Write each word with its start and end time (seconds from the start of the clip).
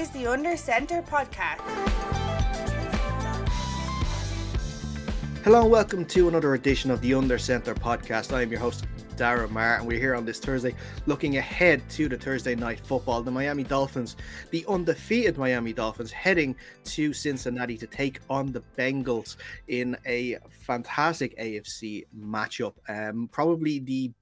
is 0.00 0.08
the 0.12 0.26
Under 0.26 0.56
Centre 0.56 1.02
podcast. 1.02 1.60
Hello 5.44 5.60
and 5.60 5.70
welcome 5.70 6.06
to 6.06 6.26
another 6.26 6.54
edition 6.54 6.90
of 6.90 7.02
the 7.02 7.12
Under 7.12 7.36
Centre 7.36 7.74
podcast. 7.74 8.32
I 8.32 8.40
am 8.40 8.50
your 8.50 8.60
host, 8.60 8.86
Dara 9.16 9.46
Marr, 9.46 9.76
and 9.76 9.86
we're 9.86 9.98
here 9.98 10.14
on 10.14 10.24
this 10.24 10.38
Thursday 10.38 10.74
looking 11.04 11.36
ahead 11.36 11.86
to 11.90 12.08
the 12.08 12.16
Thursday 12.16 12.54
night 12.54 12.80
football. 12.80 13.22
The 13.22 13.30
Miami 13.30 13.62
Dolphins, 13.62 14.16
the 14.50 14.64
undefeated 14.70 15.36
Miami 15.36 15.74
Dolphins, 15.74 16.10
heading 16.10 16.56
to 16.84 17.12
Cincinnati 17.12 17.76
to 17.76 17.86
take 17.86 18.20
on 18.30 18.52
the 18.52 18.62
Bengals 18.78 19.36
in 19.68 19.98
a 20.06 20.38
fantastic 20.48 21.38
AFC 21.38 22.06
matchup. 22.18 22.72
Um, 22.88 23.28
probably 23.30 23.80
the 23.80 24.12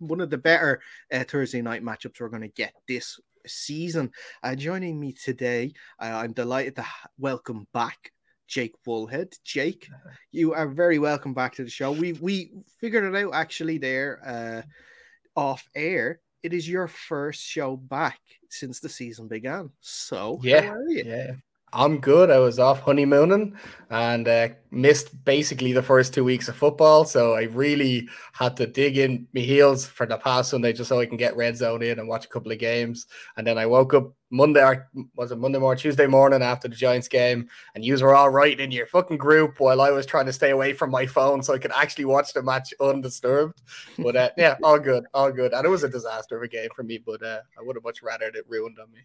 one 0.00 0.20
of 0.20 0.30
the 0.30 0.38
better 0.38 0.80
uh, 1.12 1.22
Thursday 1.22 1.62
night 1.62 1.84
matchups 1.84 2.20
we're 2.20 2.28
going 2.28 2.42
to 2.42 2.48
get 2.48 2.72
this 2.88 3.20
season. 3.46 4.10
Uh, 4.42 4.54
joining 4.54 4.98
me 4.98 5.12
today, 5.12 5.72
uh, 6.00 6.04
I'm 6.04 6.32
delighted 6.32 6.76
to 6.76 6.86
welcome 7.18 7.66
back 7.72 8.12
Jake 8.46 8.74
Woolhead. 8.86 9.32
Jake, 9.44 9.88
you 10.32 10.54
are 10.54 10.68
very 10.68 10.98
welcome 10.98 11.34
back 11.34 11.54
to 11.54 11.64
the 11.64 11.70
show. 11.70 11.92
We 11.92 12.12
we 12.14 12.52
figured 12.80 13.04
it 13.04 13.16
out 13.16 13.34
actually 13.34 13.78
there 13.78 14.20
uh, 14.24 15.40
off 15.40 15.66
air. 15.74 16.20
It 16.42 16.52
is 16.52 16.68
your 16.68 16.88
first 16.88 17.42
show 17.42 17.76
back 17.76 18.18
since 18.48 18.80
the 18.80 18.88
season 18.88 19.28
began. 19.28 19.70
So 19.80 20.40
yeah, 20.42 20.74
yeah. 20.88 21.32
I'm 21.72 21.98
good. 21.98 22.30
I 22.30 22.38
was 22.38 22.58
off 22.58 22.80
honeymooning 22.80 23.56
and 23.90 24.26
uh, 24.26 24.48
missed 24.70 25.24
basically 25.24 25.72
the 25.72 25.82
first 25.82 26.12
two 26.12 26.24
weeks 26.24 26.48
of 26.48 26.56
football. 26.56 27.04
So 27.04 27.34
I 27.34 27.42
really 27.42 28.08
had 28.32 28.56
to 28.56 28.66
dig 28.66 28.98
in 28.98 29.26
my 29.34 29.40
heels 29.40 29.86
for 29.86 30.06
the 30.06 30.16
past 30.16 30.50
Sunday 30.50 30.72
just 30.72 30.88
so 30.88 31.00
I 31.00 31.06
can 31.06 31.16
get 31.16 31.36
red 31.36 31.56
zone 31.56 31.82
in 31.82 31.98
and 31.98 32.08
watch 32.08 32.24
a 32.24 32.28
couple 32.28 32.50
of 32.50 32.58
games. 32.58 33.06
And 33.36 33.46
then 33.46 33.58
I 33.58 33.66
woke 33.66 33.94
up 33.94 34.12
Monday, 34.30 34.62
or 34.62 34.88
was 35.16 35.32
it 35.32 35.38
Monday 35.38 35.58
morning, 35.58 35.80
Tuesday 35.80 36.06
morning 36.06 36.42
after 36.42 36.68
the 36.68 36.76
Giants 36.76 37.08
game, 37.08 37.48
and 37.74 37.84
you 37.84 37.96
were 37.98 38.14
all 38.14 38.30
right 38.30 38.58
in 38.58 38.70
your 38.70 38.86
fucking 38.86 39.18
group 39.18 39.58
while 39.58 39.80
I 39.80 39.90
was 39.90 40.06
trying 40.06 40.26
to 40.26 40.32
stay 40.32 40.50
away 40.50 40.72
from 40.72 40.90
my 40.90 41.06
phone 41.06 41.42
so 41.42 41.52
I 41.52 41.58
could 41.58 41.72
actually 41.74 42.04
watch 42.04 42.32
the 42.32 42.42
match 42.42 42.72
undisturbed. 42.80 43.60
But 43.98 44.16
uh, 44.16 44.30
yeah, 44.36 44.56
all 44.62 44.78
good, 44.78 45.04
all 45.14 45.32
good. 45.32 45.52
And 45.52 45.64
it 45.64 45.70
was 45.70 45.84
a 45.84 45.88
disaster 45.88 46.36
of 46.36 46.42
a 46.42 46.48
game 46.48 46.68
for 46.74 46.84
me, 46.84 46.98
but 46.98 47.22
uh, 47.22 47.40
I 47.58 47.62
would 47.62 47.76
have 47.76 47.84
much 47.84 48.02
rather 48.02 48.26
it 48.26 48.44
ruined 48.48 48.78
on 48.80 48.90
me. 48.92 49.00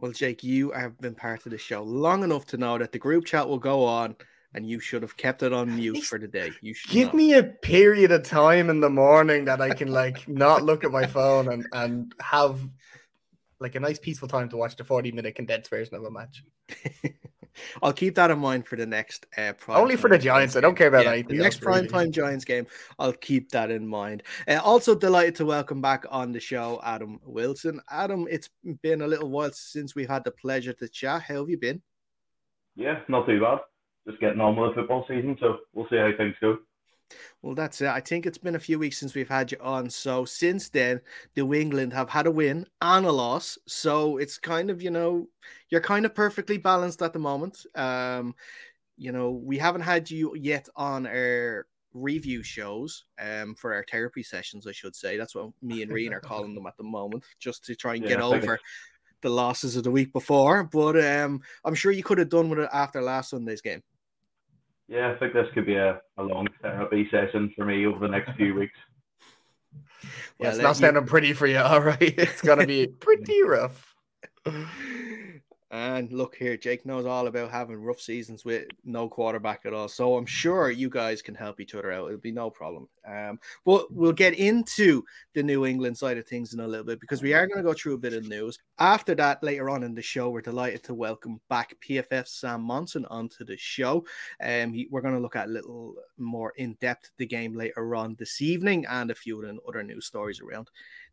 Well, 0.00 0.12
Jake, 0.12 0.42
you 0.42 0.70
have 0.72 0.98
been 0.98 1.14
part 1.14 1.44
of 1.46 1.52
the 1.52 1.58
show 1.58 1.82
long 1.82 2.22
enough 2.22 2.46
to 2.46 2.56
know 2.56 2.78
that 2.78 2.92
the 2.92 2.98
group 2.98 3.24
chat 3.24 3.48
will 3.48 3.58
go 3.58 3.84
on 3.84 4.16
and 4.54 4.68
you 4.68 4.80
should 4.80 5.02
have 5.02 5.16
kept 5.16 5.42
it 5.42 5.52
on 5.52 5.76
mute 5.76 6.02
for 6.04 6.18
the 6.18 6.26
day. 6.26 6.50
You 6.62 6.74
should 6.74 6.90
give 6.90 7.14
me 7.14 7.34
a 7.34 7.42
period 7.42 8.10
of 8.10 8.22
time 8.22 8.70
in 8.70 8.80
the 8.80 8.90
morning 8.90 9.44
that 9.44 9.60
I 9.60 9.74
can 9.74 9.88
like 9.88 10.26
not 10.28 10.62
look 10.62 10.82
at 10.82 10.90
my 10.90 11.06
phone 11.06 11.52
and 11.52 11.66
and 11.72 12.14
have 12.20 12.58
like 13.60 13.74
a 13.74 13.80
nice 13.80 13.98
peaceful 13.98 14.28
time 14.28 14.48
to 14.50 14.56
watch 14.56 14.76
the 14.76 14.84
40 14.84 15.12
minute 15.12 15.34
condensed 15.34 15.70
version 15.70 15.94
of 15.94 16.04
a 16.04 16.10
match. 16.10 16.42
I'll 17.82 17.92
keep 17.92 18.14
that 18.16 18.30
in 18.30 18.38
mind 18.38 18.66
for 18.66 18.76
the 18.76 18.86
next 18.86 19.26
uh, 19.36 19.52
only 19.68 19.96
for 19.96 20.08
the 20.08 20.18
Giants. 20.18 20.56
I 20.56 20.60
don't 20.60 20.76
care 20.76 20.88
about 20.88 21.04
yeah, 21.04 21.12
anything. 21.12 21.36
The 21.36 21.42
next 21.42 21.60
prime 21.60 21.82
really. 21.82 21.88
time 21.88 22.12
Giants 22.12 22.44
game, 22.44 22.66
I'll 22.98 23.12
keep 23.12 23.50
that 23.50 23.70
in 23.70 23.86
mind. 23.86 24.22
Uh, 24.48 24.60
also 24.62 24.94
delighted 24.94 25.34
to 25.36 25.46
welcome 25.46 25.80
back 25.80 26.04
on 26.10 26.32
the 26.32 26.40
show 26.40 26.80
Adam 26.84 27.20
Wilson. 27.24 27.80
Adam, 27.90 28.26
it's 28.30 28.50
been 28.82 29.02
a 29.02 29.06
little 29.06 29.30
while 29.30 29.52
since 29.52 29.94
we 29.94 30.04
had 30.04 30.24
the 30.24 30.30
pleasure 30.30 30.72
to 30.74 30.88
chat. 30.88 31.22
How 31.22 31.36
have 31.36 31.50
you 31.50 31.58
been? 31.58 31.82
Yeah, 32.74 33.00
not 33.08 33.26
too 33.26 33.40
bad. 33.40 33.60
Just 34.06 34.20
getting 34.20 34.40
on 34.40 34.56
with 34.56 34.70
the 34.70 34.82
football 34.82 35.04
season, 35.08 35.36
so 35.40 35.58
we'll 35.74 35.88
see 35.88 35.96
how 35.96 36.10
things 36.16 36.34
go. 36.40 36.58
Well, 37.42 37.54
that's 37.54 37.80
it. 37.80 37.88
I 37.88 38.00
think 38.00 38.26
it's 38.26 38.38
been 38.38 38.56
a 38.56 38.60
few 38.60 38.78
weeks 38.78 38.98
since 38.98 39.14
we've 39.14 39.28
had 39.28 39.52
you 39.52 39.58
on. 39.60 39.88
So 39.90 40.24
since 40.24 40.68
then, 40.68 41.00
New 41.36 41.54
England 41.54 41.92
have 41.92 42.10
had 42.10 42.26
a 42.26 42.30
win 42.30 42.66
and 42.80 43.06
a 43.06 43.12
loss. 43.12 43.58
So 43.66 44.18
it's 44.18 44.38
kind 44.38 44.70
of, 44.70 44.82
you 44.82 44.90
know, 44.90 45.28
you're 45.70 45.80
kind 45.80 46.04
of 46.04 46.14
perfectly 46.14 46.58
balanced 46.58 47.02
at 47.02 47.12
the 47.12 47.18
moment. 47.18 47.64
Um, 47.74 48.34
you 48.96 49.12
know, 49.12 49.30
we 49.30 49.58
haven't 49.58 49.82
had 49.82 50.10
you 50.10 50.34
yet 50.36 50.68
on 50.74 51.06
our 51.06 51.66
review 51.94 52.42
shows 52.42 53.04
um 53.18 53.54
for 53.54 53.72
our 53.72 53.84
therapy 53.90 54.22
sessions, 54.22 54.66
I 54.66 54.72
should 54.72 54.94
say. 54.94 55.16
That's 55.16 55.34
what 55.34 55.50
me 55.62 55.82
and 55.82 55.90
Reen 55.90 56.12
are 56.12 56.20
calling 56.20 56.54
them 56.54 56.66
at 56.68 56.76
the 56.76 56.84
moment, 56.84 57.24
just 57.38 57.64
to 57.64 57.74
try 57.74 57.94
and 57.94 58.02
yeah, 58.02 58.10
get 58.10 58.20
over 58.20 58.58
the 59.22 59.30
losses 59.30 59.76
of 59.76 59.84
the 59.84 59.90
week 59.90 60.12
before. 60.12 60.64
But 60.64 61.02
um 61.02 61.40
I'm 61.64 61.74
sure 61.74 61.92
you 61.92 62.02
could 62.02 62.18
have 62.18 62.28
done 62.28 62.50
with 62.50 62.58
it 62.58 62.68
after 62.72 63.00
last 63.00 63.30
Sunday's 63.30 63.62
game. 63.62 63.82
Yeah, 64.88 65.10
I 65.10 65.16
think 65.16 65.32
this 65.32 65.48
could 65.52 65.66
be 65.66 65.74
a, 65.74 66.00
a 66.16 66.22
long 66.22 66.46
therapy 66.62 67.08
session 67.10 67.52
for 67.56 67.64
me 67.64 67.86
over 67.86 67.98
the 67.98 68.08
next 68.08 68.36
few 68.36 68.54
weeks. 68.54 68.78
Yeah, 70.38 70.50
it's 70.50 70.58
not 70.58 70.76
sounding 70.76 71.06
pretty 71.06 71.32
for 71.32 71.46
you. 71.46 71.58
All 71.64 71.80
right. 71.80 71.96
It's 72.00 72.42
going 72.42 72.60
to 72.60 72.66
be 72.66 72.86
pretty 73.00 73.42
rough. 73.42 73.94
And 75.72 76.12
look 76.12 76.36
here, 76.36 76.56
Jake 76.56 76.86
knows 76.86 77.06
all 77.06 77.26
about 77.26 77.50
having 77.50 77.82
rough 77.82 78.00
seasons 78.00 78.44
with 78.44 78.66
no 78.84 79.08
quarterback 79.08 79.66
at 79.66 79.72
all. 79.72 79.88
So 79.88 80.16
I'm 80.16 80.26
sure 80.26 80.70
you 80.70 80.88
guys 80.88 81.22
can 81.22 81.34
help 81.34 81.58
each 81.58 81.74
other 81.74 81.90
out. 81.90 82.06
It'll 82.06 82.20
be 82.20 82.30
no 82.30 82.50
problem. 82.50 82.88
Um, 83.06 83.40
but 83.64 83.92
we'll 83.92 84.12
get 84.12 84.34
into 84.34 85.02
the 85.34 85.42
New 85.42 85.66
England 85.66 85.98
side 85.98 86.18
of 86.18 86.26
things 86.26 86.54
in 86.54 86.60
a 86.60 86.66
little 86.66 86.86
bit 86.86 87.00
because 87.00 87.20
we 87.20 87.34
are 87.34 87.48
going 87.48 87.58
to 87.58 87.68
go 87.68 87.74
through 87.74 87.94
a 87.94 87.98
bit 87.98 88.12
of 88.12 88.28
news. 88.28 88.60
After 88.78 89.16
that, 89.16 89.42
later 89.42 89.68
on 89.68 89.82
in 89.82 89.94
the 89.94 90.02
show, 90.02 90.30
we're 90.30 90.40
delighted 90.40 90.84
to 90.84 90.94
welcome 90.94 91.40
back 91.48 91.76
PFF 91.80 92.28
Sam 92.28 92.62
Monson 92.62 93.04
onto 93.06 93.44
the 93.44 93.56
show. 93.56 94.04
Um, 94.40 94.72
he, 94.72 94.86
we're 94.90 95.02
going 95.02 95.14
to 95.14 95.20
look 95.20 95.36
at 95.36 95.48
a 95.48 95.52
little 95.52 95.96
more 96.16 96.52
in 96.56 96.74
depth 96.80 97.10
the 97.18 97.26
game 97.26 97.54
later 97.54 97.96
on 97.96 98.14
this 98.20 98.40
evening 98.40 98.86
and 98.88 99.10
a 99.10 99.16
few 99.16 99.60
other 99.68 99.82
news 99.82 100.06
stories 100.06 100.40
around 100.40 100.70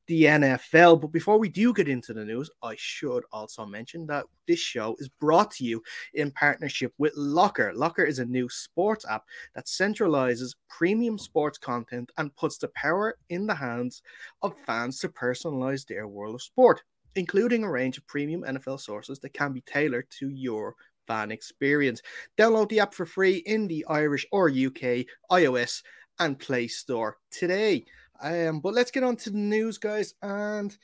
the 0.07 0.23
NFL. 0.23 1.01
But 1.01 1.11
before 1.11 1.37
we 1.37 1.49
do 1.49 1.73
get 1.73 1.87
into 1.87 2.13
the 2.13 2.25
news, 2.25 2.49
I 2.61 2.75
should 2.77 3.23
also 3.31 3.65
mention 3.65 4.05
that 4.07 4.25
this 4.47 4.59
show 4.59 4.95
is 4.99 5.09
brought 5.09 5.51
to 5.51 5.63
you 5.63 5.81
in 6.13 6.31
partnership 6.31 6.93
with 6.97 7.13
Locker. 7.15 7.73
Locker 7.73 8.03
is 8.03 8.19
a 8.19 8.25
new 8.25 8.49
sports 8.49 9.05
app 9.09 9.23
that 9.55 9.65
centralizes 9.65 10.55
premium 10.69 11.17
sports 11.17 11.57
content 11.57 12.11
and 12.17 12.35
puts 12.35 12.57
the 12.57 12.69
power 12.69 13.17
in 13.29 13.47
the 13.47 13.55
hands 13.55 14.01
of 14.41 14.53
fans 14.65 14.99
to 14.99 15.09
personalize 15.09 15.85
their 15.85 16.07
world 16.07 16.35
of 16.35 16.41
sport, 16.41 16.81
including 17.15 17.63
a 17.63 17.71
range 17.71 17.97
of 17.97 18.07
premium 18.07 18.43
NFL 18.43 18.79
sources 18.79 19.19
that 19.19 19.33
can 19.33 19.53
be 19.53 19.61
tailored 19.61 20.09
to 20.19 20.29
your 20.29 20.75
fan 21.07 21.31
experience. 21.31 22.01
Download 22.37 22.69
the 22.69 22.79
app 22.79 22.93
for 22.93 23.05
free 23.05 23.37
in 23.45 23.67
the 23.67 23.85
Irish 23.87 24.25
or 24.31 24.49
UK 24.49 25.05
iOS 25.31 25.83
and 26.19 26.39
Play 26.39 26.67
Store 26.67 27.17
today. 27.31 27.85
Um, 28.21 28.59
but 28.59 28.73
let's 28.73 28.91
get 28.91 29.03
on 29.03 29.15
to 29.17 29.29
the 29.29 29.37
news, 29.37 29.77
guys. 29.77 30.13
And 30.21 30.75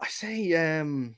I 0.00 0.08
say, 0.08 0.80
um, 0.80 1.16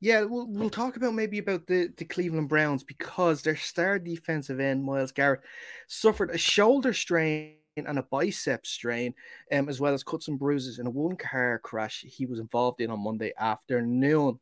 yeah, 0.00 0.22
we'll, 0.22 0.46
we'll 0.48 0.70
talk 0.70 0.96
about 0.96 1.14
maybe 1.14 1.38
about 1.38 1.66
the, 1.66 1.90
the 1.96 2.04
Cleveland 2.04 2.48
Browns 2.48 2.84
because 2.84 3.42
their 3.42 3.56
star 3.56 3.98
defensive 3.98 4.60
end, 4.60 4.84
Myles 4.84 5.12
Garrett, 5.12 5.40
suffered 5.86 6.30
a 6.30 6.38
shoulder 6.38 6.92
strain 6.92 7.56
and 7.76 7.98
a 7.98 8.02
bicep 8.02 8.66
strain, 8.66 9.14
um, 9.50 9.68
as 9.68 9.80
well 9.80 9.94
as 9.94 10.04
cuts 10.04 10.28
and 10.28 10.38
bruises 10.38 10.78
in 10.78 10.86
a 10.86 10.90
one 10.90 11.16
car 11.16 11.58
crash 11.58 12.04
he 12.06 12.26
was 12.26 12.38
involved 12.38 12.80
in 12.80 12.90
on 12.90 13.02
Monday 13.02 13.32
afternoon. 13.38 14.38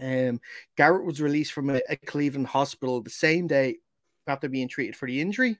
Um, 0.00 0.40
Garrett 0.76 1.04
was 1.04 1.20
released 1.20 1.52
from 1.52 1.70
a, 1.70 1.80
a 1.88 1.96
Cleveland 1.96 2.46
hospital 2.46 3.00
the 3.00 3.10
same 3.10 3.46
day 3.46 3.76
after 4.26 4.48
being 4.48 4.68
treated 4.68 4.96
for 4.96 5.06
the 5.06 5.20
injury. 5.20 5.58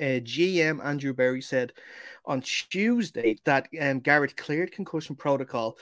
Uh, 0.00 0.20
GM 0.20 0.84
Andrew 0.84 1.12
Berry 1.12 1.42
said 1.42 1.72
on 2.24 2.40
Tuesday 2.40 3.36
that 3.44 3.68
um, 3.80 4.00
Garrett 4.00 4.36
cleared 4.36 4.72
concussion 4.72 5.14
protocol. 5.14 5.76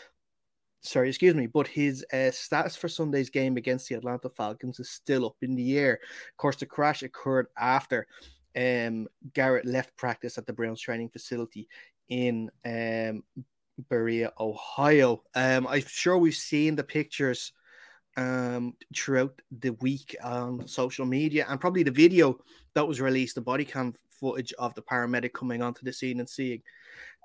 Sorry, 0.80 1.08
excuse 1.08 1.34
me, 1.34 1.46
but 1.46 1.68
his 1.68 2.04
uh, 2.12 2.32
status 2.32 2.74
for 2.74 2.88
Sunday's 2.88 3.30
game 3.30 3.56
against 3.56 3.88
the 3.88 3.94
Atlanta 3.94 4.28
Falcons 4.28 4.80
is 4.80 4.90
still 4.90 5.24
up 5.26 5.36
in 5.40 5.54
the 5.54 5.78
air. 5.78 5.94
Of 6.02 6.36
course, 6.36 6.56
the 6.56 6.66
crash 6.66 7.04
occurred 7.04 7.46
after 7.56 8.08
um, 8.56 9.06
Garrett 9.32 9.64
left 9.64 9.96
practice 9.96 10.38
at 10.38 10.46
the 10.46 10.52
Browns 10.52 10.80
training 10.80 11.10
facility 11.10 11.68
in 12.08 12.50
um, 12.64 13.22
Berea, 13.88 14.32
Ohio. 14.40 15.22
Um, 15.34 15.66
I'm 15.68 15.84
sure 15.86 16.18
we've 16.18 16.34
seen 16.34 16.74
the 16.74 16.84
pictures 16.84 17.52
um, 18.16 18.74
throughout 18.94 19.40
the 19.60 19.70
week 19.74 20.16
on 20.22 20.66
social 20.66 21.06
media 21.06 21.46
and 21.48 21.60
probably 21.60 21.82
the 21.82 21.90
video 21.90 22.38
that 22.74 22.86
was 22.86 23.00
released, 23.00 23.34
the 23.34 23.40
body 23.40 23.64
cam 23.64 23.94
footage 24.10 24.52
of 24.58 24.74
the 24.74 24.82
paramedic 24.82 25.32
coming 25.32 25.62
onto 25.62 25.84
the 25.84 25.92
scene 25.92 26.20
and 26.20 26.28
seeing 26.28 26.62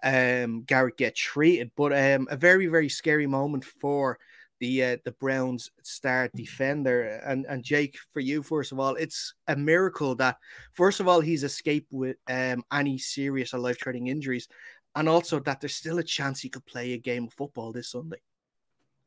um, 0.03 0.63
Garrett 0.63 0.97
get 0.97 1.15
treated. 1.15 1.71
But 1.75 1.93
um, 1.93 2.27
a 2.29 2.37
very, 2.37 2.67
very 2.67 2.89
scary 2.89 3.27
moment 3.27 3.65
for 3.65 4.17
the 4.59 4.83
uh, 4.83 4.97
the 5.05 5.11
Browns 5.11 5.69
star 5.83 6.29
defender. 6.35 7.21
And 7.25 7.45
and 7.45 7.63
Jake, 7.63 7.97
for 8.13 8.19
you, 8.19 8.41
first 8.41 8.71
of 8.71 8.79
all, 8.79 8.95
it's 8.95 9.33
a 9.47 9.55
miracle 9.55 10.15
that 10.15 10.37
first 10.73 10.99
of 10.99 11.07
all 11.07 11.21
he's 11.21 11.43
escaped 11.43 11.91
with 11.91 12.17
um, 12.27 12.63
any 12.71 12.97
serious 12.97 13.53
or 13.53 13.59
life 13.59 13.79
threatening 13.79 14.07
injuries, 14.07 14.47
and 14.95 15.07
also 15.07 15.39
that 15.41 15.61
there's 15.61 15.75
still 15.75 15.99
a 15.99 16.03
chance 16.03 16.41
he 16.41 16.49
could 16.49 16.65
play 16.65 16.93
a 16.93 16.97
game 16.97 17.25
of 17.25 17.33
football 17.33 17.71
this 17.71 17.91
Sunday. 17.91 18.17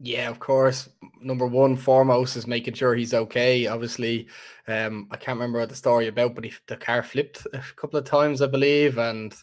Yeah, 0.02 0.30
of 0.30 0.38
course. 0.38 0.88
Number 1.20 1.46
one, 1.46 1.76
foremost 1.76 2.36
is 2.36 2.46
making 2.46 2.74
sure 2.74 2.94
he's 2.94 3.12
okay. 3.12 3.66
Obviously, 3.66 4.28
um, 4.66 5.06
I 5.10 5.16
can't 5.16 5.36
remember 5.36 5.58
what 5.58 5.68
the 5.68 5.74
story 5.74 6.06
about, 6.06 6.34
but 6.34 6.44
he, 6.44 6.52
the 6.68 6.76
car 6.78 7.02
flipped 7.02 7.46
a 7.52 7.62
couple 7.76 7.98
of 7.98 8.06
times, 8.06 8.40
I 8.40 8.46
believe, 8.46 8.96
and 8.98 9.34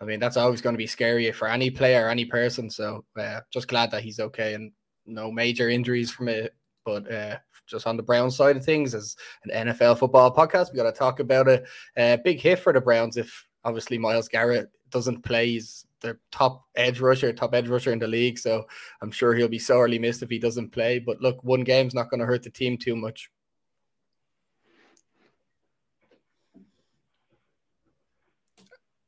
I 0.00 0.04
mean 0.04 0.20
that's 0.20 0.36
always 0.36 0.60
going 0.60 0.74
to 0.74 0.78
be 0.78 0.86
scary 0.86 1.30
for 1.32 1.48
any 1.48 1.70
player, 1.70 2.08
any 2.08 2.26
person. 2.26 2.68
So, 2.68 3.04
uh, 3.18 3.40
just 3.50 3.68
glad 3.68 3.90
that 3.92 4.02
he's 4.02 4.20
okay 4.20 4.52
and 4.54 4.72
no 5.06 5.30
major 5.30 5.70
injuries 5.70 6.10
from 6.10 6.28
it 6.28 6.54
But 6.84 7.10
uh, 7.10 7.38
just 7.66 7.86
on 7.86 7.96
the 7.96 8.02
Browns 8.02 8.36
side 8.36 8.56
of 8.58 8.64
things, 8.64 8.94
as 8.94 9.16
an 9.44 9.68
NFL 9.68 9.98
football 9.98 10.34
podcast, 10.34 10.70
we 10.72 10.76
got 10.76 10.84
to 10.84 10.92
talk 10.92 11.20
about 11.20 11.48
a, 11.48 11.64
a 11.96 12.18
big 12.22 12.40
hit 12.40 12.58
for 12.58 12.74
the 12.74 12.80
Browns 12.80 13.16
if 13.16 13.46
obviously 13.64 13.96
Myles 13.96 14.28
Garrett 14.28 14.70
doesn't 14.90 15.22
play. 15.24 15.48
He's 15.52 15.86
the 16.04 16.18
top 16.30 16.66
edge 16.76 17.00
rusher, 17.00 17.32
top 17.32 17.54
edge 17.54 17.68
rusher 17.68 17.90
in 17.90 17.98
the 17.98 18.06
league. 18.06 18.38
So 18.38 18.64
I'm 19.00 19.10
sure 19.10 19.34
he'll 19.34 19.48
be 19.48 19.58
sorely 19.58 19.98
missed 19.98 20.22
if 20.22 20.30
he 20.30 20.38
doesn't 20.38 20.70
play. 20.70 20.98
But 20.98 21.20
look, 21.20 21.42
one 21.42 21.64
game's 21.64 21.94
not 21.94 22.10
going 22.10 22.20
to 22.20 22.26
hurt 22.26 22.42
the 22.42 22.50
team 22.50 22.76
too 22.76 22.94
much. 22.94 23.30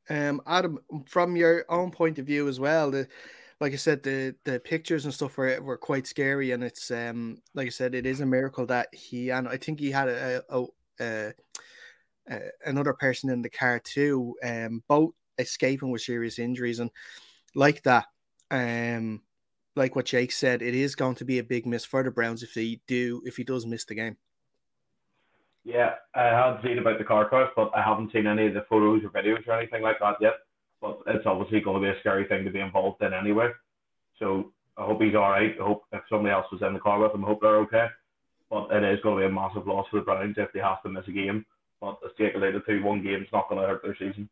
Um, 0.09 0.41
Adam, 0.47 0.79
from 1.07 1.37
your 1.37 1.65
own 1.69 1.91
point 1.91 2.19
of 2.19 2.27
view 2.27 2.49
as 2.49 2.59
well, 2.59 2.91
the 2.91 3.09
like 3.61 3.73
I 3.73 3.77
said, 3.77 4.03
the 4.03 4.35
the 4.45 4.61
pictures 4.61 5.05
and 5.05 5.13
stuff 5.13 5.37
were 5.37 5.61
were 5.61 5.79
quite 5.79 6.07
scary, 6.07 6.53
and 6.53 6.63
it's 6.63 6.91
um 6.91 7.39
like 7.55 7.67
I 7.67 7.71
said, 7.71 7.95
it 7.95 8.07
is 8.07 8.21
a 8.21 8.27
miracle 8.27 8.67
that 8.67 8.89
he 8.93 9.31
and 9.31 9.49
I 9.49 9.57
think 9.57 9.81
he 9.81 9.91
had 9.91 10.09
a, 10.09 10.43
a, 10.49 10.65
a, 11.01 11.33
a 12.31 12.41
another 12.65 12.95
person 12.95 13.31
in 13.31 13.43
the 13.43 13.51
car 13.51 13.81
too, 13.81 14.37
um, 14.45 14.83
both 14.89 15.13
escaping 15.39 15.91
with 15.91 16.03
serious 16.03 16.39
injuries, 16.39 16.79
and 16.79 16.91
like 17.55 17.83
that, 17.83 18.07
um, 18.51 19.23
like 19.75 19.95
what 19.95 20.07
Jake 20.07 20.33
said, 20.33 20.63
it 20.63 20.75
is 20.75 20.95
going 20.95 21.17
to 21.17 21.25
be 21.25 21.39
a 21.39 21.45
big 21.45 21.67
miss 21.67 21.85
for 21.85 22.03
the 22.03 22.11
Browns 22.11 22.43
if 22.43 22.55
they 22.55 22.81
do 22.87 23.23
if 23.25 23.37
he 23.37 23.45
does 23.45 23.67
miss 23.67 23.85
the 23.85 23.95
game. 23.95 24.17
Yeah, 25.65 25.95
I 26.15 26.27
had 26.27 26.63
seen 26.63 26.79
about 26.79 26.99
the 26.99 27.05
car 27.05 27.29
crash, 27.29 27.51
but 27.57 27.73
I 27.75 27.83
haven't 27.83 28.13
seen 28.13 28.29
any 28.29 28.47
of 28.47 28.55
the 28.55 28.65
photos 28.69 29.03
or 29.03 29.11
videos 29.11 29.47
or 29.49 29.59
anything 29.59 29.83
like 29.83 29.99
that 30.01 30.15
yet. 30.21 30.35
But 30.81 31.01
it's 31.09 31.27
obviously 31.27 31.61
going 31.61 31.83
to 31.83 31.93
be 31.93 31.97
a 31.97 32.01
scary 32.01 32.25
thing 32.27 32.45
to 32.45 32.51
be 32.51 32.61
involved 32.61 33.03
in 33.03 33.13
anyway. 33.13 33.51
So 34.19 34.53
I 34.77 34.85
hope 34.85 35.03
he's 35.03 35.15
all 35.15 35.31
right. 35.31 35.57
I 35.61 35.65
hope 35.65 35.85
if 35.93 36.03
somebody 36.09 36.33
else 36.33 36.47
was 36.53 36.63
in 36.63 36.75
the 36.75 36.79
car 36.79 37.01
with 37.01 37.13
him, 37.13 37.25
I 37.25 37.29
hope 37.29 37.41
they're 37.41 37.57
okay. 37.63 37.87
But 38.49 38.71
it 38.71 38.85
is 38.85 39.01
going 39.03 39.17
to 39.17 39.27
be 39.27 39.33
a 39.33 39.35
massive 39.35 39.67
loss 39.67 39.87
for 39.91 39.99
the 39.99 40.05
Browns 40.05 40.37
if 40.39 40.53
they 40.53 40.61
have 40.61 40.83
to 40.85 40.89
miss 40.89 41.09
a 41.09 41.13
game. 41.13 41.45
But 41.81 41.99
as 42.05 42.13
Jake 42.17 42.37
alluded 42.37 42.63
to, 42.65 42.83
one 42.83 43.03
game's 43.03 43.27
not 43.33 43.49
going 43.49 43.61
to 43.61 43.67
hurt 43.67 43.83
their 43.83 43.97
season. 43.97 44.29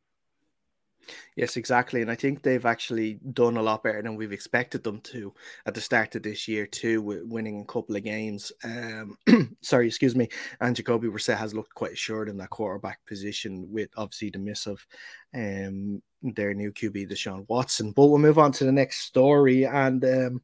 Yes, 1.36 1.56
exactly. 1.56 2.02
And 2.02 2.10
I 2.10 2.14
think 2.14 2.42
they've 2.42 2.64
actually 2.64 3.14
done 3.32 3.56
a 3.56 3.62
lot 3.62 3.82
better 3.82 4.02
than 4.02 4.16
we've 4.16 4.32
expected 4.32 4.84
them 4.84 5.00
to 5.02 5.32
at 5.66 5.74
the 5.74 5.80
start 5.80 6.14
of 6.14 6.22
this 6.22 6.46
year, 6.46 6.66
too, 6.66 7.02
with 7.02 7.24
winning 7.24 7.60
a 7.60 7.72
couple 7.72 7.96
of 7.96 8.04
games. 8.04 8.52
Um, 8.62 9.16
sorry, 9.62 9.86
excuse 9.86 10.14
me. 10.14 10.28
And 10.60 10.76
Jacoby 10.76 11.08
Brissett 11.08 11.36
has 11.36 11.54
looked 11.54 11.74
quite 11.74 11.92
assured 11.92 12.28
in 12.28 12.36
that 12.38 12.50
quarterback 12.50 13.04
position 13.06 13.66
with 13.70 13.90
obviously 13.96 14.30
the 14.30 14.38
miss 14.38 14.66
of 14.66 14.86
um, 15.34 16.02
their 16.22 16.54
new 16.54 16.72
QB, 16.72 17.10
Deshaun 17.10 17.44
Watson. 17.48 17.92
But 17.92 18.06
we'll 18.06 18.18
move 18.18 18.38
on 18.38 18.52
to 18.52 18.64
the 18.64 18.72
next 18.72 19.00
story. 19.00 19.66
And 19.66 20.04
um, 20.04 20.42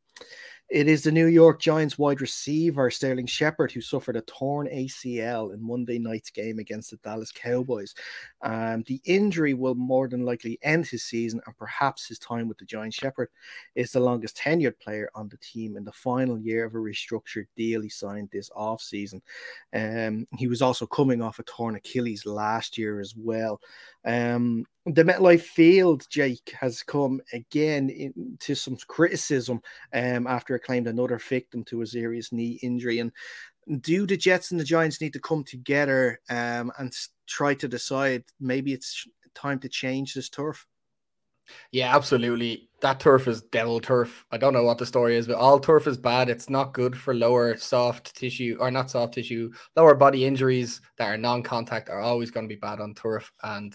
it 0.70 0.86
is 0.86 1.02
the 1.02 1.10
New 1.10 1.26
York 1.26 1.60
Giants 1.60 1.98
wide 1.98 2.20
receiver 2.20 2.90
Sterling 2.90 3.26
Shepard 3.26 3.72
who 3.72 3.80
suffered 3.80 4.14
a 4.14 4.20
torn 4.22 4.68
ACL 4.68 5.52
in 5.52 5.60
Monday 5.60 5.98
night's 5.98 6.30
game 6.30 6.60
against 6.60 6.90
the 6.90 6.96
Dallas 6.98 7.32
Cowboys. 7.32 7.92
Um, 8.42 8.84
the 8.86 9.00
injury 9.04 9.52
will 9.52 9.74
more 9.74 10.06
than 10.06 10.24
likely 10.24 10.60
end 10.62 10.86
his 10.86 11.02
season 11.02 11.40
and 11.44 11.56
perhaps 11.56 12.06
his 12.06 12.20
time 12.20 12.46
with 12.46 12.58
the 12.58 12.64
Giants. 12.64 12.96
Shepard 12.96 13.30
is 13.74 13.90
the 13.90 14.00
longest 14.00 14.36
tenured 14.36 14.78
player 14.78 15.10
on 15.16 15.28
the 15.28 15.38
team 15.38 15.76
in 15.76 15.84
the 15.84 15.92
final 15.92 16.38
year 16.38 16.64
of 16.64 16.74
a 16.74 16.78
restructured 16.78 17.46
deal 17.56 17.80
he 17.80 17.88
signed 17.88 18.28
this 18.30 18.48
offseason. 18.50 19.20
Um, 19.74 20.28
he 20.36 20.46
was 20.46 20.62
also 20.62 20.86
coming 20.86 21.20
off 21.20 21.40
a 21.40 21.42
torn 21.42 21.74
Achilles 21.74 22.24
last 22.26 22.78
year 22.78 23.00
as 23.00 23.14
well. 23.16 23.60
Um, 24.04 24.64
the 24.86 25.04
MetLife 25.04 25.42
Field, 25.42 26.06
Jake, 26.08 26.54
has 26.58 26.82
come 26.82 27.20
again 27.32 27.90
into 27.90 28.54
some 28.54 28.76
criticism 28.88 29.60
um, 29.92 30.26
after 30.26 30.54
it 30.54 30.62
claimed 30.62 30.86
another 30.86 31.18
victim 31.18 31.64
to 31.64 31.82
a 31.82 31.86
serious 31.86 32.32
knee 32.32 32.58
injury. 32.62 32.98
And 32.98 33.12
do 33.82 34.06
the 34.06 34.16
Jets 34.16 34.50
and 34.50 34.58
the 34.58 34.64
Giants 34.64 35.00
need 35.00 35.12
to 35.12 35.20
come 35.20 35.44
together 35.44 36.20
um, 36.30 36.72
and 36.78 36.92
try 37.26 37.54
to 37.54 37.68
decide 37.68 38.24
maybe 38.40 38.72
it's 38.72 39.06
time 39.34 39.58
to 39.60 39.68
change 39.68 40.14
this 40.14 40.28
turf? 40.28 40.66
Yeah, 41.72 41.94
absolutely. 41.94 42.68
That 42.80 43.00
turf 43.00 43.28
is 43.28 43.42
devil 43.42 43.80
turf. 43.80 44.24
I 44.30 44.38
don't 44.38 44.52
know 44.52 44.62
what 44.62 44.78
the 44.78 44.86
story 44.86 45.16
is, 45.16 45.26
but 45.26 45.36
all 45.36 45.58
turf 45.58 45.86
is 45.86 45.98
bad. 45.98 46.30
It's 46.30 46.48
not 46.48 46.72
good 46.72 46.96
for 46.96 47.14
lower 47.14 47.56
soft 47.56 48.14
tissue 48.16 48.56
or 48.60 48.70
not 48.70 48.90
soft 48.90 49.14
tissue, 49.14 49.50
lower 49.76 49.94
body 49.94 50.24
injuries 50.24 50.80
that 50.96 51.08
are 51.08 51.18
non 51.18 51.42
contact 51.42 51.88
are 51.90 52.00
always 52.00 52.30
going 52.30 52.48
to 52.48 52.54
be 52.54 52.58
bad 52.58 52.80
on 52.80 52.94
turf. 52.94 53.32
And 53.42 53.74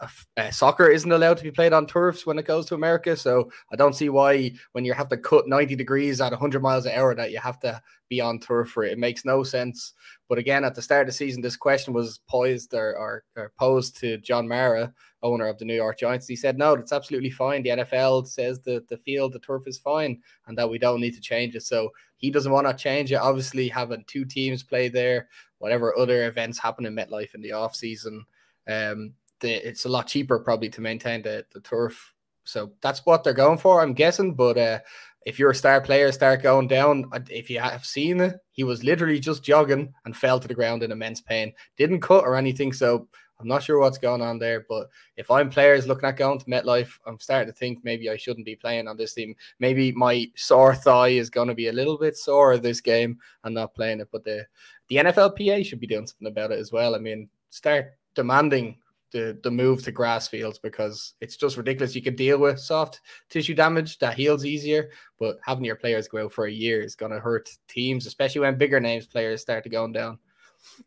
uh, 0.00 0.50
soccer 0.50 0.88
isn't 0.88 1.10
allowed 1.10 1.38
to 1.38 1.42
be 1.42 1.50
played 1.50 1.72
on 1.72 1.86
turfs 1.86 2.26
when 2.26 2.38
it 2.38 2.44
goes 2.44 2.66
to 2.66 2.74
America. 2.74 3.16
So 3.16 3.50
I 3.72 3.76
don't 3.76 3.94
see 3.94 4.08
why 4.08 4.52
when 4.72 4.84
you 4.84 4.92
have 4.92 5.08
to 5.08 5.16
cut 5.16 5.48
90 5.48 5.76
degrees 5.76 6.20
at 6.20 6.32
100 6.32 6.62
miles 6.62 6.86
an 6.86 6.92
hour 6.92 7.14
that 7.14 7.30
you 7.30 7.38
have 7.38 7.58
to 7.60 7.80
be 8.08 8.20
on 8.20 8.38
turf 8.38 8.70
for 8.70 8.84
it. 8.84 8.92
It 8.92 8.98
makes 8.98 9.24
no 9.24 9.42
sense. 9.42 9.94
But 10.28 10.38
again, 10.38 10.64
at 10.64 10.74
the 10.74 10.82
start 10.82 11.02
of 11.02 11.06
the 11.06 11.12
season, 11.12 11.42
this 11.42 11.56
question 11.56 11.94
was 11.94 12.20
poised 12.28 12.74
or, 12.74 12.96
or, 12.96 13.24
or 13.36 13.52
posed 13.58 13.98
to 14.00 14.18
John 14.18 14.46
Mara, 14.46 14.92
owner 15.22 15.46
of 15.46 15.58
the 15.58 15.64
New 15.64 15.74
York 15.74 15.98
Giants. 15.98 16.28
He 16.28 16.36
said, 16.36 16.58
no, 16.58 16.74
it's 16.74 16.92
absolutely 16.92 17.30
fine. 17.30 17.62
The 17.62 17.70
NFL 17.70 18.28
says 18.28 18.60
the, 18.60 18.84
the 18.88 18.98
field, 18.98 19.32
the 19.32 19.38
turf 19.40 19.64
is 19.66 19.78
fine 19.78 20.20
and 20.46 20.56
that 20.58 20.68
we 20.68 20.78
don't 20.78 21.00
need 21.00 21.14
to 21.14 21.20
change 21.20 21.54
it. 21.54 21.62
So 21.62 21.90
he 22.16 22.30
doesn't 22.30 22.52
want 22.52 22.66
to 22.66 22.74
change 22.74 23.12
it. 23.12 23.16
Obviously, 23.16 23.68
having 23.68 24.04
two 24.06 24.24
teams 24.24 24.62
play 24.62 24.88
there, 24.88 25.28
whatever 25.58 25.96
other 25.98 26.26
events 26.26 26.58
happen 26.58 26.86
in 26.86 26.94
MetLife 26.94 27.34
in 27.34 27.40
the 27.40 27.52
off 27.52 27.74
season, 27.74 28.24
um, 28.68 29.14
the, 29.40 29.52
it's 29.66 29.84
a 29.84 29.88
lot 29.88 30.06
cheaper 30.06 30.38
probably 30.38 30.68
to 30.70 30.80
maintain 30.80 31.22
the, 31.22 31.44
the 31.52 31.60
turf. 31.60 32.14
So 32.44 32.72
that's 32.80 33.04
what 33.04 33.24
they're 33.24 33.32
going 33.32 33.58
for, 33.58 33.82
I'm 33.82 33.92
guessing. 33.92 34.34
But 34.34 34.56
uh, 34.56 34.78
if 35.26 35.38
your 35.38 35.52
star 35.52 35.80
player 35.80 36.12
start 36.12 36.42
going 36.42 36.68
down, 36.68 37.06
uh, 37.12 37.20
if 37.28 37.50
you 37.50 37.58
have 37.58 37.84
seen 37.84 38.20
it, 38.20 38.36
he 38.52 38.64
was 38.64 38.84
literally 38.84 39.18
just 39.18 39.42
jogging 39.42 39.92
and 40.04 40.16
fell 40.16 40.38
to 40.38 40.48
the 40.48 40.54
ground 40.54 40.82
in 40.82 40.92
immense 40.92 41.20
pain. 41.20 41.52
Didn't 41.76 42.00
cut 42.00 42.24
or 42.24 42.36
anything. 42.36 42.72
So 42.72 43.08
I'm 43.38 43.48
not 43.48 43.62
sure 43.62 43.78
what's 43.78 43.98
going 43.98 44.22
on 44.22 44.38
there. 44.38 44.64
But 44.68 44.88
if 45.16 45.30
I'm 45.30 45.50
players 45.50 45.86
looking 45.86 46.08
at 46.08 46.16
going 46.16 46.38
to 46.38 46.44
MetLife, 46.46 46.98
I'm 47.06 47.18
starting 47.18 47.52
to 47.52 47.58
think 47.58 47.84
maybe 47.84 48.08
I 48.08 48.16
shouldn't 48.16 48.46
be 48.46 48.56
playing 48.56 48.88
on 48.88 48.96
this 48.96 49.14
team. 49.14 49.34
Maybe 49.58 49.92
my 49.92 50.30
sore 50.36 50.74
thigh 50.74 51.08
is 51.08 51.28
going 51.28 51.48
to 51.48 51.54
be 51.54 51.68
a 51.68 51.72
little 51.72 51.98
bit 51.98 52.16
sore 52.16 52.56
this 52.56 52.80
game 52.80 53.18
and 53.44 53.54
not 53.54 53.74
playing 53.74 54.00
it. 54.00 54.08
But 54.10 54.24
the 54.24 54.46
the 54.88 54.96
NFLPA 54.96 55.66
should 55.66 55.80
be 55.80 55.86
doing 55.88 56.06
something 56.06 56.28
about 56.28 56.52
it 56.52 56.60
as 56.60 56.72
well. 56.72 56.94
I 56.94 56.98
mean, 56.98 57.28
start 57.50 57.96
demanding 58.14 58.76
the 59.12 59.38
the 59.42 59.50
move 59.50 59.82
to 59.84 59.92
grass 59.92 60.28
fields 60.28 60.58
because 60.58 61.14
it's 61.20 61.36
just 61.36 61.56
ridiculous. 61.56 61.94
You 61.94 62.02
can 62.02 62.16
deal 62.16 62.38
with 62.38 62.58
soft 62.58 63.00
tissue 63.30 63.54
damage 63.54 63.98
that 63.98 64.16
heals 64.16 64.44
easier, 64.44 64.90
but 65.18 65.38
having 65.44 65.64
your 65.64 65.76
players 65.76 66.08
go 66.08 66.24
out 66.24 66.32
for 66.32 66.46
a 66.46 66.52
year 66.52 66.82
is 66.82 66.94
going 66.94 67.12
to 67.12 67.20
hurt 67.20 67.48
teams, 67.68 68.06
especially 68.06 68.42
when 68.42 68.58
bigger 68.58 68.80
names 68.80 69.06
players 69.06 69.42
start 69.42 69.64
to 69.64 69.70
going 69.70 69.92
down. 69.92 70.18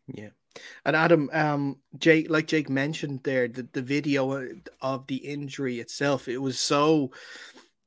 Yeah. 0.06 0.30
And 0.84 0.96
Adam, 0.96 1.30
um, 1.32 1.76
Jake, 1.98 2.28
like 2.28 2.46
Jake 2.46 2.68
mentioned 2.68 3.20
there, 3.22 3.48
the, 3.48 3.68
the 3.72 3.82
video 3.82 4.48
of 4.80 5.06
the 5.06 5.16
injury 5.16 5.78
itself, 5.78 6.28
it 6.28 6.38
was 6.38 6.58
so, 6.58 7.12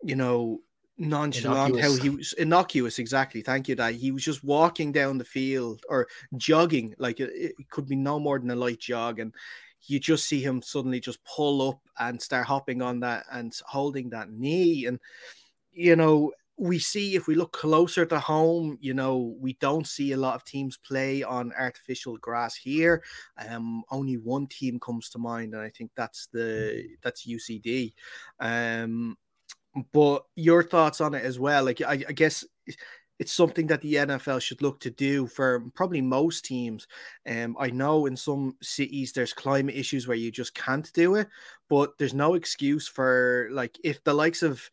you 0.01 0.15
know, 0.15 0.61
nonchalant 0.97 1.75
innocuous. 1.75 1.97
how 1.97 2.03
he 2.03 2.09
was 2.11 2.33
innocuous 2.33 2.99
exactly 2.99 3.41
thank 3.41 3.67
you 3.67 3.73
that 3.73 3.95
he 3.95 4.11
was 4.11 4.23
just 4.23 4.43
walking 4.43 4.91
down 4.91 5.17
the 5.17 5.25
field 5.25 5.81
or 5.89 6.07
jogging 6.37 6.93
like 6.99 7.19
it, 7.19 7.31
it, 7.33 7.69
could 7.69 7.87
be 7.87 7.95
no 7.95 8.19
more 8.19 8.37
than 8.37 8.51
a 8.51 8.55
light 8.55 8.79
jog 8.79 9.17
and 9.17 9.33
you 9.85 9.99
just 9.99 10.25
see 10.27 10.41
him 10.41 10.61
suddenly 10.61 10.99
just 10.99 11.23
pull 11.25 11.69
up 11.69 11.81
and 11.99 12.21
start 12.21 12.47
hopping 12.47 12.81
on 12.81 12.99
that 13.01 13.25
and 13.31 13.53
holding 13.65 14.09
that 14.09 14.31
knee. 14.31 14.85
And, 14.85 14.99
you 15.71 15.95
know, 15.95 16.31
we 16.57 16.77
see 16.79 17.15
if 17.15 17.27
we 17.27 17.35
look 17.35 17.51
closer 17.51 18.05
to 18.05 18.19
home, 18.19 18.77
you 18.79 18.93
know, 18.93 19.35
we 19.39 19.53
don't 19.53 19.87
see 19.87 20.11
a 20.11 20.17
lot 20.17 20.35
of 20.35 20.45
teams 20.45 20.77
play 20.77 21.23
on 21.23 21.51
artificial 21.57 22.17
grass 22.17 22.55
here. 22.55 23.03
Um, 23.49 23.83
only 23.89 24.17
one 24.17 24.47
team 24.47 24.79
comes 24.79 25.09
to 25.09 25.19
mind, 25.19 25.53
and 25.53 25.63
I 25.63 25.69
think 25.69 25.91
that's 25.95 26.27
the 26.27 26.87
that's 27.01 27.27
UCD. 27.27 27.93
Um, 28.39 29.17
but 29.91 30.25
your 30.35 30.63
thoughts 30.63 31.01
on 31.01 31.15
it 31.15 31.23
as 31.23 31.39
well? 31.39 31.65
Like, 31.65 31.81
I, 31.81 32.03
I 32.07 32.11
guess 32.11 32.45
it's 33.19 33.31
something 33.31 33.67
that 33.67 33.81
the 33.81 33.95
NFL 33.95 34.41
should 34.41 34.61
look 34.61 34.79
to 34.81 34.89
do 34.89 35.27
for 35.27 35.63
probably 35.75 36.01
most 36.01 36.45
teams. 36.45 36.87
Um, 37.29 37.55
I 37.59 37.69
know 37.69 38.05
in 38.05 38.17
some 38.17 38.57
cities 38.61 39.11
there's 39.11 39.33
climate 39.33 39.75
issues 39.75 40.07
where 40.07 40.17
you 40.17 40.31
just 40.31 40.55
can't 40.55 40.91
do 40.93 41.15
it, 41.15 41.27
but 41.69 41.91
there's 41.97 42.13
no 42.13 42.33
excuse 42.33 42.87
for 42.87 43.49
like 43.51 43.77
if 43.83 44.03
the 44.03 44.13
likes 44.13 44.41
of 44.43 44.69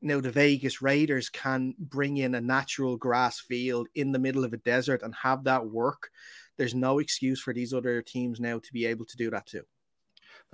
you 0.00 0.08
know 0.08 0.20
the 0.20 0.30
Vegas 0.30 0.82
Raiders 0.82 1.28
can 1.28 1.74
bring 1.78 2.16
in 2.18 2.34
a 2.34 2.40
natural 2.40 2.96
grass 2.96 3.40
field 3.40 3.88
in 3.94 4.12
the 4.12 4.18
middle 4.18 4.44
of 4.44 4.52
a 4.52 4.58
desert 4.58 5.02
and 5.02 5.14
have 5.14 5.44
that 5.44 5.66
work. 5.66 6.10
There's 6.56 6.74
no 6.74 6.98
excuse 6.98 7.40
for 7.40 7.52
these 7.52 7.72
other 7.72 8.00
teams 8.02 8.40
now 8.40 8.58
to 8.58 8.72
be 8.72 8.86
able 8.86 9.06
to 9.06 9.16
do 9.16 9.30
that 9.30 9.46
too. 9.46 9.62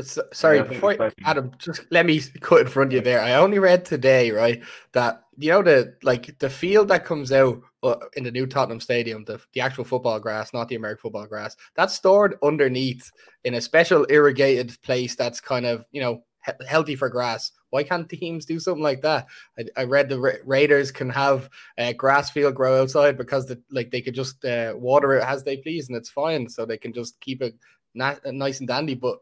So, 0.02 0.22
sorry, 0.32 0.62
before 0.62 1.02
I, 1.02 1.10
Adam, 1.24 1.52
just 1.58 1.82
let 1.90 2.06
me 2.06 2.20
cut 2.40 2.62
in 2.62 2.68
front 2.68 2.92
of 2.92 2.94
you 2.94 3.00
there. 3.00 3.20
I 3.20 3.34
only 3.34 3.58
read 3.58 3.84
today, 3.84 4.30
right, 4.30 4.62
that 4.92 5.24
you 5.38 5.50
know 5.50 5.62
the 5.62 5.96
like 6.02 6.38
the 6.38 6.50
field 6.50 6.88
that 6.88 7.04
comes 7.04 7.32
out 7.32 7.60
uh, 7.82 7.96
in 8.16 8.24
the 8.24 8.30
new 8.30 8.46
Tottenham 8.46 8.80
Stadium, 8.80 9.24
the 9.24 9.40
the 9.52 9.60
actual 9.60 9.84
football 9.84 10.20
grass, 10.20 10.52
not 10.52 10.68
the 10.68 10.76
American 10.76 11.02
football 11.02 11.26
grass, 11.26 11.56
that's 11.74 11.94
stored 11.94 12.36
underneath 12.42 13.10
in 13.44 13.54
a 13.54 13.60
special 13.60 14.06
irrigated 14.10 14.76
place 14.82 15.14
that's 15.14 15.40
kind 15.40 15.66
of 15.66 15.86
you 15.92 16.00
know 16.00 16.22
he- 16.44 16.66
healthy 16.66 16.94
for 16.94 17.08
grass. 17.08 17.52
Why 17.70 17.82
can't 17.84 18.08
teams 18.08 18.44
do 18.44 18.58
something 18.58 18.82
like 18.82 19.02
that? 19.02 19.26
I, 19.58 19.64
I 19.76 19.84
read 19.84 20.08
the 20.08 20.20
Ra- 20.20 20.32
Raiders 20.44 20.90
can 20.90 21.08
have 21.10 21.48
a 21.78 21.94
grass 21.94 22.30
field 22.30 22.54
grow 22.54 22.82
outside 22.82 23.16
because 23.16 23.46
the, 23.46 23.60
like 23.70 23.90
they 23.90 24.00
could 24.00 24.14
just 24.14 24.44
uh, 24.44 24.74
water 24.76 25.14
it 25.14 25.24
as 25.24 25.44
they 25.44 25.56
please 25.58 25.88
and 25.88 25.96
it's 25.96 26.10
fine, 26.10 26.48
so 26.48 26.64
they 26.64 26.78
can 26.78 26.92
just 26.92 27.20
keep 27.20 27.42
it 27.42 27.54
na- 27.94 28.16
nice 28.26 28.58
and 28.58 28.68
dandy. 28.68 28.94
But 28.94 29.18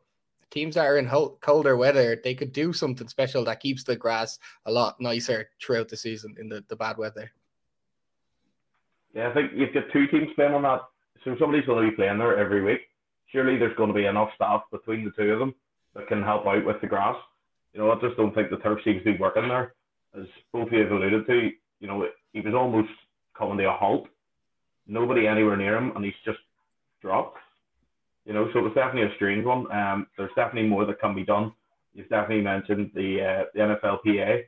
teams 0.51 0.75
that 0.75 0.87
are 0.87 0.99
in 0.99 1.09
colder 1.41 1.77
weather, 1.77 2.21
they 2.23 2.35
could 2.35 2.53
do 2.53 2.73
something 2.73 3.09
special 3.09 3.45
that 3.45 3.61
keeps 3.61 3.85
the 3.85 3.97
grass 3.97 4.39
a 4.67 4.73
lot 4.73 5.01
nicer 5.01 5.51
throughout 5.61 5.89
the 5.89 5.97
season 5.97 6.35
in 6.39 6.49
the, 6.49 6.65
the 6.69 6.77
bad 6.77 6.97
weather. 6.99 7.31
Yeah, 9.15 9.31
I 9.31 9.35
think 9.35 9.53
you've 9.55 9.75
got 9.75 9.85
two 9.93 10.07
teams 10.07 10.29
playing 10.35 10.55
on 10.55 10.63
that. 10.63 10.83
So 11.25 11.35
somebody's 11.39 11.67
going 11.67 11.85
to 11.85 11.91
be 11.91 11.97
playing 11.97 12.19
there 12.19 12.39
every 12.39 12.63
week. 12.63 12.81
Surely 13.33 13.59
there's 13.59 13.77
going 13.77 13.89
to 13.89 13.95
be 13.95 14.07
enough 14.07 14.31
staff 14.35 14.63
between 14.71 15.05
the 15.05 15.11
two 15.11 15.33
of 15.33 15.39
them 15.39 15.55
that 15.95 16.09
can 16.09 16.23
help 16.23 16.47
out 16.47 16.65
with 16.65 16.81
the 16.81 16.87
grass. 16.87 17.17
You 17.73 17.81
know, 17.81 17.91
I 17.91 17.97
just 18.01 18.17
don't 18.17 18.35
think 18.35 18.51
the 18.51 18.57
turf 18.59 18.79
seems 18.85 19.03
to 19.05 19.13
be 19.13 19.19
working 19.19 19.49
there. 19.49 19.75
As 20.19 20.27
both 20.53 20.69
of 20.69 20.73
you 20.73 20.81
have 20.81 20.93
alluded 20.93 21.27
to, 21.27 21.51
you 21.81 21.87
know, 21.87 22.07
he 22.33 22.41
was 22.41 22.55
almost 22.55 22.89
coming 23.37 23.59
to 23.59 23.69
a 23.69 23.73
halt. 23.73 24.09
Nobody 24.87 25.27
anywhere 25.27 25.57
near 25.57 25.77
him, 25.77 25.93
and 25.95 26.05
he's 26.05 26.15
just 26.25 26.39
dropped. 27.03 27.39
You 28.29 28.35
know, 28.35 28.51
so 28.53 28.59
it 28.59 28.63
was 28.63 28.75
definitely 28.75 29.11
a 29.11 29.15
strange 29.15 29.47
one. 29.47 29.73
Um, 29.73 30.07
there's 30.19 30.31
definitely 30.37 30.69
more 30.69 30.85
that 30.85 31.01
can 31.01 31.15
be 31.15 31.25
done. 31.25 31.51
You've 31.95 32.11
definitely 32.11 32.45
mentioned 32.45 32.91
the 32.95 33.23
uh, 33.23 33.45
the 33.55 33.61
NFLPA. 33.61 34.45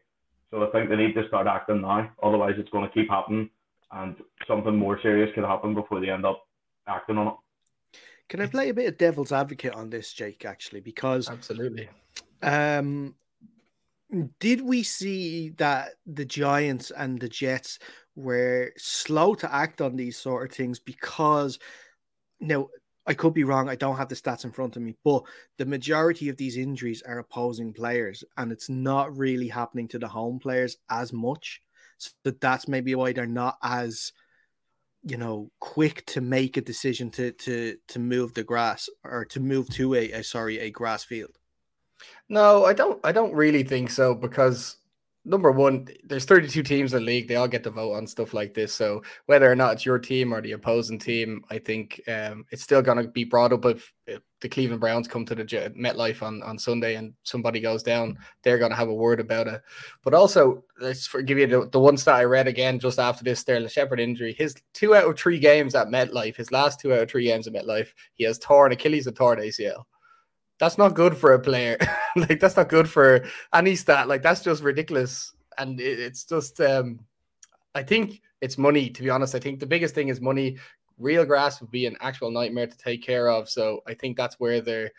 So 0.50 0.62
I 0.62 0.70
think 0.70 0.90
they 0.90 0.96
need 0.96 1.14
to 1.14 1.26
start 1.28 1.46
acting 1.46 1.80
now. 1.80 2.10
Otherwise, 2.22 2.56
it's 2.58 2.68
going 2.68 2.86
to 2.86 2.92
keep 2.92 3.08
happening, 3.08 3.48
and 3.90 4.16
something 4.46 4.76
more 4.76 5.00
serious 5.00 5.34
could 5.34 5.44
happen 5.44 5.74
before 5.74 5.98
they 5.98 6.10
end 6.10 6.26
up 6.26 6.46
acting 6.86 7.16
on 7.16 7.28
it. 7.28 7.34
Can 8.28 8.42
I 8.42 8.46
play 8.46 8.68
a 8.68 8.74
bit 8.74 8.86
of 8.86 8.98
devil's 8.98 9.32
advocate 9.32 9.72
on 9.72 9.88
this, 9.88 10.12
Jake? 10.12 10.44
Actually, 10.44 10.80
because 10.80 11.30
Absolutely. 11.30 11.88
um, 12.42 13.14
did 14.40 14.60
we 14.60 14.82
see 14.82 15.50
that 15.56 15.92
the 16.04 16.26
Giants 16.26 16.90
and 16.90 17.18
the 17.18 17.30
Jets 17.30 17.78
were 18.14 18.72
slow 18.76 19.34
to 19.36 19.52
act 19.52 19.80
on 19.80 19.96
these 19.96 20.18
sort 20.18 20.50
of 20.50 20.54
things 20.54 20.78
because 20.78 21.58
now 22.40 22.68
I 23.06 23.14
could 23.14 23.34
be 23.34 23.44
wrong. 23.44 23.68
I 23.68 23.76
don't 23.76 23.96
have 23.96 24.08
the 24.08 24.14
stats 24.14 24.44
in 24.44 24.52
front 24.52 24.76
of 24.76 24.82
me, 24.82 24.94
but 25.04 25.22
the 25.56 25.66
majority 25.66 26.28
of 26.28 26.36
these 26.36 26.56
injuries 26.56 27.02
are 27.02 27.18
opposing 27.18 27.72
players, 27.72 28.22
and 28.36 28.52
it's 28.52 28.68
not 28.68 29.16
really 29.16 29.48
happening 29.48 29.88
to 29.88 29.98
the 29.98 30.08
home 30.08 30.38
players 30.38 30.76
as 30.90 31.12
much. 31.12 31.62
So 31.98 32.10
that's 32.40 32.68
maybe 32.68 32.94
why 32.94 33.12
they're 33.12 33.26
not 33.26 33.58
as 33.62 34.12
you 35.02 35.16
know 35.16 35.50
quick 35.60 36.04
to 36.04 36.20
make 36.20 36.56
a 36.56 36.60
decision 36.60 37.10
to 37.10 37.32
to 37.32 37.76
to 37.88 37.98
move 37.98 38.34
the 38.34 38.44
grass 38.44 38.88
or 39.02 39.24
to 39.26 39.40
move 39.40 39.68
to 39.70 39.94
a, 39.94 40.12
a 40.12 40.22
sorry 40.22 40.58
a 40.58 40.70
grass 40.70 41.04
field. 41.04 41.38
No, 42.28 42.64
I 42.64 42.72
don't. 42.72 43.00
I 43.04 43.12
don't 43.12 43.34
really 43.34 43.62
think 43.62 43.90
so 43.90 44.14
because 44.14 44.76
number 45.24 45.52
one, 45.52 45.86
there's 46.04 46.24
32 46.24 46.62
teams 46.62 46.94
in 46.94 47.00
the 47.00 47.04
league. 47.04 47.28
They 47.28 47.36
all 47.36 47.48
get 47.48 47.62
to 47.64 47.70
vote 47.70 47.94
on 47.94 48.06
stuff 48.06 48.32
like 48.32 48.54
this. 48.54 48.72
So 48.72 49.02
whether 49.26 49.50
or 49.50 49.56
not 49.56 49.74
it's 49.74 49.86
your 49.86 49.98
team 49.98 50.32
or 50.32 50.40
the 50.40 50.52
opposing 50.52 50.98
team, 50.98 51.44
I 51.50 51.58
think 51.58 52.00
um, 52.08 52.46
it's 52.50 52.62
still 52.62 52.82
going 52.82 52.98
to 52.98 53.08
be 53.08 53.24
brought 53.24 53.52
up 53.52 53.64
if, 53.66 53.92
if, 54.06 54.20
the 54.40 54.48
Cleveland 54.48 54.80
Browns 54.80 55.06
come 55.06 55.26
to 55.26 55.34
the 55.34 55.44
MetLife 55.44 56.22
on, 56.22 56.42
on 56.42 56.58
Sunday 56.58 56.94
and 56.94 57.12
somebody 57.24 57.60
goes 57.60 57.82
down, 57.82 58.16
they're 58.42 58.56
going 58.56 58.70
to 58.70 58.76
have 58.76 58.88
a 58.88 58.94
word 58.94 59.20
about 59.20 59.46
it. 59.46 59.60
But 60.02 60.14
also, 60.14 60.64
let's 60.80 61.06
give 61.26 61.36
you 61.36 61.46
the, 61.46 61.68
the 61.68 61.96
stat 61.98 62.14
I 62.14 62.24
read 62.24 62.48
again 62.48 62.78
just 62.78 62.98
after 62.98 63.22
this 63.22 63.40
Sterling 63.40 63.68
Shepard 63.68 64.00
injury. 64.00 64.32
His 64.32 64.54
two 64.72 64.94
out 64.94 65.04
of 65.04 65.18
three 65.18 65.38
games 65.38 65.74
at 65.74 65.88
MetLife, 65.88 66.36
his 66.36 66.50
last 66.50 66.80
two 66.80 66.94
out 66.94 67.02
of 67.02 67.10
three 67.10 67.24
games 67.24 67.46
at 67.46 67.52
MetLife, 67.52 67.92
he 68.14 68.24
has 68.24 68.38
torn 68.38 68.72
Achilles 68.72 69.06
and 69.06 69.14
torn 69.14 69.40
ACL 69.40 69.84
that's 70.60 70.76
not 70.76 70.94
good 70.94 71.16
for 71.16 71.32
a 71.32 71.40
player. 71.40 71.78
like 72.16 72.38
that's 72.38 72.56
not 72.56 72.68
good 72.68 72.88
for 72.88 73.24
any 73.52 73.74
stat. 73.74 74.06
Like 74.06 74.22
that's 74.22 74.42
just 74.42 74.62
ridiculous. 74.62 75.32
And 75.58 75.80
it, 75.80 75.98
it's 75.98 76.24
just 76.24 76.60
um 76.60 77.00
I 77.74 77.82
think 77.82 78.20
it's 78.40 78.58
money, 78.58 78.90
to 78.90 79.02
be 79.02 79.10
honest. 79.10 79.34
I 79.34 79.40
think 79.40 79.58
the 79.58 79.66
biggest 79.66 79.94
thing 79.94 80.08
is 80.08 80.20
money. 80.20 80.58
Real 80.98 81.24
grass 81.24 81.60
would 81.60 81.70
be 81.70 81.86
an 81.86 81.96
actual 82.00 82.30
nightmare 82.30 82.66
to 82.66 82.76
take 82.76 83.02
care 83.02 83.28
of. 83.28 83.48
So 83.48 83.80
I 83.86 83.94
think 83.94 84.16
that's 84.16 84.38
where 84.38 84.60
they're 84.60 84.90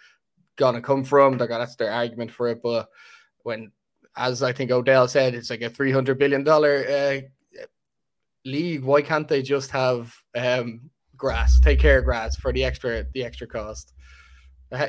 gonna 0.55 0.81
come 0.81 1.03
from. 1.03 1.37
They're 1.37 1.47
gonna, 1.47 1.63
that's 1.63 1.75
their 1.75 1.91
argument 1.91 2.31
for 2.31 2.47
it. 2.49 2.61
But 2.63 2.89
when 3.43 3.71
as 4.17 4.41
I 4.41 4.51
think 4.51 4.71
Odell 4.71 5.07
said, 5.07 5.35
it's 5.35 5.51
like 5.51 5.61
a 5.61 5.69
three 5.69 5.91
hundred 5.91 6.17
billion 6.17 6.43
dollar 6.43 6.85
uh, 6.89 7.21
league. 8.45 8.83
Why 8.83 9.03
can't 9.03 9.27
they 9.27 9.43
just 9.43 9.69
have 9.69 10.15
um, 10.35 10.89
grass? 11.15 11.59
Take 11.59 11.79
care 11.79 11.99
of 11.99 12.05
grass 12.05 12.35
for 12.35 12.51
the 12.51 12.63
extra 12.63 13.05
the 13.13 13.23
extra 13.23 13.45
cost 13.45 13.93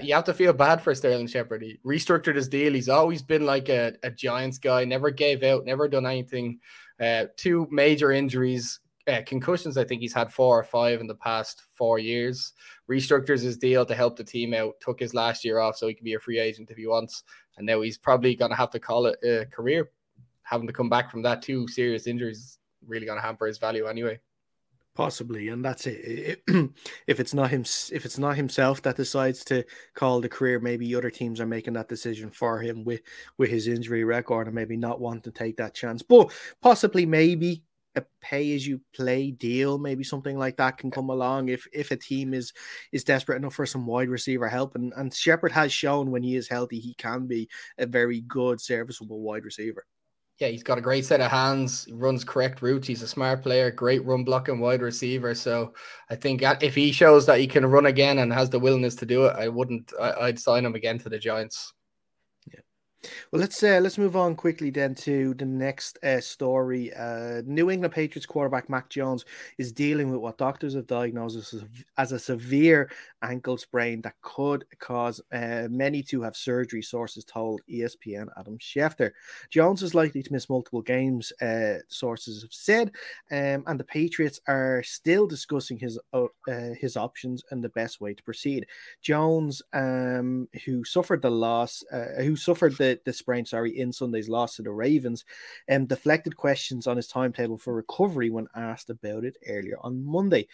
you 0.02 0.14
have 0.14 0.24
to 0.24 0.34
feel 0.34 0.52
bad 0.52 0.80
for 0.80 0.94
Sterling 0.94 1.26
Shepard. 1.26 1.62
He 1.62 1.78
restructured 1.84 2.36
his 2.36 2.48
deal. 2.48 2.72
He's 2.72 2.88
always 2.88 3.22
been 3.22 3.44
like 3.44 3.68
a, 3.68 3.92
a 4.02 4.10
Giants 4.10 4.58
guy, 4.58 4.84
never 4.84 5.10
gave 5.10 5.42
out, 5.42 5.64
never 5.64 5.88
done 5.88 6.06
anything. 6.06 6.60
Uh, 7.00 7.26
two 7.36 7.66
major 7.70 8.12
injuries, 8.12 8.80
uh, 9.08 9.22
concussions. 9.26 9.76
I 9.76 9.84
think 9.84 10.00
he's 10.00 10.12
had 10.12 10.32
four 10.32 10.58
or 10.58 10.64
five 10.64 11.00
in 11.00 11.06
the 11.08 11.16
past 11.16 11.62
four 11.74 11.98
years. 11.98 12.52
Restructures 12.88 13.42
his 13.42 13.56
deal 13.56 13.84
to 13.84 13.94
help 13.94 14.16
the 14.16 14.24
team 14.24 14.54
out. 14.54 14.74
Took 14.80 15.00
his 15.00 15.14
last 15.14 15.44
year 15.44 15.58
off 15.58 15.76
so 15.76 15.88
he 15.88 15.94
can 15.94 16.04
be 16.04 16.14
a 16.14 16.20
free 16.20 16.38
agent 16.38 16.70
if 16.70 16.76
he 16.76 16.86
wants. 16.86 17.24
And 17.56 17.66
now 17.66 17.80
he's 17.80 17.98
probably 17.98 18.36
going 18.36 18.50
to 18.52 18.56
have 18.56 18.70
to 18.70 18.80
call 18.80 19.06
it 19.06 19.18
a 19.24 19.46
career. 19.46 19.90
Having 20.44 20.68
to 20.68 20.72
come 20.72 20.88
back 20.88 21.10
from 21.10 21.22
that 21.22 21.42
two 21.42 21.66
serious 21.66 22.06
injuries 22.06 22.58
really 22.86 23.06
going 23.06 23.18
to 23.18 23.24
hamper 23.24 23.46
his 23.46 23.58
value 23.58 23.86
anyway 23.86 24.18
possibly 24.94 25.48
and 25.48 25.64
that's 25.64 25.86
it. 25.86 26.42
If 27.06 27.20
it's 27.20 27.34
not 27.34 27.50
him 27.50 27.62
if 27.62 28.04
it's 28.04 28.18
not 28.18 28.36
himself 28.36 28.82
that 28.82 28.96
decides 28.96 29.44
to 29.46 29.64
call 29.94 30.20
the 30.20 30.28
career 30.28 30.60
maybe 30.60 30.94
other 30.94 31.10
teams 31.10 31.40
are 31.40 31.46
making 31.46 31.74
that 31.74 31.88
decision 31.88 32.30
for 32.30 32.60
him 32.60 32.84
with 32.84 33.00
with 33.38 33.50
his 33.50 33.68
injury 33.68 34.04
record 34.04 34.46
and 34.46 34.54
maybe 34.54 34.76
not 34.76 35.00
want 35.00 35.24
to 35.24 35.30
take 35.30 35.56
that 35.56 35.74
chance. 35.74 36.02
But 36.02 36.32
possibly 36.60 37.06
maybe 37.06 37.64
a 37.94 38.02
pay 38.22 38.54
as 38.54 38.66
you 38.66 38.80
play 38.94 39.30
deal 39.30 39.76
maybe 39.76 40.02
something 40.02 40.38
like 40.38 40.56
that 40.56 40.78
can 40.78 40.90
come 40.90 41.10
along 41.10 41.48
if 41.48 41.66
if 41.74 41.90
a 41.90 41.96
team 41.96 42.32
is 42.32 42.52
is 42.90 43.04
desperate 43.04 43.36
enough 43.36 43.54
for 43.54 43.66
some 43.66 43.86
wide 43.86 44.08
receiver 44.08 44.48
help. 44.48 44.74
And 44.74 44.92
and 44.96 45.12
Shepard 45.12 45.52
has 45.52 45.72
shown 45.72 46.10
when 46.10 46.22
he 46.22 46.36
is 46.36 46.48
healthy 46.48 46.78
he 46.80 46.94
can 46.94 47.26
be 47.26 47.48
a 47.78 47.86
very 47.86 48.20
good 48.22 48.60
serviceable 48.60 49.20
wide 49.20 49.44
receiver 49.44 49.86
yeah, 50.42 50.48
he's 50.48 50.64
got 50.64 50.76
a 50.76 50.80
great 50.80 51.04
set 51.04 51.20
of 51.20 51.30
hands. 51.30 51.84
He 51.84 51.92
runs 51.92 52.24
correct 52.24 52.62
routes. 52.62 52.88
He's 52.88 53.02
a 53.02 53.06
smart 53.06 53.42
player, 53.42 53.70
great 53.70 54.04
run 54.04 54.24
blocking 54.24 54.58
wide 54.58 54.82
receiver. 54.82 55.36
So 55.36 55.72
I 56.10 56.16
think 56.16 56.42
if 56.42 56.74
he 56.74 56.90
shows 56.90 57.26
that 57.26 57.38
he 57.38 57.46
can 57.46 57.64
run 57.64 57.86
again 57.86 58.18
and 58.18 58.32
has 58.32 58.50
the 58.50 58.58
willingness 58.58 58.96
to 58.96 59.06
do 59.06 59.26
it, 59.26 59.36
I 59.36 59.46
wouldn't. 59.46 59.92
I, 60.00 60.26
would 60.26 60.40
sign 60.40 60.66
him 60.66 60.74
again 60.74 60.98
to 60.98 61.08
the 61.08 61.18
Giants. 61.18 61.72
Well, 63.30 63.40
let's 63.40 63.60
uh, 63.62 63.80
let's 63.82 63.98
move 63.98 64.14
on 64.14 64.36
quickly 64.36 64.70
then 64.70 64.94
to 64.96 65.34
the 65.34 65.44
next 65.44 65.98
uh, 66.04 66.20
story. 66.20 66.92
Uh, 66.94 67.42
New 67.44 67.68
England 67.70 67.92
Patriots 67.92 68.26
quarterback 68.26 68.70
Mac 68.70 68.88
Jones 68.90 69.24
is 69.58 69.72
dealing 69.72 70.10
with 70.10 70.20
what 70.20 70.38
doctors 70.38 70.74
have 70.74 70.86
diagnosed 70.86 71.54
as, 71.98 72.12
a 72.12 72.18
severe 72.18 72.90
ankle 73.22 73.56
sprain 73.56 74.02
that 74.02 74.14
could 74.22 74.64
cause 74.78 75.20
uh, 75.32 75.66
many 75.68 76.02
to 76.04 76.22
have 76.22 76.36
surgery. 76.36 76.80
Sources 76.80 77.24
told 77.24 77.60
ESPN 77.68 78.28
Adam 78.38 78.56
Schefter. 78.58 79.10
Jones 79.50 79.82
is 79.82 79.96
likely 79.96 80.22
to 80.22 80.32
miss 80.32 80.48
multiple 80.48 80.82
games. 80.82 81.32
Uh, 81.42 81.78
sources 81.88 82.42
have 82.42 82.52
said, 82.52 82.92
um, 83.32 83.64
and 83.66 83.80
the 83.80 83.84
Patriots 83.84 84.40
are 84.46 84.82
still 84.84 85.26
discussing 85.26 85.78
his 85.78 85.98
uh, 86.12 86.26
his 86.78 86.96
options 86.96 87.42
and 87.50 87.64
the 87.64 87.68
best 87.70 88.00
way 88.00 88.14
to 88.14 88.22
proceed. 88.22 88.66
Jones, 89.00 89.60
um, 89.72 90.48
who 90.64 90.84
suffered 90.84 91.22
the 91.22 91.30
loss, 91.30 91.82
who 92.18 92.36
suffered 92.36 92.76
the 92.76 92.91
the, 93.04 93.12
sprain, 93.12 93.44
sorry, 93.44 93.78
in 93.78 93.92
Sunday's 93.92 94.28
loss 94.28 94.56
to 94.56 94.62
the 94.62 94.70
Ravens, 94.70 95.24
and 95.68 95.82
um, 95.82 95.86
deflected 95.86 96.36
questions 96.36 96.86
on 96.86 96.96
his 96.96 97.08
timetable 97.08 97.58
for 97.58 97.74
recovery 97.74 98.30
when 98.30 98.46
asked 98.54 98.90
about 98.90 99.24
it 99.24 99.36
earlier 99.48 99.76
on 99.82 100.04
Monday. 100.04 100.46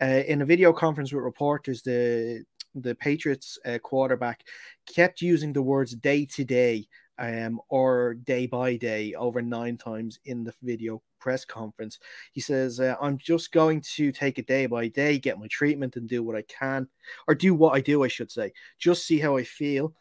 Uh, 0.00 0.22
in 0.26 0.42
a 0.42 0.46
video 0.46 0.72
conference 0.72 1.12
with 1.12 1.22
reporters, 1.22 1.82
the 1.82 2.44
the 2.74 2.94
Patriots 2.94 3.58
uh, 3.64 3.78
quarterback 3.78 4.42
kept 4.86 5.22
using 5.22 5.52
the 5.52 5.62
words 5.62 5.94
day 5.94 6.26
to 6.26 6.44
day 6.44 6.86
um, 7.18 7.60
or 7.68 8.14
day 8.14 8.46
by 8.46 8.76
day 8.76 9.14
over 9.14 9.40
nine 9.40 9.76
times 9.78 10.18
in 10.26 10.44
the 10.44 10.52
video 10.62 11.02
press 11.18 11.44
conference. 11.44 11.98
He 12.32 12.40
says, 12.40 12.78
uh, 12.78 12.94
I'm 13.00 13.18
just 13.18 13.52
going 13.52 13.80
to 13.94 14.12
take 14.12 14.38
it 14.38 14.46
day 14.46 14.66
by 14.66 14.88
day, 14.88 15.18
get 15.18 15.38
my 15.38 15.46
treatment, 15.48 15.96
and 15.96 16.08
do 16.08 16.22
what 16.22 16.36
I 16.36 16.42
can, 16.42 16.88
or 17.26 17.34
do 17.34 17.54
what 17.54 17.74
I 17.74 17.80
do, 17.80 18.04
I 18.04 18.08
should 18.08 18.30
say. 18.30 18.52
Just 18.78 19.06
see 19.06 19.18
how 19.18 19.36
I 19.36 19.44
feel. 19.44 19.94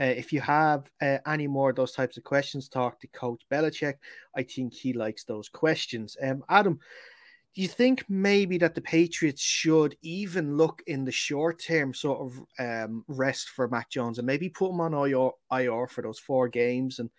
Uh, 0.00 0.04
if 0.04 0.32
you 0.32 0.40
have 0.40 0.90
uh, 1.02 1.18
any 1.26 1.46
more 1.46 1.70
of 1.70 1.76
those 1.76 1.92
types 1.92 2.16
of 2.16 2.24
questions, 2.24 2.68
talk 2.68 2.98
to 3.00 3.06
Coach 3.08 3.42
Belichick. 3.52 3.94
I 4.34 4.42
think 4.42 4.72
he 4.72 4.94
likes 4.94 5.24
those 5.24 5.48
questions. 5.48 6.16
Um, 6.22 6.42
Adam, 6.48 6.78
do 7.54 7.62
you 7.62 7.68
think 7.68 8.04
maybe 8.08 8.56
that 8.58 8.74
the 8.74 8.80
Patriots 8.80 9.42
should 9.42 9.96
even 10.02 10.56
look 10.56 10.82
in 10.86 11.04
the 11.04 11.12
short 11.12 11.60
term 11.62 11.92
sort 11.92 12.20
of 12.20 12.40
um, 12.58 13.04
rest 13.08 13.50
for 13.50 13.68
Mac 13.68 13.90
Jones 13.90 14.18
and 14.18 14.26
maybe 14.26 14.48
put 14.48 14.70
him 14.70 14.80
on 14.80 14.94
IR, 14.94 15.30
IR 15.52 15.86
for 15.88 16.02
those 16.02 16.18
four 16.18 16.48
games 16.48 16.98
and 17.00 17.10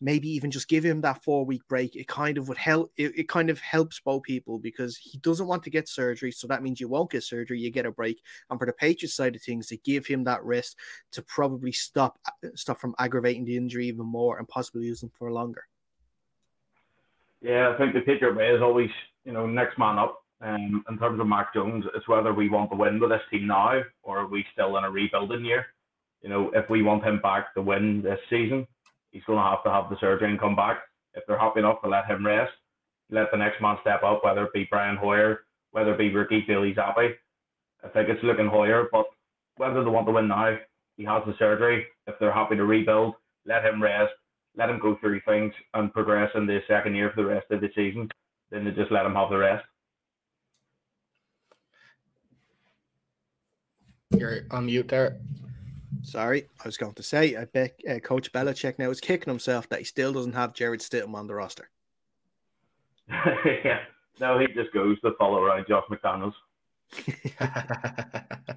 maybe 0.00 0.28
even 0.28 0.50
just 0.50 0.68
give 0.68 0.84
him 0.84 1.00
that 1.02 1.22
four 1.22 1.44
week 1.44 1.62
break. 1.68 1.96
It 1.96 2.08
kind 2.08 2.38
of 2.38 2.48
would 2.48 2.58
help. 2.58 2.92
It, 2.96 3.18
it 3.18 3.28
kind 3.28 3.50
of 3.50 3.60
helps 3.60 4.00
both 4.00 4.22
people 4.22 4.58
because 4.58 4.96
he 4.96 5.18
doesn't 5.18 5.46
want 5.46 5.62
to 5.64 5.70
get 5.70 5.88
surgery. 5.88 6.32
So 6.32 6.46
that 6.48 6.62
means 6.62 6.80
you 6.80 6.88
won't 6.88 7.10
get 7.10 7.22
surgery. 7.22 7.60
You 7.60 7.70
get 7.70 7.86
a 7.86 7.90
break. 7.90 8.20
And 8.50 8.58
for 8.58 8.66
the 8.66 8.72
Patriots 8.72 9.14
side 9.14 9.36
of 9.36 9.42
things, 9.42 9.68
to 9.68 9.76
give 9.78 10.06
him 10.06 10.24
that 10.24 10.44
rest 10.44 10.76
to 11.12 11.22
probably 11.22 11.72
stop 11.72 12.18
stop 12.54 12.78
from 12.80 12.94
aggravating 12.98 13.44
the 13.44 13.56
injury 13.56 13.88
even 13.88 14.06
more 14.06 14.38
and 14.38 14.48
possibly 14.48 14.84
use 14.84 15.02
him 15.02 15.10
for 15.18 15.32
longer. 15.32 15.64
Yeah, 17.40 17.70
I 17.74 17.78
think 17.78 17.92
the 17.92 18.00
Patriot 18.00 18.36
way 18.36 18.48
is 18.48 18.62
always, 18.62 18.90
you 19.24 19.32
know, 19.32 19.46
next 19.46 19.78
man 19.78 19.98
up. 19.98 20.20
Um, 20.40 20.84
in 20.90 20.98
terms 20.98 21.20
of 21.20 21.26
Mac 21.26 21.54
Jones, 21.54 21.84
it's 21.94 22.08
whether 22.08 22.34
we 22.34 22.48
want 22.50 22.70
to 22.70 22.76
win 22.76 23.00
with 23.00 23.10
this 23.10 23.22
team 23.30 23.46
now 23.46 23.80
or 24.02 24.18
are 24.18 24.26
we 24.26 24.44
still 24.52 24.76
in 24.76 24.84
a 24.84 24.90
rebuilding 24.90 25.44
year. 25.44 25.66
You 26.22 26.28
know, 26.28 26.50
if 26.54 26.68
we 26.68 26.82
want 26.82 27.04
him 27.04 27.20
back 27.20 27.54
to 27.54 27.62
win 27.62 28.02
this 28.02 28.18
season, 28.28 28.66
he's 29.14 29.24
going 29.24 29.38
to 29.38 29.44
have 29.44 29.62
to 29.62 29.70
have 29.70 29.88
the 29.88 29.96
surgery 30.00 30.28
and 30.28 30.40
come 30.40 30.56
back. 30.56 30.82
If 31.14 31.22
they're 31.26 31.38
happy 31.38 31.60
enough 31.60 31.80
to 31.82 31.88
let 31.88 32.06
him 32.06 32.26
rest, 32.26 32.52
let 33.10 33.30
the 33.30 33.38
next 33.38 33.62
man 33.62 33.78
step 33.80 34.02
up, 34.02 34.24
whether 34.24 34.44
it 34.44 34.52
be 34.52 34.66
Brian 34.68 34.96
Hoyer, 34.96 35.44
whether 35.70 35.94
it 35.94 35.98
be 35.98 36.12
Ricky 36.12 36.44
Bailey 36.46 36.74
Zappe. 36.74 37.14
I 37.84 37.88
think 37.88 38.08
it's 38.08 38.22
looking 38.24 38.48
Hoyer, 38.48 38.88
but 38.90 39.06
whether 39.56 39.84
they 39.84 39.90
want 39.90 40.06
to 40.08 40.12
win 40.12 40.26
now, 40.26 40.56
he 40.96 41.04
has 41.04 41.22
the 41.26 41.34
surgery. 41.38 41.86
If 42.08 42.16
they're 42.18 42.32
happy 42.32 42.56
to 42.56 42.64
rebuild, 42.64 43.14
let 43.46 43.64
him 43.64 43.80
rest, 43.80 44.12
let 44.56 44.68
him 44.68 44.80
go 44.80 44.96
through 45.00 45.20
things 45.20 45.52
and 45.74 45.92
progress 45.92 46.30
in 46.34 46.46
the 46.46 46.60
second 46.66 46.96
year 46.96 47.12
for 47.14 47.22
the 47.22 47.28
rest 47.28 47.46
of 47.50 47.60
the 47.60 47.70
season. 47.74 48.10
Then 48.50 48.64
they 48.64 48.72
just 48.72 48.90
let 48.90 49.06
him 49.06 49.14
have 49.14 49.30
the 49.30 49.38
rest. 49.38 49.64
You're 54.10 54.40
on 54.50 54.66
mute 54.66 54.88
there. 54.88 55.18
Sorry, 56.04 56.48
I 56.62 56.68
was 56.68 56.76
going 56.76 56.94
to 56.94 57.02
say, 57.02 57.34
I 57.34 57.46
bet 57.46 57.80
uh, 57.90 57.98
Coach 57.98 58.30
Belichick 58.32 58.78
now 58.78 58.90
is 58.90 59.00
kicking 59.00 59.30
himself 59.30 59.68
that 59.70 59.78
he 59.78 59.84
still 59.84 60.12
doesn't 60.12 60.34
have 60.34 60.52
Jarrett 60.52 60.80
Stidham 60.80 61.14
on 61.14 61.26
the 61.26 61.34
roster. 61.34 61.70
yeah, 63.08 63.80
no, 64.20 64.38
he 64.38 64.46
just 64.48 64.72
goes 64.72 65.00
to 65.00 65.12
follow 65.18 65.42
around 65.42 65.66
Josh 65.66 65.84
McDaniels. 65.90 66.34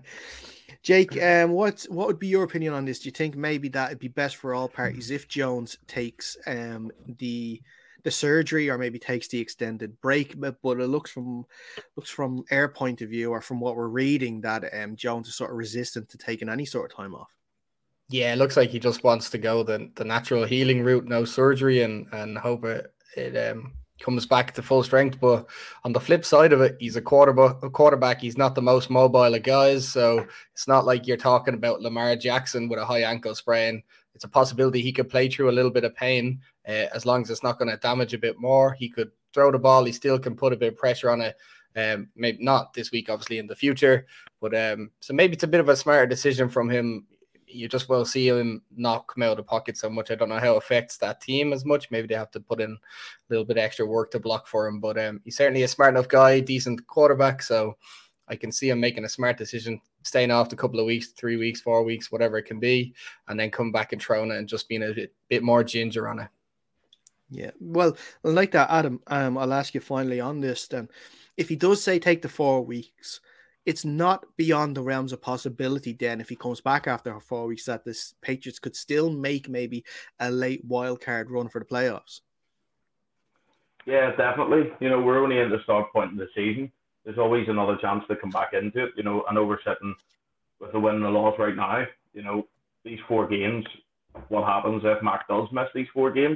Jake, 0.83 1.21
um, 1.21 1.51
what 1.51 1.85
what 1.89 2.07
would 2.07 2.19
be 2.19 2.27
your 2.27 2.43
opinion 2.43 2.73
on 2.73 2.85
this? 2.85 2.99
Do 2.99 3.07
you 3.07 3.11
think 3.11 3.35
maybe 3.35 3.67
that 3.69 3.89
would 3.89 3.99
be 3.99 4.09
best 4.09 4.35
for 4.35 4.53
all 4.53 4.67
parties 4.67 5.09
if 5.09 5.27
Jones 5.27 5.77
takes 5.87 6.37
um 6.45 6.91
the 7.05 7.61
the 8.07 8.11
surgery 8.11 8.69
or 8.69 8.77
maybe 8.77 8.97
takes 8.97 9.27
the 9.27 9.37
extended 9.39 9.99
break? 9.99 10.39
But, 10.39 10.61
but 10.63 10.79
it 10.79 10.87
looks 10.87 11.11
from 11.11 11.45
looks 11.97 12.09
from 12.09 12.45
our 12.51 12.69
point 12.69 13.01
of 13.01 13.09
view 13.09 13.31
or 13.31 13.41
from 13.41 13.59
what 13.59 13.75
we're 13.75 13.89
reading 13.89 14.39
that 14.41 14.63
um 14.73 14.95
Jones 14.95 15.27
is 15.27 15.35
sort 15.35 15.51
of 15.51 15.57
resistant 15.57 16.07
to 16.09 16.17
taking 16.17 16.47
any 16.47 16.65
sort 16.65 16.89
of 16.89 16.95
time 16.95 17.13
off. 17.13 17.35
Yeah, 18.09 18.31
it 18.31 18.37
looks 18.37 18.55
like 18.55 18.69
he 18.69 18.79
just 18.79 19.03
wants 19.03 19.29
to 19.31 19.37
go 19.37 19.61
the 19.61 19.91
the 19.95 20.05
natural 20.05 20.45
healing 20.45 20.83
route, 20.83 21.05
no 21.05 21.25
surgery, 21.25 21.81
and 21.81 22.07
and 22.13 22.37
hope 22.37 22.63
it 22.63 22.93
it 23.17 23.35
um 23.51 23.73
comes 23.99 24.25
back 24.25 24.53
to 24.53 24.61
full 24.61 24.83
strength. 24.83 25.19
But 25.19 25.47
on 25.83 25.91
the 25.91 25.99
flip 25.99 26.23
side 26.23 26.53
of 26.53 26.61
it, 26.61 26.77
he's 26.79 26.95
a 26.95 27.01
quarterback. 27.01 27.61
A 27.63 27.69
quarterback. 27.69 28.21
He's 28.21 28.37
not 28.37 28.55
the 28.55 28.61
most 28.61 28.89
mobile 28.89 29.35
of 29.35 29.43
guys, 29.43 29.85
so 29.85 30.25
it's 30.53 30.67
not 30.67 30.85
like 30.85 31.07
you're 31.07 31.17
talking 31.17 31.55
about 31.55 31.81
Lamar 31.81 32.15
Jackson 32.15 32.69
with 32.69 32.79
a 32.79 32.85
high 32.85 33.01
ankle 33.01 33.35
sprain. 33.35 33.83
It's 34.17 34.23
a 34.23 34.27
possibility 34.27 34.81
he 34.81 34.91
could 34.91 35.09
play 35.09 35.29
through 35.29 35.51
a 35.51 35.53
little 35.53 35.69
bit 35.69 35.83
of 35.83 35.95
pain 35.95 36.41
uh, 36.67 36.87
as 36.91 37.05
long 37.05 37.21
as 37.21 37.29
it's 37.29 37.43
not 37.43 37.59
going 37.59 37.69
to 37.69 37.77
damage 37.77 38.15
a 38.15 38.17
bit 38.17 38.39
more. 38.39 38.73
He 38.73 38.89
could 38.89 39.11
throw 39.31 39.51
the 39.51 39.59
ball. 39.59 39.83
He 39.83 39.91
still 39.91 40.17
can 40.17 40.35
put 40.35 40.53
a 40.53 40.57
bit 40.57 40.73
of 40.73 40.79
pressure 40.79 41.11
on 41.11 41.21
it. 41.21 41.35
Um, 41.75 42.09
maybe 42.15 42.43
not 42.43 42.73
this 42.73 42.91
week, 42.91 43.11
obviously 43.11 43.37
in 43.37 43.45
the 43.45 43.55
future, 43.55 44.07
but 44.41 44.55
um, 44.55 44.89
so 45.01 45.13
maybe 45.13 45.33
it's 45.33 45.43
a 45.43 45.47
bit 45.47 45.59
of 45.59 45.69
a 45.69 45.75
smarter 45.75 46.07
decision 46.07 46.49
from 46.49 46.67
him 46.67 47.05
you 47.47 47.67
just 47.67 47.89
will 47.89 48.05
see 48.05 48.27
him 48.27 48.61
not 48.75 49.07
come 49.07 49.23
out 49.23 49.31
of 49.31 49.37
the 49.37 49.43
pocket 49.43 49.77
so 49.77 49.89
much. 49.89 50.11
I 50.11 50.15
don't 50.15 50.29
know 50.29 50.39
how 50.39 50.55
it 50.55 50.57
affects 50.57 50.97
that 50.97 51.21
team 51.21 51.53
as 51.53 51.63
much. 51.63 51.89
Maybe 51.89 52.07
they 52.07 52.15
have 52.15 52.31
to 52.31 52.39
put 52.39 52.59
in 52.59 52.71
a 52.71 52.77
little 53.29 53.45
bit 53.45 53.57
extra 53.57 53.85
work 53.85 54.11
to 54.11 54.19
block 54.19 54.47
for 54.47 54.67
him. 54.67 54.81
But 54.81 54.97
um, 54.97 55.21
he's 55.23 55.37
certainly 55.37 55.63
a 55.63 55.67
smart 55.67 55.93
enough 55.93 56.09
guy, 56.09 56.41
decent 56.41 56.85
quarterback. 56.87 57.41
So 57.41 57.77
I 58.27 58.35
can 58.35 58.51
see 58.51 58.69
him 58.69 58.81
making 58.81 59.05
a 59.05 59.09
smart 59.09 59.37
decision, 59.37 59.79
staying 60.07 60.31
off 60.31 60.51
a 60.51 60.55
couple 60.55 60.79
of 60.79 60.85
weeks, 60.85 61.09
three 61.09 61.37
weeks, 61.37 61.61
four 61.61 61.83
weeks, 61.83 62.11
whatever 62.11 62.37
it 62.37 62.43
can 62.43 62.59
be, 62.59 62.93
and 63.27 63.39
then 63.39 63.51
come 63.51 63.71
back 63.71 63.93
and 63.93 64.01
throwing 64.01 64.31
it 64.31 64.37
and 64.37 64.47
just 64.47 64.67
being 64.69 64.83
a 64.83 64.93
bit, 64.93 65.13
bit 65.29 65.43
more 65.43 65.63
ginger 65.63 66.07
on 66.07 66.19
it. 66.19 66.27
Yeah, 67.29 67.51
well, 67.59 67.97
like 68.23 68.51
that, 68.51 68.69
Adam. 68.69 69.01
Um, 69.07 69.37
I'll 69.37 69.53
ask 69.53 69.73
you 69.73 69.81
finally 69.81 70.21
on 70.21 70.39
this. 70.39 70.67
Then, 70.67 70.87
if 71.35 71.49
he 71.49 71.55
does 71.55 71.83
say 71.83 71.99
take 71.99 72.21
the 72.21 72.29
four 72.29 72.63
weeks, 72.63 73.19
it's 73.67 73.83
not 73.83 74.25
beyond 74.37 74.77
the 74.77 74.81
realms 74.81 75.11
of 75.11 75.21
possibility 75.21 75.91
then 75.91 76.21
if 76.21 76.29
he 76.29 76.37
comes 76.37 76.61
back 76.61 76.87
after 76.87 77.19
four 77.19 77.47
weeks 77.47 77.65
that 77.65 77.83
this 77.83 78.15
Patriots 78.21 78.59
could 78.59 78.77
still 78.77 79.09
make 79.09 79.49
maybe 79.49 79.83
a 80.21 80.31
late 80.31 80.63
wild 80.63 81.01
card 81.01 81.29
run 81.29 81.49
for 81.49 81.59
the 81.59 81.65
playoffs. 81.65 82.21
Yeah, 83.85 84.15
definitely. 84.15 84.71
You 84.79 84.89
know, 84.89 85.01
we're 85.01 85.21
only 85.21 85.39
at 85.39 85.49
the 85.49 85.61
start 85.63 85.91
point 85.91 86.11
in 86.11 86.17
the 86.17 86.29
season. 86.33 86.71
There's 87.07 87.17
always 87.17 87.47
another 87.47 87.77
chance 87.79 88.03
to 88.09 88.17
come 88.17 88.31
back 88.31 88.51
into 88.51 88.83
it. 88.83 88.91
You 88.97 89.03
know, 89.03 89.23
I 89.29 89.33
know 89.33 89.45
we're 89.45 89.63
sitting 89.65 89.95
with 90.59 90.73
a 90.73 90.79
win 90.79 90.95
and 90.95 91.05
a 91.05 91.09
loss 91.09 91.39
right 91.39 91.55
now. 91.55 91.85
You 92.13 92.21
know, 92.21 92.47
these 92.83 92.99
four 93.07 93.29
games, 93.29 93.65
what 94.27 94.43
happens 94.43 94.81
if 94.83 95.01
Mac 95.01 95.25
does 95.29 95.47
miss 95.53 95.69
these 95.73 95.87
four 95.93 96.11
games? 96.11 96.35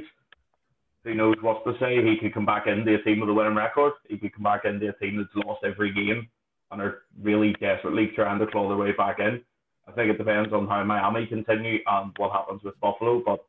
Who 1.04 1.12
knows 1.12 1.36
what 1.42 1.62
to 1.66 1.74
say? 1.78 2.02
He 2.02 2.16
could 2.16 2.32
come 2.32 2.46
back 2.46 2.68
into 2.68 2.94
a 2.94 3.02
team 3.02 3.20
with 3.20 3.28
a 3.28 3.34
winning 3.34 3.54
record. 3.54 3.92
He 4.08 4.16
could 4.16 4.32
come 4.32 4.44
back 4.44 4.64
into 4.64 4.88
a 4.88 4.94
team 4.94 5.18
that's 5.18 5.46
lost 5.46 5.62
every 5.62 5.92
game 5.92 6.26
and 6.70 6.80
are 6.80 7.02
really 7.20 7.52
desperately 7.60 8.10
trying 8.14 8.38
to 8.38 8.46
claw 8.46 8.66
their 8.68 8.78
way 8.78 8.92
back 8.92 9.18
in. 9.18 9.42
I 9.86 9.92
think 9.92 10.10
it 10.10 10.16
depends 10.16 10.54
on 10.54 10.68
how 10.68 10.82
Miami 10.84 11.26
continue 11.26 11.80
and 11.86 12.12
what 12.16 12.32
happens 12.32 12.62
with 12.64 12.80
Buffalo, 12.80 13.22
but 13.22 13.44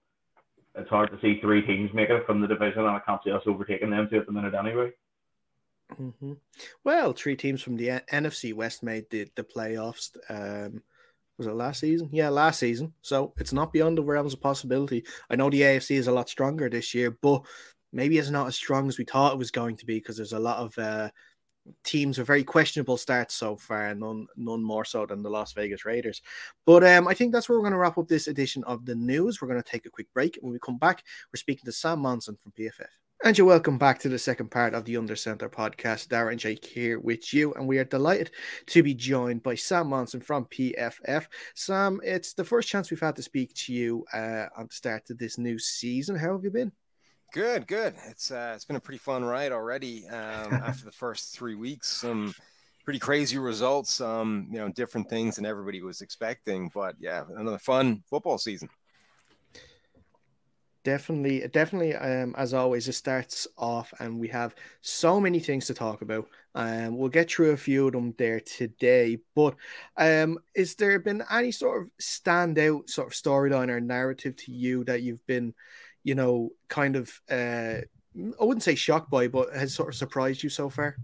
it's 0.76 0.90
hard 0.90 1.10
to 1.12 1.22
see 1.22 1.40
three 1.40 1.66
teams 1.66 1.90
making 1.94 2.18
it 2.18 2.26
from 2.26 2.42
the 2.42 2.48
division, 2.48 2.82
and 2.82 2.90
I 2.90 3.00
can't 3.06 3.22
see 3.24 3.32
us 3.32 3.44
overtaking 3.48 3.92
them 3.92 4.10
two 4.12 4.18
at 4.18 4.26
the 4.26 4.34
minute 4.34 4.56
anyway. 4.56 4.92
Mm-hmm. 5.99 6.34
Well, 6.84 7.13
three 7.13 7.36
teams 7.36 7.62
from 7.62 7.77
the 7.77 8.01
NFC 8.12 8.53
West 8.53 8.84
made 8.84 9.06
the, 9.10 9.27
the 9.36 9.43
playoffs. 9.43 10.15
Um, 10.29 10.82
was 11.38 11.47
it 11.47 11.53
last 11.53 11.79
season? 11.79 12.10
Yeah, 12.12 12.29
last 12.29 12.60
season. 12.60 12.93
So 13.01 13.34
it's 13.38 13.53
not 13.53 13.73
beyond 13.73 13.97
the 13.97 14.03
realms 14.03 14.34
of 14.34 14.41
possibility. 14.41 15.03
I 15.29 15.36
know 15.36 15.49
the 15.49 15.62
AFC 15.62 15.95
is 15.95 16.08
a 16.08 16.12
lot 16.12 16.29
stronger 16.29 16.69
this 16.69 16.93
year, 16.93 17.12
but 17.21 17.41
maybe 17.91 18.17
it's 18.17 18.29
not 18.29 18.47
as 18.47 18.56
strong 18.56 18.88
as 18.88 18.97
we 18.97 19.06
thought 19.06 19.34
it 19.34 19.39
was 19.39 19.51
going 19.51 19.77
to 19.77 19.86
be 19.86 19.95
because 19.95 20.17
there's 20.17 20.34
a 20.34 20.39
lot 20.39 20.58
of 20.58 20.77
uh, 20.77 21.10
teams 21.84 22.17
with 22.17 22.27
very 22.27 22.43
questionable 22.43 22.97
starts 22.97 23.34
so 23.36 23.56
far, 23.56 23.93
none 23.95 24.27
none 24.36 24.63
more 24.63 24.86
so 24.86 25.06
than 25.06 25.23
the 25.23 25.29
Las 25.29 25.53
Vegas 25.53 25.86
Raiders. 25.86 26.21
But 26.65 26.84
um, 26.84 27.08
I 27.08 27.13
think 27.13 27.32
that's 27.32 27.49
where 27.49 27.58
we're 27.58 27.63
going 27.63 27.73
to 27.73 27.79
wrap 27.79 27.97
up 27.97 28.08
this 28.08 28.27
edition 28.27 28.63
of 28.65 28.86
the 28.86 28.95
news. 28.95 29.41
We're 29.41 29.47
going 29.47 29.62
to 29.62 29.69
take 29.69 29.86
a 29.86 29.91
quick 29.91 30.08
break. 30.13 30.38
When 30.41 30.53
we 30.53 30.60
come 30.60 30.77
back, 30.77 31.03
we're 31.32 31.38
speaking 31.38 31.65
to 31.65 31.71
Sam 31.71 31.99
Monson 31.99 32.38
from 32.41 32.51
PFF. 32.51 33.03
And 33.26 33.38
you're 33.38 33.48
welcome 33.48 33.78
back 33.78 34.00
to 34.00 34.10
the 34.10 34.20
second 34.20 34.52
part 34.52 34.74
of 34.74 34.84
the 34.84 34.98
Under 34.98 35.16
Center 35.16 35.48
podcast. 35.48 36.10
Darren 36.10 36.36
Jake 36.36 36.66
here 36.66 37.00
with 37.00 37.34
you, 37.34 37.54
and 37.54 37.66
we 37.66 37.78
are 37.78 37.86
delighted 37.86 38.32
to 38.66 38.84
be 38.84 38.94
joined 38.94 39.42
by 39.42 39.56
Sam 39.56 39.88
Monson 39.88 40.20
from 40.20 40.44
PFF. 40.48 41.28
Sam, 41.56 42.02
it's 42.04 42.34
the 42.34 42.44
first 42.44 42.68
chance 42.68 42.92
we've 42.92 43.00
had 43.00 43.16
to 43.16 43.22
speak 43.22 43.54
to 43.54 43.72
you 43.72 44.04
uh, 44.12 44.48
on 44.58 44.68
the 44.68 44.74
start 44.74 45.10
of 45.10 45.18
this 45.20 45.38
new 45.38 45.58
season. 45.58 46.18
How 46.18 46.34
have 46.34 46.44
you 46.44 46.52
been? 46.52 46.74
Good, 47.32 47.66
good. 47.66 47.96
It's 48.10 48.30
uh, 48.30 48.52
it's 48.56 48.66
been 48.66 48.76
a 48.76 48.82
pretty 48.82 48.98
fun 48.98 49.24
ride 49.24 49.54
already. 49.54 50.06
Um, 50.10 50.54
after 50.56 50.84
the 50.84 50.92
first 50.92 51.34
three 51.34 51.56
weeks, 51.56 51.88
some 51.88 52.36
pretty 52.84 53.00
crazy 53.00 53.38
results. 53.38 54.02
Um, 54.02 54.50
you 54.52 54.58
know, 54.58 54.68
different 54.68 55.10
things 55.10 55.38
than 55.38 55.46
everybody 55.46 55.82
was 55.82 56.02
expecting. 56.02 56.70
But 56.74 56.98
yeah, 57.00 57.24
another 57.38 57.58
fun 57.58 58.04
football 58.10 58.38
season. 58.38 58.68
Definitely, 60.84 61.48
definitely. 61.48 61.96
Um, 61.96 62.36
as 62.38 62.54
always, 62.54 62.88
it 62.89 62.93
starts 62.93 63.48
off, 63.58 63.93
and 64.00 64.19
we 64.19 64.28
have 64.28 64.54
so 64.82 65.19
many 65.19 65.39
things 65.39 65.65
to 65.67 65.74
talk 65.74 66.02
about. 66.02 66.28
Um, 66.56 66.98
we'll 66.98 67.10
get 67.10 67.32
through 67.32 67.52
a 67.52 67.58
few 67.58 67.88
of 67.88 67.93
them 67.93 68.13
there 68.17 68.41
today. 68.41 69.19
But 69.34 69.56
um, 69.98 70.39
is 70.54 70.76
there 70.76 71.00
been 71.00 71.24
any 71.32 71.52
sort 71.52 71.84
of 71.84 71.89
standout 72.02 72.89
sort 72.89 73.08
of 73.08 73.13
storyline 73.13 73.69
or 73.69 73.80
narrative 73.80 74.36
to 74.38 74.52
you 74.52 74.84
that 74.84 75.02
you've 75.04 75.26
been 75.26 75.54
you 76.04 76.15
know, 76.15 76.52
kind 76.67 76.96
of, 76.96 77.10
uh, 77.32 77.78
I 78.15 78.43
wouldn't 78.43 78.63
say 78.63 78.76
shocked 78.76 79.10
by, 79.10 79.28
but 79.28 79.54
has 79.54 79.74
sort 79.74 79.89
of 79.89 79.96
surprised 79.96 80.43
you 80.43 80.50
so 80.50 80.69
far? 80.69 80.98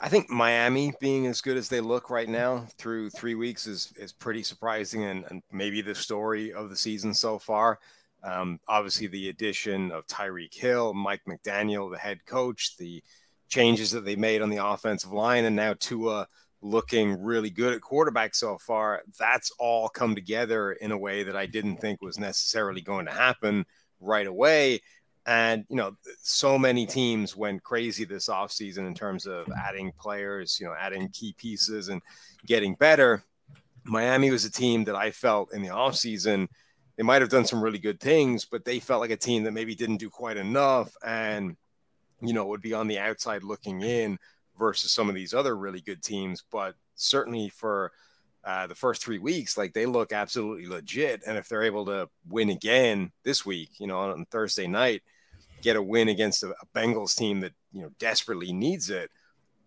I 0.00 0.08
think 0.10 0.28
Miami 0.28 0.92
being 1.00 1.26
as 1.26 1.40
good 1.40 1.56
as 1.56 1.68
they 1.68 1.80
look 1.80 2.10
right 2.10 2.28
now 2.28 2.66
through 2.76 3.08
three 3.10 3.34
weeks 3.34 3.66
is 3.66 3.94
is 3.96 4.12
pretty 4.12 4.42
surprising 4.42 5.04
and, 5.04 5.24
and 5.30 5.42
maybe 5.50 5.80
the 5.80 5.94
story 5.94 6.52
of 6.52 6.68
the 6.68 6.76
season 6.76 7.14
so 7.14 7.38
far. 7.38 7.78
Um, 8.26 8.58
obviously, 8.66 9.06
the 9.06 9.28
addition 9.28 9.92
of 9.92 10.06
Tyreek 10.08 10.52
Hill, 10.52 10.92
Mike 10.92 11.22
McDaniel, 11.28 11.90
the 11.90 11.98
head 11.98 12.26
coach, 12.26 12.76
the 12.76 13.02
changes 13.48 13.92
that 13.92 14.04
they 14.04 14.16
made 14.16 14.42
on 14.42 14.50
the 14.50 14.64
offensive 14.64 15.12
line, 15.12 15.44
and 15.44 15.54
now 15.54 15.74
Tua 15.78 16.26
looking 16.60 17.22
really 17.22 17.50
good 17.50 17.72
at 17.72 17.80
quarterback 17.80 18.34
so 18.34 18.58
far. 18.58 19.02
That's 19.16 19.52
all 19.60 19.88
come 19.88 20.16
together 20.16 20.72
in 20.72 20.90
a 20.90 20.98
way 20.98 21.22
that 21.22 21.36
I 21.36 21.46
didn't 21.46 21.76
think 21.76 22.02
was 22.02 22.18
necessarily 22.18 22.80
going 22.80 23.06
to 23.06 23.12
happen 23.12 23.64
right 24.00 24.26
away. 24.26 24.80
And, 25.26 25.64
you 25.68 25.76
know, 25.76 25.96
so 26.22 26.58
many 26.58 26.86
teams 26.86 27.36
went 27.36 27.62
crazy 27.62 28.04
this 28.04 28.28
offseason 28.28 28.86
in 28.86 28.94
terms 28.94 29.26
of 29.26 29.46
adding 29.56 29.92
players, 29.98 30.58
you 30.58 30.66
know, 30.66 30.74
adding 30.78 31.08
key 31.10 31.34
pieces 31.36 31.88
and 31.88 32.02
getting 32.46 32.74
better. 32.74 33.22
Miami 33.84 34.30
was 34.32 34.44
a 34.44 34.50
team 34.50 34.84
that 34.84 34.96
I 34.96 35.12
felt 35.12 35.52
in 35.52 35.62
the 35.62 35.68
offseason 35.68 36.48
they 36.96 37.02
might 37.02 37.22
have 37.22 37.30
done 37.30 37.44
some 37.44 37.62
really 37.62 37.78
good 37.78 38.00
things, 38.00 38.44
but 38.44 38.64
they 38.64 38.80
felt 38.80 39.00
like 39.00 39.10
a 39.10 39.16
team 39.16 39.44
that 39.44 39.52
maybe 39.52 39.74
didn't 39.74 39.98
do 39.98 40.10
quite 40.10 40.36
enough, 40.36 40.94
and 41.04 41.56
you 42.20 42.32
know 42.32 42.46
would 42.46 42.62
be 42.62 42.72
on 42.72 42.88
the 42.88 42.98
outside 42.98 43.42
looking 43.42 43.82
in 43.82 44.18
versus 44.58 44.90
some 44.90 45.08
of 45.08 45.14
these 45.14 45.34
other 45.34 45.56
really 45.56 45.80
good 45.80 46.02
teams. 46.02 46.42
But 46.50 46.74
certainly 46.94 47.50
for 47.50 47.92
uh, 48.44 48.66
the 48.66 48.74
first 48.74 49.04
three 49.04 49.18
weeks, 49.18 49.58
like 49.58 49.74
they 49.74 49.86
look 49.86 50.12
absolutely 50.12 50.66
legit, 50.66 51.22
and 51.26 51.36
if 51.36 51.48
they're 51.48 51.62
able 51.62 51.84
to 51.86 52.08
win 52.28 52.50
again 52.50 53.12
this 53.24 53.44
week, 53.44 53.78
you 53.78 53.86
know, 53.86 53.98
on 53.98 54.24
Thursday 54.26 54.66
night, 54.66 55.02
get 55.60 55.76
a 55.76 55.82
win 55.82 56.08
against 56.08 56.42
a, 56.42 56.54
Bengals 56.74 57.14
team 57.14 57.40
that 57.40 57.52
you 57.72 57.82
know 57.82 57.90
desperately 57.98 58.52
needs 58.52 58.90
it 58.90 59.10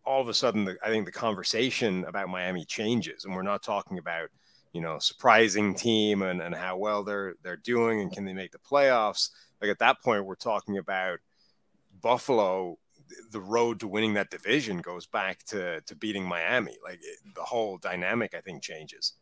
all 0.05 0.21
of 0.21 0.27
a 0.27 0.33
sudden, 0.33 0.65
the, 0.65 0.75
I 0.83 0.89
think 0.89 1.05
the 1.05 1.11
conversation 1.11 2.03
about 2.05 2.29
Miami 2.29 2.65
changes, 2.65 3.25
and 3.25 3.35
we're 3.35 3.43
not 3.43 3.61
talking 3.61 3.99
about 3.99 4.29
you 4.73 4.81
know 4.81 4.99
surprising 4.99 5.73
team 5.73 6.21
and, 6.21 6.41
and 6.41 6.55
how 6.55 6.77
well 6.77 7.03
they're 7.03 7.35
they're 7.43 7.57
doing 7.57 8.01
and 8.01 8.11
can 8.11 8.25
they 8.25 8.33
make 8.33 8.51
the 8.51 8.59
playoffs. 8.59 9.29
Like 9.61 9.71
at 9.71 9.79
that 9.79 10.01
point, 10.01 10.25
we're 10.25 10.35
talking 10.35 10.77
about 10.77 11.19
Buffalo. 12.01 12.77
The 13.31 13.41
road 13.41 13.79
to 13.79 13.87
winning 13.87 14.13
that 14.13 14.29
division 14.29 14.77
goes 14.77 15.05
back 15.05 15.43
to 15.45 15.81
to 15.81 15.95
beating 15.95 16.25
Miami. 16.25 16.77
Like 16.83 16.99
it, 17.01 17.19
the 17.35 17.43
whole 17.43 17.77
dynamic, 17.77 18.33
I 18.35 18.41
think, 18.41 18.61
changes. 18.61 19.13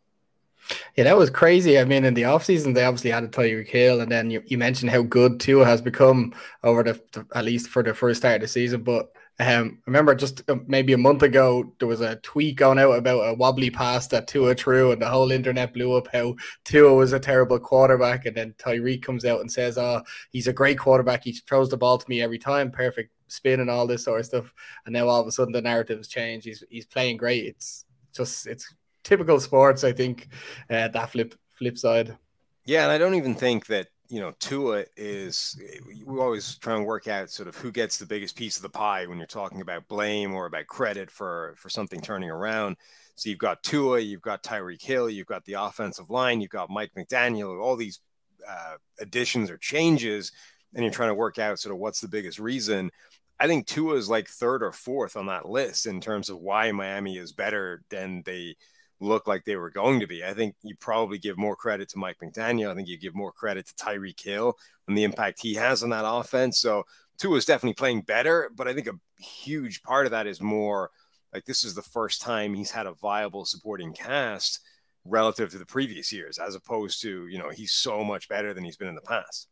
Yeah, 0.96 1.06
that 1.06 1.18
was 1.18 1.30
crazy. 1.30 1.80
I 1.80 1.86
mean, 1.86 2.04
in 2.04 2.14
the 2.14 2.24
offseason, 2.24 2.74
they 2.74 2.84
obviously 2.84 3.12
had 3.12 3.24
a 3.24 3.28
Tyreek 3.28 3.70
Hill, 3.70 4.02
and 4.02 4.12
then 4.12 4.32
you, 4.32 4.44
you 4.48 4.58
mentioned 4.58 4.92
how 4.92 5.04
good 5.04 5.40
Tua 5.40 5.66
has 5.66 5.82
become 5.82 6.34
over 6.64 6.84
the, 6.84 7.26
at 7.36 7.46
least 7.46 7.70
for 7.70 7.84
the 7.84 7.94
first 7.94 8.22
start 8.22 8.36
of 8.36 8.42
the 8.42 8.48
season. 8.48 8.82
But 8.82 9.12
um, 9.40 9.80
I 9.86 9.90
remember 9.90 10.16
just 10.16 10.42
uh, 10.50 10.56
maybe 10.66 10.94
a 10.94 10.98
month 10.98 11.22
ago, 11.22 11.72
there 11.78 11.88
was 11.88 12.02
a 12.02 12.16
tweet 12.18 12.56
going 12.56 12.80
out 12.80 12.94
about 12.94 13.22
a 13.22 13.34
wobbly 13.36 13.70
pass 13.70 14.08
that 14.08 14.28
Tua 14.28 14.56
threw, 14.56 14.92
and 14.92 15.02
the 15.02 15.08
whole 15.08 15.32
internet 15.32 15.74
blew 15.74 15.94
up 15.94 16.08
how 16.12 16.36
Tua 16.64 16.94
was 16.94 17.14
a 17.14 17.20
terrible 17.20 17.60
quarterback. 17.60 18.26
And 18.26 18.36
then 18.36 18.56
Tyreek 18.58 19.04
comes 19.04 19.26
out 19.26 19.42
and 19.42 19.52
says, 19.52 19.78
Oh, 19.78 20.02
he's 20.32 20.48
a 20.48 20.54
great 20.54 20.80
quarterback. 20.80 21.24
He 21.24 21.34
throws 21.34 21.70
the 21.70 21.78
ball 21.78 22.00
to 22.00 22.10
me 22.10 22.22
every 22.22 22.40
time, 22.40 22.72
perfect 22.72 23.12
spin 23.28 23.60
and 23.60 23.70
all 23.70 23.86
this 23.86 24.06
sort 24.06 24.22
of 24.22 24.26
stuff. 24.26 24.54
And 24.86 24.94
now 24.94 25.08
all 25.08 25.22
of 25.22 25.28
a 25.28 25.32
sudden 25.32 25.54
the 25.54 25.62
narratives 25.62 26.08
change. 26.08 26.46
He's 26.46 26.64
he's 26.70 26.86
playing 26.86 27.18
great. 27.18 27.46
It's 27.46 27.86
just 28.14 28.48
it's 28.48 28.74
typical 29.04 29.40
sports, 29.40 29.84
I 29.84 29.94
think, 29.94 30.30
uh, 30.70 30.88
that 30.88 31.12
flip 31.12 31.36
flip 31.52 31.78
side. 31.78 32.18
Yeah, 32.66 32.84
and 32.84 32.92
I 32.92 32.98
don't 32.98 33.16
even 33.16 33.36
think 33.36 33.68
that 33.68 33.88
you 34.10 34.20
know, 34.20 34.34
Tua 34.40 34.86
is 34.96 35.60
we 35.86 36.20
always 36.20 36.58
try 36.58 36.76
and 36.76 36.86
work 36.86 37.08
out 37.08 37.30
sort 37.30 37.50
of 37.50 37.56
who 37.56 37.72
gets 37.72 37.98
the 37.98 38.06
biggest 38.06 38.36
piece 38.36 38.56
of 38.56 38.62
the 38.62 38.70
pie 38.70 39.06
when 39.06 39.18
you're 39.18 39.28
talking 39.28 39.62
about 39.62 39.88
blame 39.88 40.34
or 40.34 40.46
about 40.46 40.68
credit 40.68 41.12
for 41.12 41.54
for 41.58 41.70
something 41.70 42.02
turning 42.02 42.30
around. 42.30 42.78
So 43.16 43.30
you've 43.30 43.40
got 43.40 43.64
Tua, 43.64 44.00
you've 44.00 44.22
got 44.22 44.44
Tyreek 44.44 44.82
Hill, 44.82 45.10
you've 45.10 45.28
got 45.28 45.44
the 45.46 45.54
offensive 45.54 46.10
line, 46.10 46.40
you've 46.40 46.52
got 46.52 46.70
Mike 46.70 46.92
McDaniel, 46.98 47.62
all 47.62 47.76
these 47.76 48.00
uh, 48.48 48.76
additions 49.00 49.50
or 49.50 49.58
changes, 49.58 50.32
and 50.74 50.84
you're 50.84 50.94
trying 50.94 51.10
to 51.10 51.16
work 51.16 51.40
out 51.40 51.60
sort 51.60 51.74
of 51.74 51.80
what's 51.80 52.00
the 52.00 52.08
biggest 52.08 52.40
reason. 52.40 52.92
I 53.40 53.48
think 53.48 53.68
Tua 53.68 53.96
is 53.96 54.10
like 54.10 54.28
third 54.28 54.64
or 54.64 54.72
fourth 54.72 55.18
on 55.18 55.28
that 55.28 55.48
list 55.48 55.86
in 55.86 56.00
terms 56.02 56.30
of 56.30 56.40
why 56.40 56.72
Miami 56.72 57.18
is 57.18 57.34
better 57.34 57.84
than 57.90 58.24
they 58.26 58.56
look 59.00 59.28
like 59.28 59.46
they 59.46 59.56
were 59.56 59.70
going 59.70 60.00
to 60.00 60.08
be. 60.08 60.24
I 60.24 60.34
think 60.34 60.56
you 60.64 60.76
probably 60.80 61.18
give 61.18 61.38
more 61.38 61.56
credit 61.56 61.90
to 61.90 62.00
Mike 62.00 62.18
McDaniel. 62.22 62.72
I 62.72 62.76
think 62.76 62.88
you 62.88 62.98
give 62.98 63.16
more 63.16 63.32
credit 63.32 63.68
to 63.68 63.76
Tyreek 63.76 64.22
Hill 64.22 64.58
and 64.88 64.98
the 64.98 65.04
impact 65.04 65.42
he 65.42 65.54
has 65.56 65.84
on 65.84 65.90
that 65.92 66.06
offense. 66.08 66.60
So 66.60 66.84
Tua 67.20 67.38
is 67.38 67.46
definitely 67.46 67.76
playing 67.76 68.02
better, 68.02 68.52
but 68.56 68.68
I 68.68 68.74
think 68.74 68.88
a 68.88 69.24
huge 69.24 69.84
part 69.84 70.06
of 70.06 70.12
that 70.12 70.28
is 70.28 70.42
more 70.42 70.92
like 71.34 71.46
this 71.46 71.64
is 71.64 71.76
the 71.76 71.82
first 71.82 72.22
time 72.22 72.54
he's 72.54 72.72
had 72.72 72.88
a 72.88 72.94
viable 72.94 73.46
supporting 73.46 73.94
cast 73.94 74.62
relative 75.06 75.50
to 75.52 75.58
the 75.58 75.66
previous 75.66 76.12
years, 76.12 76.38
as 76.38 76.56
opposed 76.56 77.02
to, 77.02 77.28
you 77.28 77.38
know, 77.38 77.50
he's 77.50 77.74
so 77.74 78.04
much 78.04 78.28
better 78.28 78.54
than 78.54 78.64
he's 78.64 78.78
been 78.78 78.88
in 78.88 78.96
the 78.96 79.02
past. 79.02 79.48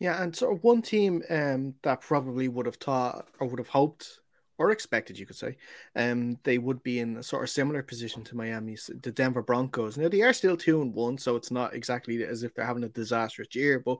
Yeah, 0.00 0.22
and 0.22 0.34
sort 0.34 0.56
of 0.56 0.64
one 0.64 0.82
team 0.82 1.22
um, 1.30 1.74
that 1.82 2.00
probably 2.00 2.48
would 2.48 2.66
have 2.66 2.76
thought 2.76 3.28
or 3.38 3.46
would 3.46 3.58
have 3.58 3.68
hoped 3.68 4.20
or 4.58 4.70
expected, 4.70 5.18
you 5.18 5.26
could 5.26 5.36
say, 5.36 5.56
um, 5.96 6.38
they 6.44 6.58
would 6.58 6.82
be 6.82 7.00
in 7.00 7.16
a 7.16 7.22
sort 7.22 7.42
of 7.42 7.50
similar 7.50 7.82
position 7.82 8.22
to 8.24 8.36
Miami's, 8.36 8.90
the 9.02 9.10
Denver 9.10 9.42
Broncos. 9.42 9.96
Now 9.96 10.08
they 10.08 10.22
are 10.22 10.32
still 10.32 10.56
two 10.56 10.82
and 10.82 10.94
one, 10.94 11.18
so 11.18 11.36
it's 11.36 11.50
not 11.50 11.74
exactly 11.74 12.22
as 12.24 12.42
if 12.42 12.54
they're 12.54 12.64
having 12.64 12.84
a 12.84 12.88
disastrous 12.88 13.54
year, 13.54 13.80
but 13.80 13.98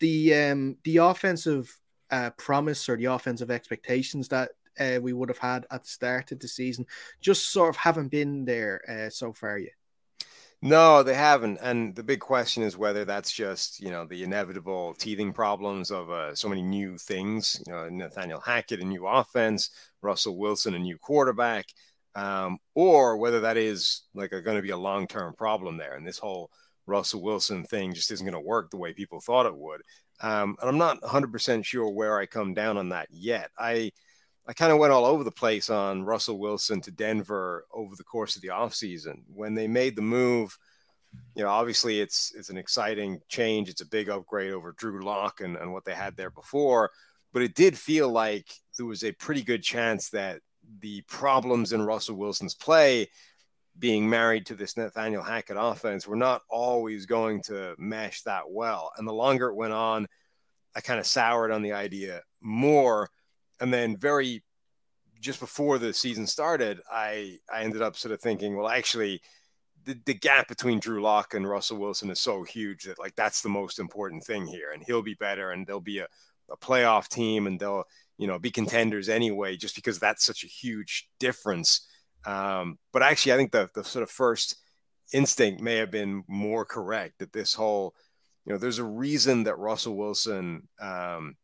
the 0.00 0.34
um 0.34 0.76
the 0.84 0.98
offensive 0.98 1.74
uh, 2.10 2.30
promise 2.30 2.88
or 2.88 2.96
the 2.96 3.06
offensive 3.06 3.50
expectations 3.50 4.28
that 4.28 4.50
uh, 4.78 4.98
we 5.00 5.12
would 5.12 5.28
have 5.28 5.38
had 5.38 5.66
at 5.70 5.82
the 5.82 5.88
start 5.88 6.32
of 6.32 6.38
the 6.38 6.48
season 6.48 6.86
just 7.20 7.50
sort 7.50 7.70
of 7.70 7.76
haven't 7.76 8.08
been 8.08 8.44
there 8.44 8.80
uh, 8.88 9.10
so 9.10 9.32
far 9.32 9.58
yet. 9.58 9.72
No, 10.64 11.02
they 11.02 11.14
haven't. 11.14 11.58
And 11.60 11.94
the 11.96 12.04
big 12.04 12.20
question 12.20 12.62
is 12.62 12.76
whether 12.76 13.04
that's 13.04 13.32
just, 13.32 13.80
you 13.80 13.90
know, 13.90 14.06
the 14.06 14.22
inevitable 14.22 14.94
teething 14.94 15.32
problems 15.32 15.90
of 15.90 16.08
uh, 16.10 16.36
so 16.36 16.48
many 16.48 16.62
new 16.62 16.96
things, 16.98 17.60
you 17.66 17.72
know, 17.72 17.88
Nathaniel 17.88 18.40
Hackett, 18.40 18.80
a 18.80 18.84
new 18.84 19.06
offense, 19.08 19.70
Russell 20.02 20.38
Wilson, 20.38 20.74
a 20.74 20.78
new 20.78 20.98
quarterback, 20.98 21.66
um, 22.14 22.58
or 22.76 23.16
whether 23.16 23.40
that 23.40 23.56
is 23.56 24.02
like 24.14 24.30
going 24.30 24.56
to 24.56 24.62
be 24.62 24.70
a 24.70 24.76
long 24.76 25.08
term 25.08 25.34
problem 25.34 25.78
there. 25.78 25.96
And 25.96 26.06
this 26.06 26.18
whole 26.18 26.48
Russell 26.86 27.22
Wilson 27.22 27.64
thing 27.64 27.92
just 27.92 28.12
isn't 28.12 28.24
going 28.24 28.40
to 28.40 28.48
work 28.48 28.70
the 28.70 28.76
way 28.76 28.92
people 28.92 29.20
thought 29.20 29.46
it 29.46 29.56
would. 29.56 29.80
Um, 30.20 30.56
and 30.60 30.68
I'm 30.70 30.78
not 30.78 31.00
100% 31.00 31.64
sure 31.64 31.88
where 31.90 32.18
I 32.20 32.26
come 32.26 32.54
down 32.54 32.76
on 32.76 32.90
that 32.90 33.08
yet. 33.10 33.50
I, 33.58 33.90
I 34.46 34.52
kind 34.52 34.72
of 34.72 34.78
went 34.78 34.92
all 34.92 35.04
over 35.04 35.22
the 35.22 35.30
place 35.30 35.70
on 35.70 36.04
Russell 36.04 36.38
Wilson 36.38 36.80
to 36.82 36.90
Denver 36.90 37.64
over 37.72 37.94
the 37.96 38.04
course 38.04 38.34
of 38.34 38.42
the 38.42 38.48
offseason. 38.48 39.22
When 39.32 39.54
they 39.54 39.68
made 39.68 39.94
the 39.94 40.02
move, 40.02 40.58
you 41.36 41.42
know, 41.42 41.48
obviously 41.48 42.00
it's 42.00 42.32
it's 42.36 42.50
an 42.50 42.56
exciting 42.56 43.20
change. 43.28 43.68
It's 43.68 43.82
a 43.82 43.86
big 43.86 44.08
upgrade 44.08 44.52
over 44.52 44.72
Drew 44.72 45.04
Lock 45.04 45.40
and, 45.40 45.56
and 45.56 45.72
what 45.72 45.84
they 45.84 45.94
had 45.94 46.16
there 46.16 46.30
before. 46.30 46.90
But 47.32 47.42
it 47.42 47.54
did 47.54 47.78
feel 47.78 48.08
like 48.08 48.52
there 48.76 48.86
was 48.86 49.04
a 49.04 49.12
pretty 49.12 49.42
good 49.42 49.62
chance 49.62 50.10
that 50.10 50.40
the 50.80 51.02
problems 51.02 51.72
in 51.72 51.82
Russell 51.82 52.16
Wilson's 52.16 52.54
play 52.54 53.08
being 53.78 54.08
married 54.08 54.46
to 54.46 54.54
this 54.54 54.76
Nathaniel 54.76 55.22
Hackett 55.22 55.56
offense 55.58 56.06
were 56.06 56.16
not 56.16 56.42
always 56.50 57.06
going 57.06 57.42
to 57.44 57.74
mesh 57.78 58.22
that 58.22 58.50
well. 58.50 58.92
And 58.96 59.08
the 59.08 59.14
longer 59.14 59.48
it 59.48 59.56
went 59.56 59.72
on, 59.72 60.06
I 60.74 60.80
kind 60.80 61.00
of 61.00 61.06
soured 61.06 61.52
on 61.52 61.62
the 61.62 61.72
idea 61.72 62.22
more 62.40 63.08
and 63.60 63.72
then 63.72 63.96
very 63.96 64.42
just 65.22 65.40
before 65.40 65.78
the 65.78 65.94
season 65.94 66.26
started, 66.26 66.80
I 66.90 67.38
I 67.50 67.62
ended 67.62 67.80
up 67.80 67.96
sort 67.96 68.12
of 68.12 68.20
thinking, 68.20 68.56
well, 68.56 68.68
actually, 68.68 69.22
the, 69.84 69.96
the 70.04 70.14
gap 70.14 70.48
between 70.48 70.80
Drew 70.80 71.00
Lock 71.00 71.34
and 71.34 71.48
Russell 71.48 71.78
Wilson 71.78 72.10
is 72.10 72.20
so 72.20 72.42
huge 72.42 72.84
that 72.84 72.98
like 72.98 73.14
that's 73.14 73.40
the 73.40 73.48
most 73.48 73.78
important 73.78 74.24
thing 74.24 74.46
here, 74.46 74.72
and 74.72 74.82
he'll 74.84 75.02
be 75.02 75.14
better, 75.14 75.52
and 75.52 75.66
they'll 75.66 75.80
be 75.80 75.98
a, 75.98 76.08
a 76.50 76.56
playoff 76.56 77.08
team, 77.08 77.46
and 77.46 77.58
they'll 77.58 77.84
you 78.18 78.26
know 78.26 78.38
be 78.38 78.50
contenders 78.50 79.08
anyway, 79.08 79.56
just 79.56 79.76
because 79.76 79.98
that's 79.98 80.24
such 80.24 80.44
a 80.44 80.48
huge 80.48 81.08
difference. 81.18 81.86
Um, 82.26 82.78
but 82.92 83.02
actually, 83.02 83.32
I 83.32 83.36
think 83.36 83.52
the 83.52 83.70
the 83.74 83.84
sort 83.84 84.02
of 84.02 84.10
first 84.10 84.56
instinct 85.12 85.62
may 85.62 85.76
have 85.76 85.90
been 85.90 86.24
more 86.26 86.64
correct 86.64 87.18
that 87.18 87.32
this 87.32 87.54
whole 87.54 87.94
you 88.44 88.52
know 88.52 88.58
there's 88.58 88.78
a 88.78 88.84
reason 88.84 89.44
that 89.44 89.58
Russell 89.58 89.96
Wilson 89.96 90.68
um, 90.80 91.36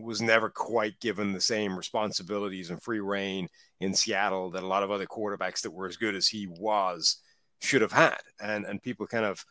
was 0.00 0.20
never 0.20 0.50
quite 0.50 1.00
given 1.00 1.32
the 1.32 1.40
same 1.40 1.76
responsibilities 1.76 2.70
and 2.70 2.82
free 2.82 3.00
reign 3.00 3.48
in 3.80 3.94
Seattle 3.94 4.50
that 4.50 4.62
a 4.62 4.66
lot 4.66 4.82
of 4.82 4.90
other 4.90 5.06
quarterbacks 5.06 5.62
that 5.62 5.72
were 5.72 5.86
as 5.86 5.96
good 5.96 6.14
as 6.14 6.28
he 6.28 6.46
was 6.46 7.16
should 7.60 7.82
have 7.82 7.92
had. 7.92 8.20
And 8.40 8.64
and 8.64 8.82
people 8.82 9.06
kind 9.06 9.24
of 9.24 9.44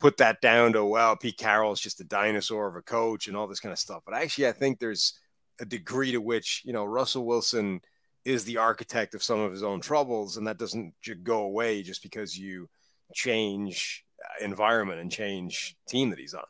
put 0.00 0.16
that 0.18 0.40
down 0.40 0.72
to 0.74 0.84
well, 0.84 1.16
Pete 1.16 1.38
Carroll's 1.38 1.80
just 1.80 2.00
a 2.00 2.04
dinosaur 2.04 2.68
of 2.68 2.76
a 2.76 2.82
coach 2.82 3.28
and 3.28 3.36
all 3.36 3.46
this 3.46 3.60
kind 3.60 3.72
of 3.72 3.78
stuff. 3.78 4.02
But 4.04 4.14
actually, 4.14 4.48
I 4.48 4.52
think 4.52 4.78
there's 4.78 5.18
a 5.60 5.64
degree 5.64 6.12
to 6.12 6.20
which 6.20 6.62
you 6.64 6.72
know 6.72 6.84
Russell 6.84 7.26
Wilson 7.26 7.80
is 8.24 8.44
the 8.44 8.58
architect 8.58 9.14
of 9.14 9.22
some 9.22 9.40
of 9.40 9.52
his 9.52 9.62
own 9.62 9.80
troubles, 9.80 10.36
and 10.36 10.46
that 10.46 10.58
doesn't 10.58 10.94
go 11.22 11.42
away 11.42 11.82
just 11.82 12.02
because 12.02 12.36
you 12.36 12.68
change 13.14 14.04
uh, 14.22 14.44
environment 14.44 15.00
and 15.00 15.10
change 15.10 15.76
team 15.88 16.10
that 16.10 16.18
he's 16.18 16.34
on. 16.34 16.44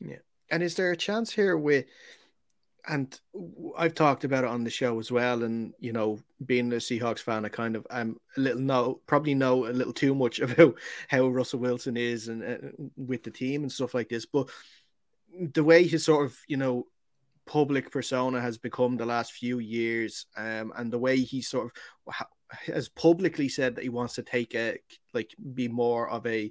Yeah. 0.00 0.16
And 0.50 0.62
is 0.62 0.76
there 0.76 0.92
a 0.92 0.96
chance 0.96 1.32
here 1.32 1.56
with 1.56 1.86
and 2.88 3.18
I've 3.76 3.94
talked 3.94 4.24
about 4.24 4.44
it 4.44 4.50
on 4.50 4.64
the 4.64 4.70
show 4.70 4.98
as 4.98 5.10
well. 5.10 5.42
And 5.42 5.72
you 5.80 5.92
know, 5.92 6.18
being 6.44 6.72
a 6.72 6.76
Seahawks 6.76 7.20
fan, 7.20 7.44
I 7.44 7.48
kind 7.48 7.76
of 7.76 7.86
I'm 7.90 8.16
a 8.36 8.40
little 8.40 8.60
know 8.60 9.00
probably 9.06 9.34
know 9.34 9.66
a 9.66 9.70
little 9.70 9.92
too 9.92 10.14
much 10.14 10.40
about 10.40 10.76
how 11.08 11.28
Russell 11.28 11.60
Wilson 11.60 11.96
is 11.96 12.28
and 12.28 12.42
uh, 12.44 12.68
with 12.96 13.22
the 13.22 13.30
team 13.30 13.62
and 13.62 13.72
stuff 13.72 13.94
like 13.94 14.08
this. 14.08 14.26
But 14.26 14.48
the 15.52 15.64
way 15.64 15.86
his 15.86 16.04
sort 16.04 16.26
of 16.26 16.38
you 16.46 16.56
know 16.56 16.86
public 17.46 17.90
persona 17.90 18.40
has 18.40 18.58
become 18.58 18.96
the 18.96 19.06
last 19.06 19.32
few 19.32 19.58
years, 19.58 20.26
um, 20.36 20.72
and 20.76 20.92
the 20.92 20.98
way 20.98 21.16
he 21.16 21.42
sort 21.42 21.70
of 22.08 22.26
has 22.74 22.88
publicly 22.88 23.48
said 23.48 23.74
that 23.74 23.82
he 23.82 23.88
wants 23.88 24.14
to 24.14 24.22
take 24.22 24.54
a 24.54 24.78
like 25.12 25.34
be 25.54 25.68
more 25.68 26.08
of 26.08 26.26
a 26.26 26.50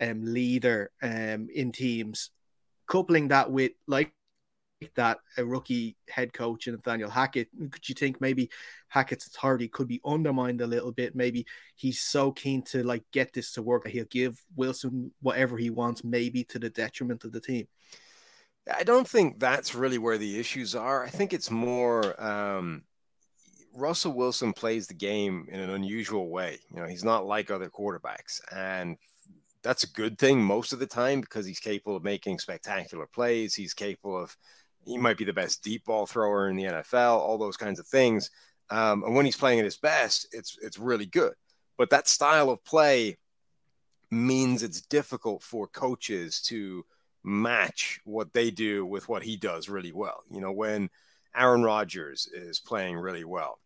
um, 0.00 0.22
leader 0.24 0.90
um, 1.02 1.48
in 1.54 1.72
teams, 1.72 2.30
coupling 2.86 3.28
that 3.28 3.50
with 3.50 3.72
like 3.86 4.12
that 4.94 5.18
a 5.38 5.44
rookie 5.44 5.96
head 6.08 6.32
coach 6.32 6.66
in 6.66 6.74
Nathaniel 6.74 7.10
Hackett, 7.10 7.48
could 7.70 7.88
you 7.88 7.94
think 7.94 8.20
maybe 8.20 8.50
Hackett's 8.88 9.26
authority 9.26 9.68
could 9.68 9.88
be 9.88 10.00
undermined 10.04 10.60
a 10.60 10.66
little 10.66 10.92
bit? 10.92 11.14
Maybe 11.14 11.46
he's 11.74 12.00
so 12.00 12.32
keen 12.32 12.62
to 12.64 12.82
like 12.82 13.04
get 13.12 13.32
this 13.32 13.52
to 13.52 13.62
work 13.62 13.84
that 13.84 13.92
he'll 13.92 14.04
give 14.04 14.42
Wilson 14.54 15.12
whatever 15.22 15.56
he 15.56 15.70
wants, 15.70 16.04
maybe 16.04 16.44
to 16.44 16.58
the 16.58 16.70
detriment 16.70 17.24
of 17.24 17.32
the 17.32 17.40
team. 17.40 17.66
I 18.74 18.82
don't 18.82 19.08
think 19.08 19.38
that's 19.38 19.74
really 19.74 19.98
where 19.98 20.18
the 20.18 20.38
issues 20.38 20.74
are. 20.74 21.04
I 21.04 21.08
think 21.08 21.32
it's 21.32 21.50
more 21.50 22.20
um, 22.22 22.82
Russell 23.72 24.12
Wilson 24.12 24.52
plays 24.52 24.88
the 24.88 24.94
game 24.94 25.46
in 25.50 25.60
an 25.60 25.70
unusual 25.70 26.28
way. 26.30 26.58
You 26.74 26.80
know, 26.80 26.88
he's 26.88 27.04
not 27.04 27.26
like 27.26 27.50
other 27.50 27.70
quarterbacks, 27.70 28.40
and 28.52 28.96
that's 29.62 29.84
a 29.84 29.92
good 29.92 30.18
thing 30.18 30.42
most 30.42 30.72
of 30.72 30.78
the 30.78 30.86
time 30.86 31.20
because 31.20 31.46
he's 31.46 31.60
capable 31.60 31.96
of 31.96 32.04
making 32.04 32.38
spectacular 32.38 33.06
plays. 33.06 33.54
He's 33.54 33.74
capable 33.74 34.20
of 34.20 34.36
he 34.86 34.96
might 34.96 35.18
be 35.18 35.24
the 35.24 35.32
best 35.32 35.62
deep 35.62 35.84
ball 35.84 36.06
thrower 36.06 36.48
in 36.48 36.56
the 36.56 36.64
NFL, 36.64 37.18
all 37.18 37.38
those 37.38 37.56
kinds 37.56 37.80
of 37.80 37.86
things. 37.86 38.30
Um, 38.70 39.02
and 39.04 39.14
when 39.14 39.24
he's 39.24 39.36
playing 39.36 39.58
at 39.58 39.64
his 39.64 39.76
best, 39.76 40.28
it's 40.32 40.56
it's 40.62 40.78
really 40.78 41.06
good. 41.06 41.34
But 41.76 41.90
that 41.90 42.08
style 42.08 42.50
of 42.50 42.64
play 42.64 43.18
means 44.10 44.62
it's 44.62 44.80
difficult 44.80 45.42
for 45.42 45.66
coaches 45.66 46.40
to 46.40 46.84
match 47.22 48.00
what 48.04 48.32
they 48.32 48.50
do 48.50 48.86
with 48.86 49.08
what 49.08 49.22
he 49.22 49.36
does 49.36 49.68
really 49.68 49.92
well. 49.92 50.22
You 50.30 50.40
know, 50.40 50.52
when 50.52 50.88
Aaron 51.36 51.64
Rodgers 51.64 52.28
is 52.32 52.60
playing 52.60 52.96
really 52.96 53.24
well, 53.24 53.58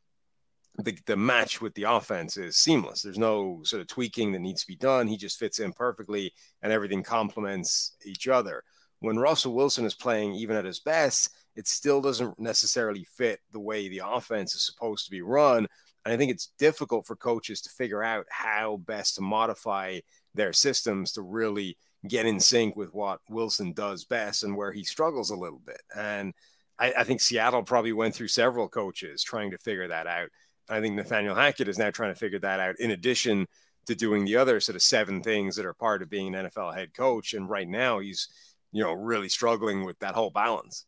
the, 0.78 0.96
the 1.06 1.16
match 1.16 1.60
with 1.60 1.74
the 1.74 1.82
offense 1.84 2.38
is 2.38 2.56
seamless. 2.56 3.02
There's 3.02 3.18
no 3.18 3.60
sort 3.64 3.82
of 3.82 3.88
tweaking 3.88 4.32
that 4.32 4.40
needs 4.40 4.62
to 4.62 4.66
be 4.66 4.76
done. 4.76 5.06
He 5.06 5.18
just 5.18 5.38
fits 5.38 5.58
in 5.58 5.72
perfectly 5.72 6.32
and 6.62 6.72
everything 6.72 7.02
complements 7.02 7.96
each 8.04 8.28
other 8.28 8.64
when 9.00 9.18
Russell 9.18 9.54
Wilson 9.54 9.84
is 9.84 9.94
playing 9.94 10.34
even 10.34 10.56
at 10.56 10.64
his 10.64 10.80
best, 10.80 11.30
it 11.56 11.66
still 11.66 12.00
doesn't 12.00 12.38
necessarily 12.38 13.04
fit 13.04 13.40
the 13.52 13.60
way 13.60 13.88
the 13.88 14.02
offense 14.04 14.54
is 14.54 14.64
supposed 14.64 15.04
to 15.04 15.10
be 15.10 15.22
run. 15.22 15.66
And 16.04 16.14
I 16.14 16.16
think 16.16 16.30
it's 16.30 16.52
difficult 16.58 17.06
for 17.06 17.16
coaches 17.16 17.60
to 17.62 17.70
figure 17.70 18.02
out 18.02 18.26
how 18.30 18.78
best 18.78 19.16
to 19.16 19.22
modify 19.22 20.00
their 20.34 20.52
systems 20.52 21.12
to 21.12 21.22
really 21.22 21.76
get 22.08 22.24
in 22.24 22.40
sync 22.40 22.76
with 22.76 22.94
what 22.94 23.20
Wilson 23.28 23.72
does 23.72 24.04
best 24.04 24.44
and 24.44 24.56
where 24.56 24.72
he 24.72 24.84
struggles 24.84 25.30
a 25.30 25.36
little 25.36 25.60
bit. 25.64 25.82
And 25.94 26.32
I, 26.78 26.92
I 26.98 27.04
think 27.04 27.20
Seattle 27.20 27.62
probably 27.62 27.92
went 27.92 28.14
through 28.14 28.28
several 28.28 28.68
coaches 28.68 29.22
trying 29.22 29.50
to 29.50 29.58
figure 29.58 29.88
that 29.88 30.06
out. 30.06 30.28
I 30.68 30.80
think 30.80 30.94
Nathaniel 30.94 31.34
Hackett 31.34 31.68
is 31.68 31.78
now 31.78 31.90
trying 31.90 32.14
to 32.14 32.18
figure 32.18 32.38
that 32.38 32.60
out 32.60 32.78
in 32.78 32.92
addition 32.92 33.46
to 33.86 33.94
doing 33.94 34.24
the 34.24 34.36
other 34.36 34.60
sort 34.60 34.76
of 34.76 34.82
seven 34.82 35.22
things 35.22 35.56
that 35.56 35.66
are 35.66 35.74
part 35.74 36.00
of 36.00 36.08
being 36.10 36.34
an 36.34 36.46
NFL 36.46 36.74
head 36.74 36.94
coach. 36.94 37.34
And 37.34 37.48
right 37.48 37.68
now 37.68 37.98
he's 37.98 38.28
you 38.72 38.82
know, 38.82 38.92
really 38.92 39.28
struggling 39.28 39.84
with 39.84 39.98
that 40.00 40.14
whole 40.14 40.30
balance. 40.30 40.86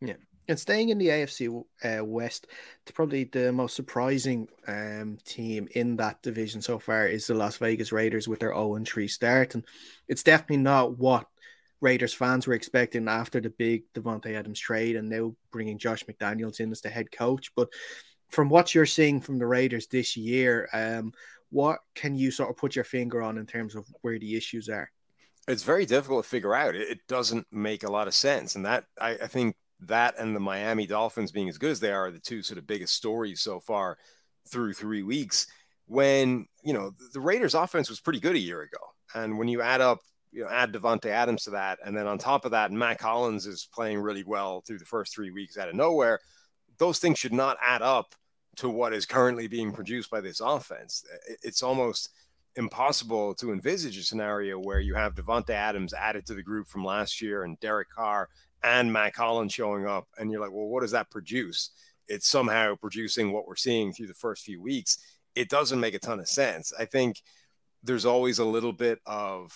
Yeah. 0.00 0.14
And 0.46 0.58
staying 0.58 0.90
in 0.90 0.98
the 0.98 1.08
AFC 1.08 1.64
uh, 1.82 2.04
West, 2.04 2.48
probably 2.92 3.24
the 3.24 3.50
most 3.50 3.74
surprising 3.74 4.48
um, 4.66 5.16
team 5.24 5.68
in 5.74 5.96
that 5.96 6.22
division 6.22 6.60
so 6.60 6.78
far 6.78 7.06
is 7.06 7.26
the 7.26 7.34
Las 7.34 7.56
Vegas 7.56 7.92
Raiders 7.92 8.28
with 8.28 8.40
their 8.40 8.52
0 8.52 8.78
3 8.84 9.08
start. 9.08 9.54
And 9.54 9.64
it's 10.06 10.22
definitely 10.22 10.58
not 10.58 10.98
what 10.98 11.26
Raiders 11.80 12.12
fans 12.12 12.46
were 12.46 12.54
expecting 12.54 13.08
after 13.08 13.40
the 13.40 13.50
big 13.50 13.84
Davante 13.94 14.34
Adams 14.34 14.60
trade 14.60 14.96
and 14.96 15.08
now 15.08 15.34
bringing 15.50 15.78
Josh 15.78 16.04
McDaniels 16.04 16.60
in 16.60 16.72
as 16.72 16.82
the 16.82 16.90
head 16.90 17.10
coach. 17.10 17.52
But 17.56 17.68
from 18.28 18.50
what 18.50 18.74
you're 18.74 18.84
seeing 18.84 19.20
from 19.20 19.38
the 19.38 19.46
Raiders 19.46 19.86
this 19.86 20.14
year, 20.16 20.68
um, 20.74 21.12
what 21.50 21.78
can 21.94 22.14
you 22.14 22.30
sort 22.30 22.50
of 22.50 22.56
put 22.56 22.74
your 22.76 22.84
finger 22.84 23.22
on 23.22 23.38
in 23.38 23.46
terms 23.46 23.74
of 23.74 23.86
where 24.02 24.18
the 24.18 24.36
issues 24.36 24.68
are? 24.68 24.90
It's 25.46 25.62
very 25.62 25.86
difficult 25.86 26.24
to 26.24 26.28
figure 26.30 26.54
out. 26.54 26.74
It, 26.74 26.88
it 26.88 26.98
doesn't 27.08 27.46
make 27.52 27.84
a 27.84 27.90
lot 27.90 28.08
of 28.08 28.14
sense, 28.14 28.56
and 28.56 28.64
that 28.64 28.84
I, 29.00 29.10
I, 29.10 29.26
think 29.26 29.56
that 29.80 30.14
and 30.18 30.34
the 30.34 30.40
Miami 30.40 30.86
Dolphins 30.86 31.32
being 31.32 31.48
as 31.48 31.58
good 31.58 31.70
as 31.70 31.80
they 31.80 31.92
are, 31.92 32.06
are 32.06 32.10
the 32.10 32.18
two 32.18 32.42
sort 32.42 32.58
of 32.58 32.66
biggest 32.66 32.94
stories 32.94 33.40
so 33.40 33.60
far 33.60 33.98
through 34.48 34.72
three 34.72 35.02
weeks. 35.02 35.46
When 35.86 36.46
you 36.62 36.72
know 36.72 36.92
the 37.12 37.20
Raiders' 37.20 37.54
offense 37.54 37.90
was 37.90 38.00
pretty 38.00 38.20
good 38.20 38.36
a 38.36 38.40
year 38.40 38.62
ago, 38.62 38.78
and 39.14 39.38
when 39.38 39.48
you 39.48 39.60
add 39.60 39.82
up, 39.82 40.00
you 40.32 40.42
know, 40.42 40.48
add 40.50 40.72
Davante 40.72 41.06
Adams 41.06 41.44
to 41.44 41.50
that, 41.50 41.78
and 41.84 41.96
then 41.96 42.06
on 42.06 42.16
top 42.16 42.46
of 42.46 42.52
that, 42.52 42.72
Mack 42.72 43.02
Hollins 43.02 43.46
is 43.46 43.68
playing 43.72 43.98
really 43.98 44.24
well 44.24 44.62
through 44.62 44.78
the 44.78 44.86
first 44.86 45.14
three 45.14 45.30
weeks 45.30 45.58
out 45.58 45.68
of 45.68 45.74
nowhere. 45.74 46.20
Those 46.78 46.98
things 46.98 47.18
should 47.18 47.34
not 47.34 47.58
add 47.62 47.82
up 47.82 48.14
to 48.56 48.68
what 48.68 48.92
is 48.92 49.06
currently 49.06 49.46
being 49.46 49.72
produced 49.72 50.10
by 50.10 50.20
this 50.20 50.40
offense. 50.40 51.04
It's 51.42 51.62
almost 51.62 52.10
impossible 52.56 53.34
to 53.34 53.52
envisage 53.52 53.98
a 53.98 54.02
scenario 54.02 54.58
where 54.58 54.80
you 54.80 54.94
have 54.94 55.14
Davante 55.14 55.50
Adams 55.50 55.92
added 55.92 56.26
to 56.26 56.34
the 56.34 56.42
group 56.42 56.68
from 56.68 56.84
last 56.84 57.20
year 57.20 57.42
and 57.42 57.58
Derek 57.60 57.90
Carr 57.90 58.28
and 58.62 58.92
Mack 58.92 59.16
Hollins 59.16 59.52
showing 59.52 59.86
up, 59.86 60.06
and 60.18 60.30
you're 60.30 60.40
like, 60.40 60.52
well, 60.52 60.66
what 60.66 60.80
does 60.80 60.92
that 60.92 61.10
produce? 61.10 61.70
It's 62.06 62.28
somehow 62.28 62.76
producing 62.76 63.32
what 63.32 63.46
we're 63.46 63.56
seeing 63.56 63.92
through 63.92 64.06
the 64.06 64.14
first 64.14 64.44
few 64.44 64.62
weeks. 64.62 64.98
It 65.34 65.48
doesn't 65.48 65.80
make 65.80 65.94
a 65.94 65.98
ton 65.98 66.20
of 66.20 66.28
sense. 66.28 66.72
I 66.78 66.84
think 66.84 67.20
there's 67.82 68.06
always 68.06 68.38
a 68.38 68.44
little 68.44 68.72
bit 68.72 69.00
of 69.04 69.52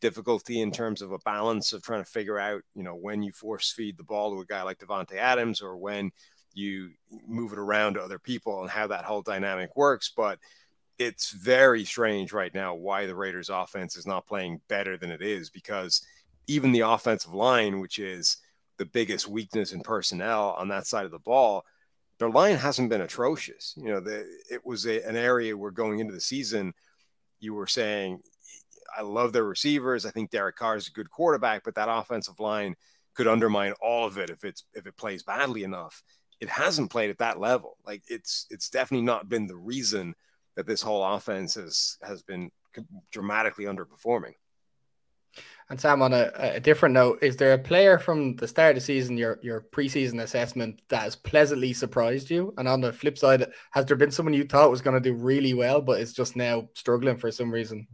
difficulty 0.00 0.60
in 0.60 0.70
terms 0.70 1.00
of 1.00 1.12
a 1.12 1.18
balance 1.18 1.72
of 1.72 1.82
trying 1.82 2.04
to 2.04 2.10
figure 2.10 2.38
out, 2.38 2.62
you 2.74 2.82
know, 2.82 2.94
when 2.94 3.22
you 3.22 3.32
force 3.32 3.72
feed 3.72 3.96
the 3.96 4.04
ball 4.04 4.34
to 4.34 4.40
a 4.40 4.46
guy 4.46 4.62
like 4.62 4.78
Davante 4.78 5.14
Adams 5.14 5.62
or 5.62 5.76
when 5.76 6.10
you 6.54 6.90
move 7.26 7.52
it 7.52 7.58
around 7.58 7.94
to 7.94 8.02
other 8.02 8.18
people 8.18 8.60
and 8.60 8.70
how 8.70 8.86
that 8.86 9.04
whole 9.04 9.22
dynamic 9.22 9.74
works. 9.76 10.12
But 10.14 10.38
it's 10.98 11.30
very 11.30 11.84
strange 11.84 12.32
right 12.32 12.54
now 12.54 12.74
why 12.74 13.06
the 13.06 13.14
Raiders 13.14 13.50
offense 13.50 13.96
is 13.96 14.06
not 14.06 14.26
playing 14.26 14.60
better 14.68 14.96
than 14.96 15.10
it 15.10 15.22
is 15.22 15.50
because 15.50 16.02
even 16.46 16.72
the 16.72 16.80
offensive 16.80 17.34
line, 17.34 17.80
which 17.80 17.98
is 17.98 18.38
the 18.78 18.84
biggest 18.84 19.28
weakness 19.28 19.72
in 19.72 19.80
personnel 19.80 20.54
on 20.58 20.68
that 20.68 20.86
side 20.86 21.04
of 21.04 21.10
the 21.10 21.18
ball, 21.18 21.64
their 22.18 22.30
line 22.30 22.56
hasn't 22.56 22.90
been 22.90 23.00
atrocious. 23.00 23.74
You 23.76 23.88
know, 23.88 24.00
the, 24.00 24.26
it 24.50 24.64
was 24.64 24.86
a, 24.86 25.06
an 25.06 25.16
area 25.16 25.56
where 25.56 25.70
going 25.70 25.98
into 25.98 26.12
the 26.12 26.20
season, 26.20 26.74
you 27.40 27.54
were 27.54 27.66
saying, 27.66 28.20
I 28.96 29.02
love 29.02 29.32
their 29.32 29.44
receivers. 29.44 30.04
I 30.04 30.10
think 30.10 30.30
Derek 30.30 30.56
Carr 30.56 30.76
is 30.76 30.88
a 30.88 30.92
good 30.92 31.10
quarterback, 31.10 31.64
but 31.64 31.74
that 31.76 31.88
offensive 31.90 32.38
line 32.38 32.76
could 33.14 33.26
undermine 33.26 33.72
all 33.80 34.06
of 34.06 34.18
it 34.18 34.30
if 34.30 34.44
it's 34.44 34.64
if 34.74 34.86
it 34.86 34.96
plays 34.96 35.22
badly 35.22 35.64
enough. 35.64 36.02
It 36.40 36.48
hasn't 36.48 36.90
played 36.90 37.10
at 37.10 37.18
that 37.18 37.40
level. 37.40 37.76
Like 37.86 38.02
it's 38.08 38.46
it's 38.50 38.68
definitely 38.68 39.06
not 39.06 39.28
been 39.28 39.46
the 39.46 39.56
reason 39.56 40.14
that 40.56 40.66
this 40.66 40.82
whole 40.82 41.04
offense 41.04 41.54
has 41.54 41.98
has 42.02 42.22
been 42.22 42.50
dramatically 43.10 43.64
underperforming. 43.64 44.34
And 45.70 45.80
Sam, 45.80 46.02
on 46.02 46.12
a, 46.12 46.30
a, 46.36 46.60
different 46.60 46.92
note, 46.92 47.22
is 47.22 47.36
there 47.36 47.54
a 47.54 47.58
player 47.58 47.98
from 47.98 48.36
the 48.36 48.46
start 48.46 48.70
of 48.70 48.74
the 48.76 48.80
season, 48.82 49.16
your 49.16 49.38
your 49.42 49.62
preseason 49.72 50.20
assessment, 50.20 50.82
that 50.88 51.02
has 51.02 51.16
pleasantly 51.16 51.72
surprised 51.72 52.30
you? 52.30 52.52
And 52.58 52.68
on 52.68 52.82
the 52.82 52.92
flip 52.92 53.16
side, 53.16 53.46
has 53.70 53.86
there 53.86 53.96
been 53.96 54.10
someone 54.10 54.34
you 54.34 54.44
thought 54.44 54.70
was 54.70 54.82
going 54.82 55.00
to 55.00 55.00
do 55.00 55.14
really 55.14 55.54
well, 55.54 55.80
but 55.80 56.00
is 56.00 56.12
just 56.12 56.36
now 56.36 56.68
struggling 56.74 57.16
for 57.16 57.30
some 57.30 57.50
reason? 57.50 57.86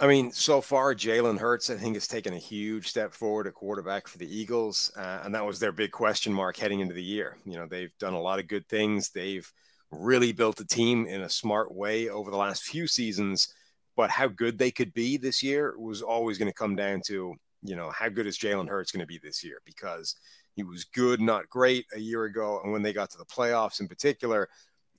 I 0.00 0.06
mean, 0.06 0.30
so 0.30 0.60
far, 0.60 0.94
Jalen 0.94 1.38
Hurts, 1.38 1.70
I 1.70 1.74
think, 1.74 1.96
has 1.96 2.06
taken 2.06 2.32
a 2.32 2.38
huge 2.38 2.86
step 2.86 3.12
forward 3.12 3.48
at 3.48 3.54
quarterback 3.54 4.06
for 4.06 4.18
the 4.18 4.32
Eagles. 4.32 4.92
Uh, 4.96 5.22
and 5.24 5.34
that 5.34 5.44
was 5.44 5.58
their 5.58 5.72
big 5.72 5.90
question 5.90 6.32
mark 6.32 6.56
heading 6.56 6.78
into 6.78 6.94
the 6.94 7.02
year. 7.02 7.36
You 7.44 7.56
know, 7.56 7.66
they've 7.66 7.96
done 7.98 8.14
a 8.14 8.20
lot 8.20 8.38
of 8.38 8.46
good 8.46 8.68
things. 8.68 9.10
They've 9.10 9.50
really 9.90 10.32
built 10.32 10.60
a 10.60 10.66
team 10.66 11.06
in 11.06 11.22
a 11.22 11.30
smart 11.30 11.74
way 11.74 12.08
over 12.08 12.30
the 12.30 12.36
last 12.36 12.62
few 12.62 12.86
seasons. 12.86 13.52
But 13.96 14.10
how 14.10 14.28
good 14.28 14.58
they 14.58 14.70
could 14.70 14.94
be 14.94 15.16
this 15.16 15.42
year 15.42 15.74
was 15.78 16.02
always 16.02 16.38
going 16.38 16.50
to 16.50 16.56
come 16.56 16.76
down 16.76 17.00
to, 17.06 17.34
you 17.62 17.76
know, 17.76 17.90
how 17.90 18.08
good 18.08 18.26
is 18.26 18.38
Jalen 18.38 18.68
Hurts 18.68 18.92
going 18.92 19.00
to 19.00 19.06
be 19.06 19.18
this 19.18 19.42
year? 19.42 19.60
Because 19.64 20.14
he 20.54 20.62
was 20.62 20.84
good, 20.84 21.20
not 21.20 21.48
great 21.48 21.86
a 21.94 21.98
year 21.98 22.24
ago. 22.24 22.60
And 22.62 22.72
when 22.72 22.82
they 22.82 22.92
got 22.92 23.10
to 23.10 23.18
the 23.18 23.24
playoffs 23.24 23.80
in 23.80 23.88
particular, 23.88 24.48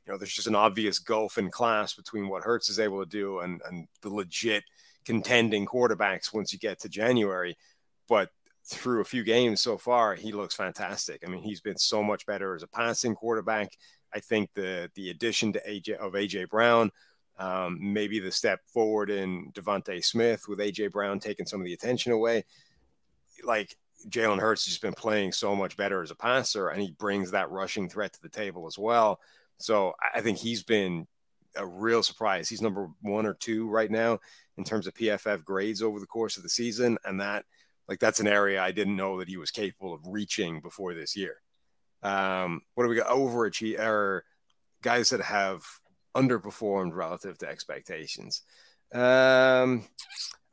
you 0.05 0.11
know, 0.11 0.17
there's 0.17 0.33
just 0.33 0.47
an 0.47 0.55
obvious 0.55 0.99
gulf 0.99 1.37
in 1.37 1.49
class 1.49 1.93
between 1.93 2.27
what 2.27 2.43
Hurts 2.43 2.69
is 2.69 2.79
able 2.79 3.03
to 3.03 3.09
do 3.09 3.39
and, 3.39 3.61
and 3.69 3.87
the 4.01 4.09
legit 4.09 4.63
contending 5.05 5.65
quarterbacks 5.65 6.33
once 6.33 6.51
you 6.51 6.59
get 6.59 6.79
to 6.79 6.89
January. 6.89 7.57
But 8.07 8.31
through 8.65 9.01
a 9.01 9.05
few 9.05 9.23
games 9.23 9.61
so 9.61 9.77
far, 9.77 10.15
he 10.15 10.31
looks 10.31 10.55
fantastic. 10.55 11.23
I 11.25 11.29
mean, 11.29 11.43
he's 11.43 11.61
been 11.61 11.77
so 11.77 12.03
much 12.03 12.25
better 12.25 12.55
as 12.55 12.63
a 12.63 12.67
passing 12.67 13.15
quarterback. 13.15 13.77
I 14.13 14.19
think 14.19 14.51
the 14.53 14.89
the 14.95 15.09
addition 15.09 15.53
to 15.53 15.61
AJ 15.67 15.97
of 15.97 16.13
AJ 16.13 16.49
Brown, 16.49 16.91
um, 17.37 17.77
maybe 17.81 18.19
the 18.19 18.31
step 18.31 18.61
forward 18.67 19.09
in 19.09 19.51
DeVonta 19.53 20.03
Smith 20.03 20.47
with 20.47 20.59
AJ 20.59 20.91
Brown 20.91 21.19
taking 21.19 21.45
some 21.45 21.61
of 21.61 21.65
the 21.65 21.73
attention 21.73 22.11
away, 22.11 22.45
like 23.43 23.75
Jalen 24.07 24.39
Hurts 24.39 24.65
has 24.65 24.73
just 24.73 24.81
been 24.81 24.93
playing 24.93 25.31
so 25.31 25.55
much 25.55 25.75
better 25.75 26.01
as 26.01 26.11
a 26.11 26.15
passer, 26.15 26.69
and 26.69 26.81
he 26.81 26.91
brings 26.91 27.31
that 27.31 27.51
rushing 27.51 27.89
threat 27.89 28.13
to 28.13 28.21
the 28.21 28.29
table 28.29 28.67
as 28.67 28.77
well. 28.77 29.19
So 29.57 29.93
I 30.13 30.21
think 30.21 30.37
he's 30.37 30.63
been 30.63 31.05
a 31.55 31.65
real 31.65 32.03
surprise. 32.03 32.47
He's 32.47 32.61
number 32.61 32.89
one 33.01 33.25
or 33.25 33.33
two 33.33 33.67
right 33.67 33.91
now 33.91 34.19
in 34.57 34.63
terms 34.63 34.87
of 34.87 34.93
PFF 34.93 35.43
grades 35.43 35.81
over 35.81 35.99
the 35.99 36.05
course 36.05 36.37
of 36.37 36.43
the 36.43 36.49
season, 36.49 36.97
and 37.03 37.19
that 37.19 37.45
like 37.87 37.99
that's 37.99 38.19
an 38.19 38.27
area 38.27 38.61
I 38.61 38.71
didn't 38.71 38.95
know 38.95 39.19
that 39.19 39.27
he 39.27 39.37
was 39.37 39.51
capable 39.51 39.93
of 39.93 40.01
reaching 40.05 40.61
before 40.61 40.93
this 40.93 41.15
year. 41.15 41.41
Um, 42.03 42.61
what 42.75 42.83
do 42.83 42.89
we 42.89 42.95
got? 42.95 43.07
Overachieve 43.07 43.79
or 43.79 44.23
guys 44.81 45.09
that 45.09 45.21
have 45.21 45.63
underperformed 46.15 46.93
relative 46.93 47.37
to 47.39 47.47
expectations. 47.47 48.41
Um, 48.93 49.85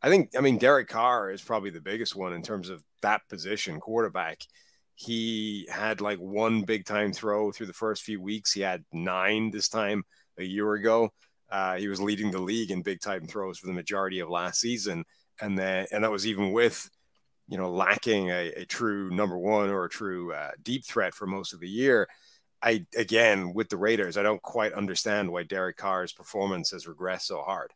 I 0.02 0.08
think, 0.08 0.30
I 0.36 0.40
mean, 0.40 0.58
Derek 0.58 0.88
Carr 0.88 1.30
is 1.30 1.42
probably 1.42 1.70
the 1.70 1.80
biggest 1.80 2.14
one 2.16 2.32
in 2.32 2.42
terms 2.42 2.68
of 2.68 2.82
that 3.02 3.22
position, 3.28 3.80
quarterback. 3.80 4.40
he 4.96 5.68
had 5.70 6.00
like 6.00 6.18
one 6.18 6.62
big 6.62 6.84
time 6.86 7.12
throw 7.12 7.52
through 7.52 7.66
the 7.66 7.72
first 7.72 8.02
few 8.02 8.20
weeks. 8.20 8.52
He 8.52 8.62
had 8.62 8.84
nine 8.92 9.50
this 9.50 9.68
time 9.68 10.04
a 10.38 10.44
year 10.44 10.72
ago. 10.72 11.10
Uh, 11.50 11.76
he 11.76 11.86
was 11.86 12.00
leading 12.00 12.30
the 12.30 12.40
league 12.40 12.70
in 12.70 12.82
big 12.82 13.00
time 13.00 13.26
throws 13.26 13.58
for 13.58 13.66
the 13.66 13.72
majority 13.74 14.20
of 14.20 14.30
last 14.30 14.58
season, 14.60 15.04
and 15.40 15.56
then 15.56 15.86
and 15.92 16.02
that 16.02 16.10
was 16.10 16.26
even 16.26 16.50
with 16.50 16.88
you 17.48 17.56
know 17.56 17.70
lacking 17.70 18.30
a, 18.30 18.52
a 18.56 18.64
true 18.64 19.10
number 19.10 19.38
one 19.38 19.70
or 19.70 19.84
a 19.84 19.90
true 19.90 20.32
uh, 20.32 20.52
deep 20.62 20.84
threat 20.84 21.14
for 21.14 21.26
most 21.26 21.52
of 21.52 21.60
the 21.60 21.68
year. 21.68 22.08
I 22.62 22.86
again 22.96 23.52
with 23.54 23.68
the 23.68 23.76
Raiders, 23.76 24.16
I 24.16 24.22
don't 24.22 24.42
quite 24.42 24.72
understand 24.72 25.30
why 25.30 25.44
Derek 25.44 25.76
Carr's 25.76 26.12
performance 26.12 26.70
has 26.70 26.86
regressed 26.86 27.22
so 27.22 27.42
hard. 27.42 27.72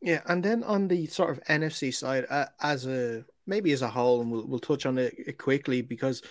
Yeah, 0.00 0.20
and 0.26 0.42
then 0.42 0.62
on 0.62 0.88
the 0.88 1.06
sort 1.06 1.30
of 1.30 1.42
NFC 1.44 1.92
side, 1.92 2.26
uh, 2.30 2.46
as 2.60 2.86
a 2.86 3.24
maybe 3.46 3.72
as 3.72 3.82
a 3.82 3.88
whole, 3.88 4.20
and 4.20 4.30
we'll 4.30 4.46
we'll 4.46 4.58
touch 4.58 4.86
on 4.86 4.98
it 4.98 5.38
quickly 5.38 5.82
because 5.82 6.22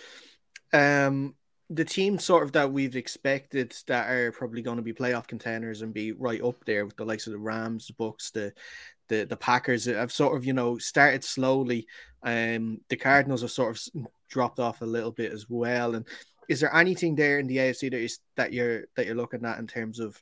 um 0.73 1.35
the 1.69 1.85
teams 1.85 2.23
sort 2.23 2.43
of 2.43 2.51
that 2.51 2.71
we've 2.71 2.95
expected 2.95 3.75
that 3.87 4.09
are 4.09 4.31
probably 4.31 4.61
going 4.61 4.77
to 4.77 4.83
be 4.83 4.93
playoff 4.93 5.25
contenders 5.25 5.81
and 5.81 5.93
be 5.93 6.11
right 6.11 6.43
up 6.43 6.63
there 6.65 6.85
with 6.85 6.95
the 6.95 7.05
likes 7.05 7.25
of 7.25 7.33
the 7.33 7.39
Rams, 7.39 7.87
the 7.87 7.93
Bucs, 7.93 8.31
the 8.31 8.53
the 9.07 9.25
the 9.25 9.37
Packers 9.37 9.85
have 9.85 10.11
sort 10.11 10.37
of 10.37 10.45
you 10.45 10.53
know 10.53 10.77
started 10.77 11.23
slowly. 11.23 11.87
Um, 12.23 12.81
the 12.89 12.95
Cardinals 12.95 13.41
have 13.41 13.51
sort 13.51 13.77
of 13.77 14.07
dropped 14.29 14.59
off 14.59 14.81
a 14.81 14.85
little 14.85 15.11
bit 15.11 15.31
as 15.31 15.49
well. 15.49 15.95
And 15.95 16.05
is 16.49 16.59
there 16.59 16.75
anything 16.75 17.15
there 17.15 17.39
in 17.39 17.47
the 17.47 17.57
AFC 17.57 17.91
that 17.91 17.99
is 17.99 18.19
that 18.35 18.53
you're 18.53 18.85
that 18.95 19.05
you're 19.05 19.15
looking 19.15 19.45
at 19.45 19.59
in 19.59 19.67
terms 19.67 19.99
of, 19.99 20.21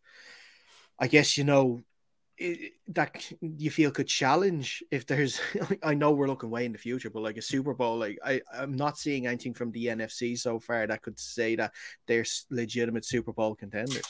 I 1.00 1.08
guess 1.08 1.38
you 1.38 1.44
know 1.44 1.82
that 2.88 3.32
you 3.42 3.70
feel 3.70 3.92
could 3.92 4.08
challenge 4.08 4.84
if 4.90 5.06
there's 5.06 5.40
I 5.84 5.94
know 5.94 6.12
we're 6.12 6.28
looking 6.28 6.50
way 6.50 6.66
in 6.66 6.72
the 6.72 6.78
future, 6.78 7.10
but 7.10 7.24
like 7.24 7.38
a 7.38 7.42
Super 7.42 7.74
Bowl, 7.74 7.98
like 7.98 8.20
I, 8.26 8.42
I'm 8.54 8.76
not 8.76 8.98
seeing 8.98 9.28
anything 9.28 9.54
from 9.54 9.72
the 9.72 9.88
NFC 9.88 10.38
so 10.38 10.60
far 10.60 10.86
that 10.88 11.02
could 11.02 11.20
say 11.20 11.56
that 11.56 11.74
they're 12.08 12.26
legitimate 12.50 13.06
Super 13.06 13.34
Bowl 13.34 13.56
contenders. 13.56 14.04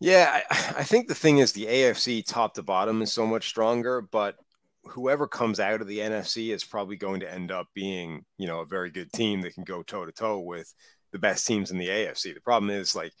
Yeah, 0.00 0.42
I, 0.50 0.74
I 0.78 0.84
think 0.84 1.08
the 1.08 1.14
thing 1.14 1.38
is 1.38 1.52
the 1.52 1.66
AFC 1.66 2.24
top 2.26 2.54
to 2.54 2.62
bottom 2.62 3.02
is 3.02 3.12
so 3.12 3.26
much 3.26 3.48
stronger, 3.48 4.00
but 4.00 4.36
whoever 4.84 5.26
comes 5.26 5.58
out 5.58 5.80
of 5.80 5.86
the 5.86 5.98
NFC 5.98 6.52
is 6.52 6.64
probably 6.64 6.96
going 6.96 7.20
to 7.20 7.32
end 7.32 7.50
up 7.50 7.68
being, 7.74 8.24
you 8.38 8.46
know, 8.46 8.60
a 8.60 8.66
very 8.66 8.90
good 8.90 9.12
team 9.12 9.40
that 9.42 9.54
can 9.54 9.64
go 9.64 9.82
toe 9.82 10.04
to 10.04 10.12
toe 10.12 10.40
with 10.40 10.72
the 11.12 11.18
best 11.18 11.46
teams 11.46 11.70
in 11.70 11.78
the 11.78 11.88
AFC. 11.88 12.34
The 12.34 12.40
problem 12.40 12.70
is 12.70 12.94
like 12.94 13.12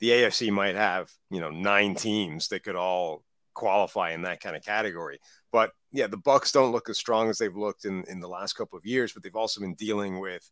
the 0.00 0.10
AFC 0.10 0.50
might 0.50 0.74
have, 0.74 1.10
you 1.30 1.40
know, 1.40 1.50
nine 1.50 1.94
teams 1.94 2.48
that 2.48 2.64
could 2.64 2.76
all 2.76 3.22
qualify 3.54 4.12
in 4.12 4.22
that 4.22 4.40
kind 4.40 4.56
of 4.56 4.64
category. 4.64 5.18
But 5.52 5.72
yeah, 5.92 6.06
the 6.06 6.16
Bucs 6.16 6.52
don't 6.52 6.72
look 6.72 6.88
as 6.88 6.98
strong 6.98 7.28
as 7.28 7.38
they've 7.38 7.54
looked 7.54 7.84
in 7.84 8.04
in 8.08 8.20
the 8.20 8.28
last 8.28 8.54
couple 8.54 8.78
of 8.78 8.86
years, 8.86 9.12
but 9.12 9.22
they've 9.22 9.36
also 9.36 9.60
been 9.60 9.74
dealing 9.74 10.18
with 10.18 10.50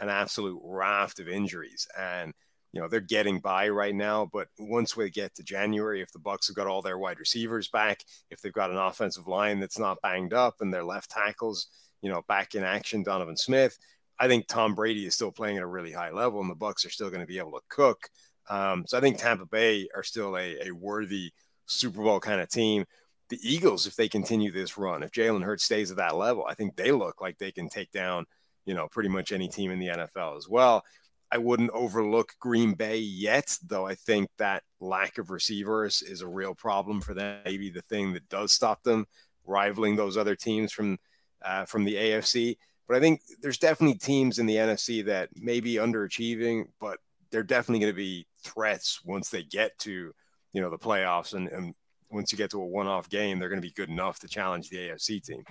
an 0.00 0.08
absolute 0.08 0.60
raft 0.64 1.20
of 1.20 1.28
injuries 1.28 1.86
and 1.98 2.32
you 2.72 2.80
know 2.80 2.88
they're 2.88 3.00
getting 3.00 3.40
by 3.40 3.68
right 3.68 3.94
now 3.94 4.28
but 4.32 4.48
once 4.58 4.96
we 4.96 5.08
get 5.10 5.34
to 5.34 5.42
january 5.42 6.02
if 6.02 6.12
the 6.12 6.18
bucs 6.18 6.48
have 6.48 6.56
got 6.56 6.66
all 6.66 6.82
their 6.82 6.98
wide 6.98 7.18
receivers 7.18 7.68
back 7.68 8.04
if 8.30 8.40
they've 8.40 8.52
got 8.52 8.70
an 8.70 8.76
offensive 8.76 9.26
line 9.26 9.58
that's 9.58 9.78
not 9.78 10.00
banged 10.02 10.34
up 10.34 10.56
and 10.60 10.72
their 10.72 10.84
left 10.84 11.10
tackles 11.10 11.68
you 12.02 12.10
know 12.10 12.22
back 12.28 12.54
in 12.54 12.64
action 12.64 13.02
donovan 13.02 13.36
smith 13.36 13.78
i 14.18 14.28
think 14.28 14.46
tom 14.46 14.74
brady 14.74 15.06
is 15.06 15.14
still 15.14 15.32
playing 15.32 15.56
at 15.56 15.62
a 15.62 15.66
really 15.66 15.92
high 15.92 16.10
level 16.10 16.40
and 16.40 16.50
the 16.50 16.54
bucs 16.54 16.84
are 16.84 16.90
still 16.90 17.08
going 17.08 17.20
to 17.20 17.26
be 17.26 17.38
able 17.38 17.52
to 17.52 17.62
cook 17.68 18.08
um, 18.50 18.84
so 18.86 18.98
i 18.98 19.00
think 19.00 19.18
tampa 19.18 19.46
bay 19.46 19.88
are 19.94 20.02
still 20.02 20.36
a, 20.36 20.68
a 20.68 20.70
worthy 20.70 21.32
Super 21.68 22.02
Bowl 22.02 22.18
kind 22.18 22.40
of 22.40 22.48
team. 22.48 22.84
The 23.28 23.38
Eagles, 23.42 23.86
if 23.86 23.94
they 23.94 24.08
continue 24.08 24.50
this 24.50 24.78
run, 24.78 25.02
if 25.02 25.12
Jalen 25.12 25.44
Hurts 25.44 25.64
stays 25.64 25.90
at 25.90 25.98
that 25.98 26.16
level, 26.16 26.46
I 26.48 26.54
think 26.54 26.76
they 26.76 26.92
look 26.92 27.20
like 27.20 27.38
they 27.38 27.52
can 27.52 27.68
take 27.68 27.92
down, 27.92 28.24
you 28.64 28.74
know, 28.74 28.88
pretty 28.88 29.10
much 29.10 29.32
any 29.32 29.48
team 29.48 29.70
in 29.70 29.78
the 29.78 29.88
NFL 29.88 30.36
as 30.38 30.48
well. 30.48 30.82
I 31.30 31.38
wouldn't 31.38 31.70
overlook 31.70 32.34
Green 32.40 32.72
Bay 32.74 32.98
yet, 32.98 33.58
though 33.66 33.86
I 33.86 33.94
think 33.94 34.30
that 34.38 34.62
lack 34.80 35.18
of 35.18 35.30
receivers 35.30 36.02
is 36.02 36.22
a 36.22 36.28
real 36.28 36.54
problem 36.54 37.00
for 37.00 37.14
them. 37.14 37.40
Maybe 37.44 37.70
the 37.70 37.82
thing 37.82 38.14
that 38.14 38.28
does 38.28 38.52
stop 38.52 38.82
them 38.82 39.06
rivaling 39.46 39.96
those 39.96 40.16
other 40.16 40.34
teams 40.34 40.72
from 40.72 40.98
uh, 41.44 41.64
from 41.66 41.84
the 41.84 41.94
AFC. 41.94 42.56
But 42.86 42.96
I 42.96 43.00
think 43.00 43.20
there's 43.40 43.58
definitely 43.58 43.98
teams 43.98 44.38
in 44.38 44.46
the 44.46 44.56
NFC 44.56 45.04
that 45.04 45.28
may 45.36 45.60
be 45.60 45.74
underachieving, 45.74 46.64
but 46.80 46.98
they're 47.30 47.42
definitely 47.42 47.80
going 47.80 47.92
to 47.92 47.96
be 47.96 48.26
threats 48.42 49.00
once 49.04 49.28
they 49.28 49.42
get 49.42 49.78
to 49.78 50.12
you 50.52 50.60
know 50.60 50.70
the 50.70 50.78
playoffs 50.78 51.34
and, 51.34 51.48
and 51.48 51.74
once 52.10 52.32
you 52.32 52.38
get 52.38 52.50
to 52.50 52.60
a 52.60 52.66
one-off 52.66 53.08
game 53.08 53.38
they're 53.38 53.48
going 53.48 53.60
to 53.60 53.66
be 53.66 53.72
good 53.72 53.90
enough 53.90 54.18
to 54.18 54.28
challenge 54.28 54.70
the 54.70 54.76
afc 54.76 55.22
team 55.22 55.44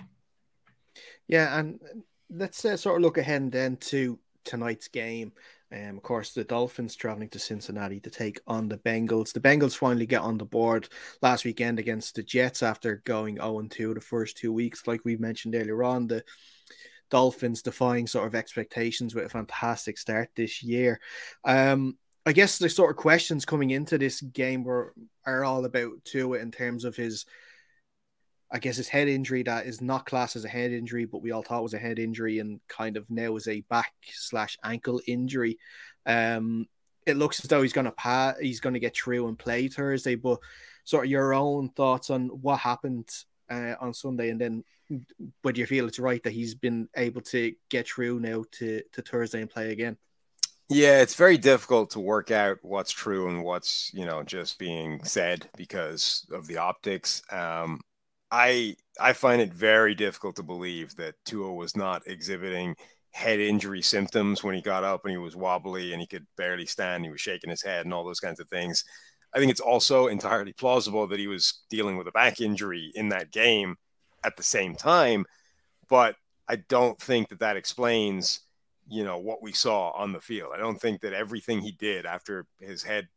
yeah 1.26 1.58
and 1.58 1.80
let's 2.30 2.64
uh, 2.64 2.76
sort 2.76 2.96
of 2.96 3.02
look 3.02 3.18
ahead 3.18 3.50
then 3.52 3.76
to 3.76 4.18
tonight's 4.44 4.88
game 4.88 5.32
um, 5.70 5.96
of 5.96 6.02
course, 6.02 6.32
the 6.32 6.44
Dolphins 6.44 6.96
traveling 6.96 7.28
to 7.30 7.38
Cincinnati 7.38 8.00
to 8.00 8.10
take 8.10 8.40
on 8.46 8.68
the 8.68 8.78
Bengals. 8.78 9.32
The 9.32 9.40
Bengals 9.40 9.76
finally 9.76 10.06
get 10.06 10.22
on 10.22 10.38
the 10.38 10.44
board 10.44 10.88
last 11.20 11.44
weekend 11.44 11.78
against 11.78 12.14
the 12.14 12.22
Jets 12.22 12.62
after 12.62 13.02
going 13.04 13.36
0 13.36 13.66
2 13.68 13.94
the 13.94 14.00
first 14.00 14.38
two 14.38 14.52
weeks. 14.52 14.86
Like 14.86 15.04
we 15.04 15.16
mentioned 15.16 15.54
earlier 15.54 15.82
on, 15.82 16.06
the 16.06 16.24
Dolphins 17.10 17.62
defying 17.62 18.06
sort 18.06 18.26
of 18.26 18.34
expectations 18.34 19.14
with 19.14 19.26
a 19.26 19.28
fantastic 19.28 19.98
start 19.98 20.30
this 20.34 20.62
year. 20.62 21.00
Um, 21.44 21.98
I 22.24 22.32
guess 22.32 22.58
the 22.58 22.68
sort 22.68 22.90
of 22.90 22.96
questions 22.96 23.44
coming 23.44 23.70
into 23.70 23.98
this 23.98 24.20
game 24.20 24.64
were 24.64 24.94
are 25.26 25.44
all 25.44 25.64
about 25.64 26.04
Tua 26.04 26.38
in 26.38 26.50
terms 26.50 26.84
of 26.84 26.96
his, 26.96 27.26
I 28.50 28.58
guess 28.58 28.76
his 28.76 28.88
head 28.88 29.08
injury 29.08 29.42
that 29.42 29.66
is 29.66 29.80
not 29.80 30.06
classed 30.06 30.36
as 30.36 30.44
a 30.44 30.48
head 30.48 30.72
injury, 30.72 31.04
but 31.04 31.22
we 31.22 31.32
all 31.32 31.42
thought 31.42 31.62
was 31.62 31.74
a 31.74 31.78
head 31.78 31.98
injury 31.98 32.38
and 32.38 32.60
kind 32.68 32.96
of 32.96 33.08
now 33.10 33.36
is 33.36 33.46
a 33.46 33.60
back 33.62 33.92
slash 34.12 34.56
ankle 34.64 35.00
injury. 35.06 35.58
Um, 36.06 36.66
it 37.06 37.16
looks 37.16 37.40
as 37.44 37.48
though 37.48 37.62
he's 37.62 37.72
going 37.72 37.84
to 37.84 37.92
pass, 37.92 38.36
he's 38.40 38.60
going 38.60 38.74
to 38.74 38.80
get 38.80 38.96
through 38.96 39.28
and 39.28 39.38
play 39.38 39.68
Thursday. 39.68 40.14
But 40.14 40.38
sort 40.84 41.04
of 41.04 41.10
your 41.10 41.34
own 41.34 41.68
thoughts 41.70 42.10
on 42.10 42.28
what 42.28 42.58
happened 42.58 43.08
uh, 43.50 43.74
on 43.80 43.92
Sunday, 43.92 44.30
and 44.30 44.40
then 44.40 44.64
whether 45.42 45.58
you 45.58 45.66
feel 45.66 45.86
it's 45.86 45.98
right 45.98 46.22
that 46.22 46.32
he's 46.32 46.54
been 46.54 46.88
able 46.96 47.20
to 47.20 47.54
get 47.68 47.86
through 47.86 48.20
now 48.20 48.44
to 48.52 48.82
to 48.92 49.02
Thursday 49.02 49.40
and 49.40 49.50
play 49.50 49.72
again. 49.72 49.96
Yeah, 50.70 51.00
it's 51.00 51.14
very 51.14 51.38
difficult 51.38 51.90
to 51.90 52.00
work 52.00 52.30
out 52.30 52.58
what's 52.60 52.92
true 52.92 53.28
and 53.28 53.42
what's 53.42 53.90
you 53.94 54.04
know 54.04 54.22
just 54.22 54.58
being 54.58 55.02
said 55.04 55.48
because 55.56 56.26
of 56.30 56.46
the 56.46 56.58
optics. 56.58 57.22
Um, 57.30 57.80
I 58.30 58.76
I 59.00 59.12
find 59.12 59.40
it 59.40 59.52
very 59.52 59.94
difficult 59.94 60.36
to 60.36 60.42
believe 60.42 60.96
that 60.96 61.14
Tua 61.24 61.52
was 61.52 61.76
not 61.76 62.02
exhibiting 62.06 62.76
head 63.12 63.40
injury 63.40 63.82
symptoms 63.82 64.44
when 64.44 64.54
he 64.54 64.60
got 64.60 64.84
up 64.84 65.04
and 65.04 65.12
he 65.12 65.16
was 65.18 65.34
wobbly 65.36 65.92
and 65.92 66.00
he 66.00 66.06
could 66.06 66.26
barely 66.36 66.66
stand. 66.66 67.04
He 67.04 67.10
was 67.10 67.20
shaking 67.20 67.50
his 67.50 67.62
head 67.62 67.84
and 67.84 67.94
all 67.94 68.04
those 68.04 68.20
kinds 68.20 68.40
of 68.40 68.48
things. 68.48 68.84
I 69.34 69.38
think 69.38 69.50
it's 69.50 69.60
also 69.60 70.08
entirely 70.08 70.52
plausible 70.52 71.06
that 71.06 71.18
he 71.18 71.26
was 71.26 71.62
dealing 71.70 71.96
with 71.96 72.06
a 72.08 72.12
back 72.12 72.40
injury 72.40 72.90
in 72.94 73.08
that 73.10 73.30
game 73.30 73.76
at 74.24 74.36
the 74.36 74.42
same 74.42 74.74
time, 74.74 75.24
but 75.88 76.16
I 76.48 76.56
don't 76.56 77.00
think 77.00 77.28
that 77.28 77.40
that 77.40 77.56
explains 77.56 78.40
you 78.90 79.04
know 79.04 79.18
what 79.18 79.42
we 79.42 79.52
saw 79.52 79.90
on 79.90 80.12
the 80.12 80.20
field. 80.20 80.52
I 80.54 80.58
don't 80.58 80.80
think 80.80 81.02
that 81.02 81.12
everything 81.12 81.60
he 81.60 81.72
did 81.72 82.06
after 82.06 82.46
his 82.60 82.82
head 82.82 83.08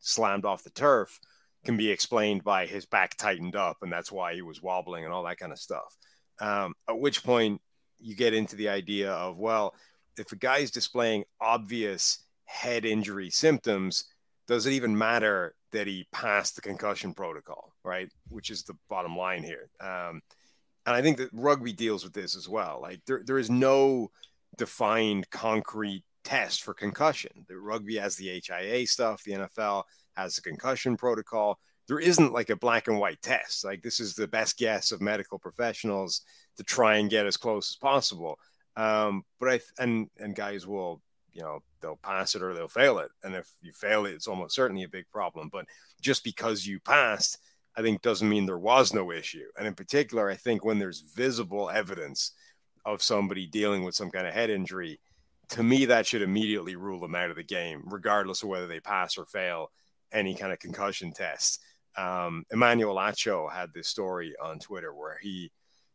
slammed 0.00 0.44
off 0.44 0.62
the 0.62 0.70
turf 0.70 1.18
can 1.66 1.76
be 1.76 1.90
explained 1.90 2.44
by 2.44 2.64
his 2.64 2.86
back 2.86 3.16
tightened 3.16 3.56
up 3.56 3.78
and 3.82 3.92
that's 3.92 4.10
why 4.10 4.34
he 4.34 4.42
was 4.42 4.62
wobbling 4.62 5.04
and 5.04 5.12
all 5.12 5.24
that 5.24 5.38
kind 5.38 5.52
of 5.52 5.58
stuff. 5.58 5.96
Um, 6.40 6.74
at 6.88 6.98
which 6.98 7.24
point 7.24 7.60
you 7.98 8.14
get 8.14 8.34
into 8.34 8.56
the 8.56 8.68
idea 8.68 9.12
of 9.12 9.36
well, 9.36 9.74
if 10.16 10.32
a 10.32 10.36
guy 10.36 10.58
is 10.58 10.70
displaying 10.70 11.24
obvious 11.40 12.24
head 12.44 12.84
injury 12.84 13.28
symptoms, 13.28 14.04
does 14.46 14.66
it 14.66 14.72
even 14.72 14.96
matter 14.96 15.54
that 15.72 15.86
he 15.86 16.06
passed 16.12 16.54
the 16.54 16.62
concussion 16.62 17.12
protocol, 17.12 17.72
right? 17.84 18.08
Which 18.28 18.50
is 18.50 18.62
the 18.62 18.74
bottom 18.88 19.16
line 19.16 19.42
here. 19.42 19.68
Um, 19.80 20.22
and 20.86 20.94
I 20.94 21.02
think 21.02 21.18
that 21.18 21.30
rugby 21.32 21.72
deals 21.72 22.04
with 22.04 22.12
this 22.12 22.36
as 22.36 22.48
well. 22.48 22.78
Like 22.80 23.00
there, 23.06 23.22
there 23.26 23.38
is 23.38 23.50
no 23.50 24.10
defined 24.56 25.28
concrete 25.30 26.04
test 26.24 26.62
for 26.62 26.74
concussion. 26.74 27.44
The 27.48 27.58
rugby 27.58 27.96
has 27.96 28.16
the 28.16 28.40
HIA 28.40 28.86
stuff, 28.86 29.22
the 29.24 29.32
NFL 29.32 29.82
has 30.16 30.36
the 30.36 30.42
concussion 30.42 30.96
protocol. 30.96 31.58
There 31.88 32.00
isn't 32.00 32.32
like 32.32 32.50
a 32.50 32.56
black 32.56 32.88
and 32.88 32.98
white 32.98 33.22
test. 33.22 33.64
Like 33.64 33.82
this 33.82 34.00
is 34.00 34.14
the 34.14 34.26
best 34.26 34.58
guess 34.58 34.92
of 34.92 35.00
medical 35.00 35.38
professionals 35.38 36.22
to 36.56 36.64
try 36.64 36.96
and 36.96 37.10
get 37.10 37.26
as 37.26 37.36
close 37.36 37.70
as 37.72 37.76
possible. 37.76 38.38
Um, 38.76 39.24
but 39.40 39.48
I 39.48 39.60
and 39.78 40.08
and 40.18 40.34
guys 40.34 40.66
will 40.66 41.00
you 41.32 41.42
know 41.42 41.60
they'll 41.80 42.00
pass 42.02 42.34
it 42.34 42.42
or 42.42 42.54
they'll 42.54 42.68
fail 42.68 42.98
it, 42.98 43.10
and 43.22 43.34
if 43.34 43.48
you 43.62 43.72
fail 43.72 44.06
it, 44.06 44.14
it's 44.14 44.26
almost 44.26 44.54
certainly 44.54 44.82
a 44.82 44.88
big 44.88 45.06
problem. 45.12 45.48
But 45.50 45.66
just 46.00 46.24
because 46.24 46.66
you 46.66 46.80
passed, 46.80 47.38
I 47.76 47.82
think 47.82 48.02
doesn't 48.02 48.28
mean 48.28 48.46
there 48.46 48.58
was 48.58 48.92
no 48.92 49.12
issue. 49.12 49.46
And 49.58 49.66
in 49.66 49.74
particular, 49.74 50.28
I 50.30 50.34
think 50.34 50.64
when 50.64 50.78
there's 50.78 51.00
visible 51.00 51.70
evidence 51.70 52.32
of 52.84 53.02
somebody 53.02 53.46
dealing 53.46 53.84
with 53.84 53.94
some 53.94 54.10
kind 54.10 54.26
of 54.26 54.32
head 54.32 54.50
injury, 54.50 55.00
to 55.50 55.62
me, 55.62 55.84
that 55.86 56.06
should 56.06 56.22
immediately 56.22 56.76
rule 56.76 57.00
them 57.00 57.14
out 57.14 57.30
of 57.30 57.36
the 57.36 57.42
game, 57.42 57.82
regardless 57.86 58.42
of 58.42 58.48
whether 58.48 58.66
they 58.66 58.80
pass 58.80 59.16
or 59.18 59.24
fail 59.26 59.70
any 60.12 60.34
kind 60.34 60.52
of 60.52 60.58
concussion 60.58 61.12
test. 61.12 61.60
Um, 61.96 62.44
Emmanuel 62.50 62.96
Acho 62.96 63.50
had 63.50 63.72
this 63.72 63.88
story 63.88 64.34
on 64.42 64.58
Twitter 64.58 64.94
where 64.94 65.18
he 65.20 65.50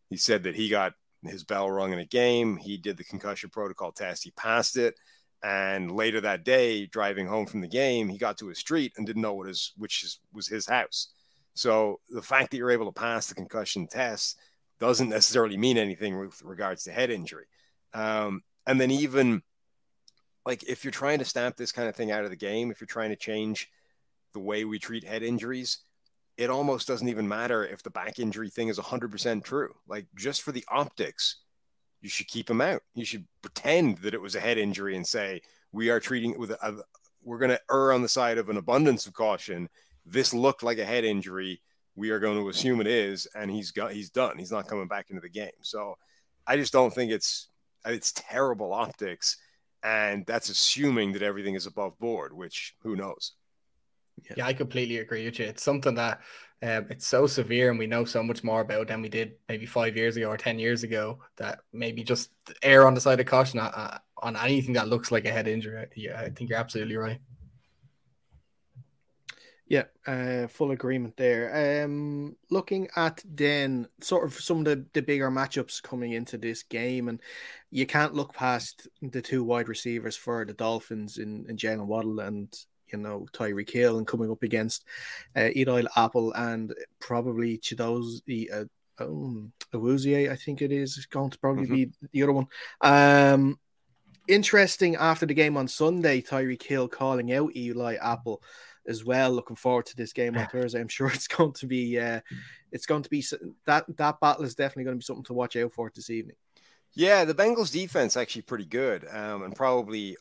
he 0.09 0.17
said 0.17 0.43
that 0.43 0.55
he 0.55 0.67
got 0.69 0.93
his 1.23 1.43
bell 1.43 1.69
rung 1.69 1.93
in 1.93 1.99
a 1.99 2.05
game. 2.05 2.57
He 2.57 2.77
did 2.77 2.97
the 2.97 3.03
concussion 3.03 3.49
protocol 3.49 3.91
test. 3.91 4.23
He 4.23 4.31
passed 4.31 4.77
it. 4.77 4.95
And 5.43 5.91
later 5.91 6.21
that 6.21 6.43
day, 6.43 6.85
driving 6.85 7.27
home 7.27 7.45
from 7.45 7.61
the 7.61 7.67
game, 7.67 8.09
he 8.09 8.17
got 8.17 8.37
to 8.39 8.47
his 8.47 8.59
street 8.59 8.93
and 8.97 9.07
didn't 9.07 9.21
know 9.21 9.33
what 9.33 9.47
his 9.47 9.73
which 9.77 10.03
is, 10.03 10.19
was 10.33 10.47
his 10.47 10.67
house. 10.67 11.07
So 11.53 11.99
the 12.09 12.21
fact 12.21 12.51
that 12.51 12.57
you're 12.57 12.71
able 12.71 12.85
to 12.85 12.99
pass 12.99 13.27
the 13.27 13.35
concussion 13.35 13.87
test 13.87 14.37
doesn't 14.79 15.09
necessarily 15.09 15.57
mean 15.57 15.77
anything 15.77 16.19
with 16.19 16.41
regards 16.43 16.83
to 16.83 16.91
head 16.91 17.09
injury. 17.09 17.45
Um, 17.93 18.41
and 18.67 18.79
then 18.79 18.91
even 18.91 19.41
like 20.45 20.63
if 20.63 20.83
you're 20.83 20.91
trying 20.91 21.19
to 21.19 21.25
stamp 21.25 21.55
this 21.55 21.71
kind 21.71 21.87
of 21.89 21.95
thing 21.95 22.11
out 22.11 22.23
of 22.23 22.29
the 22.29 22.35
game, 22.35 22.71
if 22.71 22.81
you're 22.81 22.87
trying 22.87 23.09
to 23.09 23.15
change 23.15 23.69
the 24.33 24.39
way 24.39 24.65
we 24.65 24.79
treat 24.79 25.03
head 25.03 25.23
injuries, 25.23 25.79
it 26.37 26.49
almost 26.49 26.87
doesn't 26.87 27.09
even 27.09 27.27
matter 27.27 27.65
if 27.65 27.83
the 27.83 27.89
back 27.89 28.19
injury 28.19 28.49
thing 28.49 28.67
is 28.67 28.79
100% 28.79 29.43
true. 29.43 29.73
Like 29.87 30.07
just 30.15 30.41
for 30.41 30.51
the 30.51 30.65
optics, 30.69 31.37
you 32.01 32.09
should 32.09 32.27
keep 32.27 32.49
him 32.49 32.61
out. 32.61 32.81
You 32.95 33.05
should 33.05 33.25
pretend 33.41 33.99
that 33.99 34.13
it 34.13 34.21
was 34.21 34.35
a 34.35 34.39
head 34.39 34.57
injury 34.57 34.95
and 34.95 35.05
say 35.05 35.41
we 35.71 35.89
are 35.89 35.99
treating 35.99 36.31
it 36.31 36.39
with 36.39 36.51
a, 36.51 36.83
we're 37.23 37.37
going 37.37 37.51
to 37.51 37.61
err 37.71 37.91
on 37.93 38.01
the 38.01 38.09
side 38.09 38.37
of 38.37 38.49
an 38.49 38.57
abundance 38.57 39.05
of 39.05 39.13
caution. 39.13 39.69
This 40.05 40.33
looked 40.33 40.63
like 40.63 40.79
a 40.79 40.85
head 40.85 41.03
injury. 41.03 41.61
We 41.95 42.09
are 42.09 42.19
going 42.19 42.37
to 42.39 42.49
assume 42.49 42.81
it 42.81 42.87
is, 42.87 43.27
and 43.35 43.51
he's 43.51 43.71
got 43.71 43.91
he's 43.91 44.09
done. 44.09 44.37
He's 44.37 44.51
not 44.51 44.67
coming 44.67 44.87
back 44.87 45.09
into 45.09 45.21
the 45.21 45.29
game. 45.29 45.51
So 45.61 45.97
I 46.47 46.57
just 46.57 46.73
don't 46.73 46.93
think 46.93 47.11
it's 47.11 47.49
it's 47.85 48.13
terrible 48.13 48.73
optics, 48.73 49.37
and 49.83 50.25
that's 50.25 50.49
assuming 50.49 51.11
that 51.13 51.21
everything 51.21 51.55
is 51.55 51.65
above 51.65 51.99
board, 51.99 52.33
which 52.33 52.75
who 52.81 52.95
knows. 52.95 53.33
Yeah. 54.23 54.33
yeah, 54.37 54.45
I 54.45 54.53
completely 54.53 54.97
agree 54.97 55.25
with 55.25 55.39
you. 55.39 55.45
It's 55.45 55.63
something 55.63 55.95
that 55.95 56.21
um, 56.63 56.87
it's 56.89 57.07
so 57.07 57.25
severe, 57.25 57.69
and 57.69 57.79
we 57.79 57.87
know 57.87 58.05
so 58.05 58.21
much 58.21 58.43
more 58.43 58.61
about 58.61 58.87
than 58.87 59.01
we 59.01 59.09
did 59.09 59.33
maybe 59.49 59.65
five 59.65 59.97
years 59.97 60.15
ago 60.15 60.27
or 60.29 60.37
ten 60.37 60.59
years 60.59 60.83
ago. 60.83 61.19
That 61.37 61.59
maybe 61.73 62.03
just 62.03 62.31
err 62.61 62.85
on 62.85 62.93
the 62.93 63.01
side 63.01 63.19
of 63.19 63.25
caution 63.25 63.59
uh, 63.59 63.71
uh, 63.73 63.97
on 64.21 64.35
anything 64.35 64.73
that 64.73 64.87
looks 64.87 65.11
like 65.11 65.25
a 65.25 65.31
head 65.31 65.47
injury. 65.47 65.87
Yeah, 65.95 66.19
I 66.19 66.29
think 66.29 66.49
you're 66.49 66.59
absolutely 66.59 66.97
right. 66.97 67.19
Yeah, 69.71 69.85
uh, 70.05 70.47
full 70.47 70.71
agreement 70.71 71.15
there. 71.15 71.85
Um, 71.85 72.35
looking 72.49 72.89
at 72.97 73.23
then 73.25 73.87
sort 74.01 74.25
of 74.25 74.33
some 74.33 74.59
of 74.59 74.65
the, 74.65 74.85
the 74.91 75.01
bigger 75.01 75.31
matchups 75.31 75.81
coming 75.81 76.11
into 76.11 76.37
this 76.37 76.61
game, 76.61 77.07
and 77.07 77.21
you 77.69 77.85
can't 77.85 78.13
look 78.13 78.33
past 78.33 78.89
the 79.01 79.21
two 79.21 79.45
wide 79.45 79.69
receivers 79.69 80.17
for 80.17 80.43
the 80.43 80.53
Dolphins 80.53 81.19
in, 81.19 81.45
in 81.47 81.55
Jalen 81.55 81.85
Waddle 81.85 82.19
and 82.19 82.53
you 82.91 82.99
know 82.99 83.27
Tyreek 83.33 83.69
Hill 83.69 83.97
and 83.97 84.07
coming 84.07 84.31
up 84.31 84.43
against 84.43 84.85
uh, 85.35 85.49
Eli 85.55 85.83
Apple 85.95 86.33
and 86.33 86.73
probably 86.99 87.57
Chidobe 87.57 88.53
uh, 88.53 88.65
um, 88.99 89.51
Awuzie, 89.73 90.29
I 90.29 90.35
think 90.35 90.61
it 90.61 90.71
is 90.71 91.05
going 91.07 91.29
to 91.31 91.39
probably 91.39 91.63
mm-hmm. 91.65 91.73
be 91.73 91.91
the 92.11 92.23
other 92.23 92.33
one. 92.33 92.47
Um, 92.81 93.59
interesting 94.27 94.95
after 94.95 95.25
the 95.25 95.33
game 95.33 95.57
on 95.57 95.67
Sunday, 95.67 96.21
Tyreek 96.21 96.63
Hill 96.63 96.87
calling 96.87 97.33
out 97.33 97.55
Eli 97.55 97.95
Apple 97.95 98.41
as 98.87 99.03
well. 99.03 99.31
Looking 99.31 99.55
forward 99.55 99.85
to 99.87 99.95
this 99.95 100.13
game 100.13 100.37
on 100.37 100.47
Thursday. 100.47 100.79
I'm 100.79 100.87
sure 100.89 101.07
it's 101.07 101.27
going 101.27 101.53
to 101.53 101.67
be 101.67 101.99
uh, 101.99 102.21
it's 102.71 102.85
going 102.85 103.03
to 103.03 103.09
be 103.09 103.23
that 103.65 103.85
that 103.97 104.19
battle 104.19 104.45
is 104.45 104.55
definitely 104.55 104.85
going 104.85 104.95
to 104.97 104.99
be 104.99 105.05
something 105.05 105.25
to 105.25 105.33
watch 105.33 105.55
out 105.55 105.73
for 105.73 105.91
this 105.93 106.09
evening. 106.09 106.35
Yeah, 106.93 107.23
the 107.23 107.33
Bengals 107.33 107.71
defense 107.71 108.17
actually 108.17 108.41
pretty 108.41 108.65
good, 108.65 109.07
um, 109.09 109.43
and 109.43 109.55
probably 109.55 110.17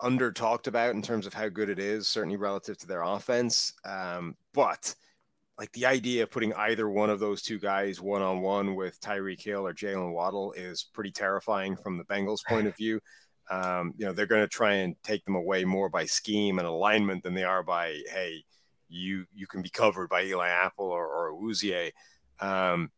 under 0.00 0.32
talked 0.32 0.66
about 0.66 0.94
in 0.94 1.02
terms 1.02 1.26
of 1.26 1.34
how 1.34 1.48
good 1.48 1.68
it 1.68 1.78
is, 1.78 2.06
certainly 2.06 2.36
relative 2.36 2.78
to 2.78 2.86
their 2.86 3.02
offense. 3.02 3.74
Um, 3.84 4.36
but 4.52 4.94
like 5.58 5.72
the 5.72 5.86
idea 5.86 6.24
of 6.24 6.30
putting 6.30 6.52
either 6.54 6.88
one 6.88 7.10
of 7.10 7.20
those 7.20 7.42
two 7.42 7.58
guys 7.58 8.00
one 8.00 8.22
on 8.22 8.40
one 8.40 8.74
with 8.74 9.00
Tyreek 9.00 9.42
Hill 9.42 9.66
or 9.66 9.74
Jalen 9.74 10.12
Waddle 10.12 10.52
is 10.52 10.84
pretty 10.92 11.10
terrifying 11.10 11.76
from 11.76 11.96
the 11.96 12.04
Bengals' 12.04 12.44
point 12.48 12.66
of 12.66 12.76
view. 12.76 13.00
Um, 13.50 13.92
you 13.96 14.06
know, 14.06 14.12
they're 14.12 14.26
going 14.26 14.42
to 14.42 14.48
try 14.48 14.74
and 14.74 14.96
take 15.02 15.24
them 15.24 15.34
away 15.34 15.64
more 15.64 15.88
by 15.88 16.06
scheme 16.06 16.58
and 16.58 16.66
alignment 16.66 17.22
than 17.22 17.34
they 17.34 17.44
are 17.44 17.62
by, 17.62 18.00
hey, 18.10 18.44
you 18.88 19.24
you 19.34 19.46
can 19.46 19.62
be 19.62 19.70
covered 19.70 20.08
by 20.08 20.24
Eli 20.24 20.48
Apple 20.48 20.86
or, 20.86 21.06
or 21.06 21.32
Awuzie. 21.32 21.92
Um, 22.40 22.90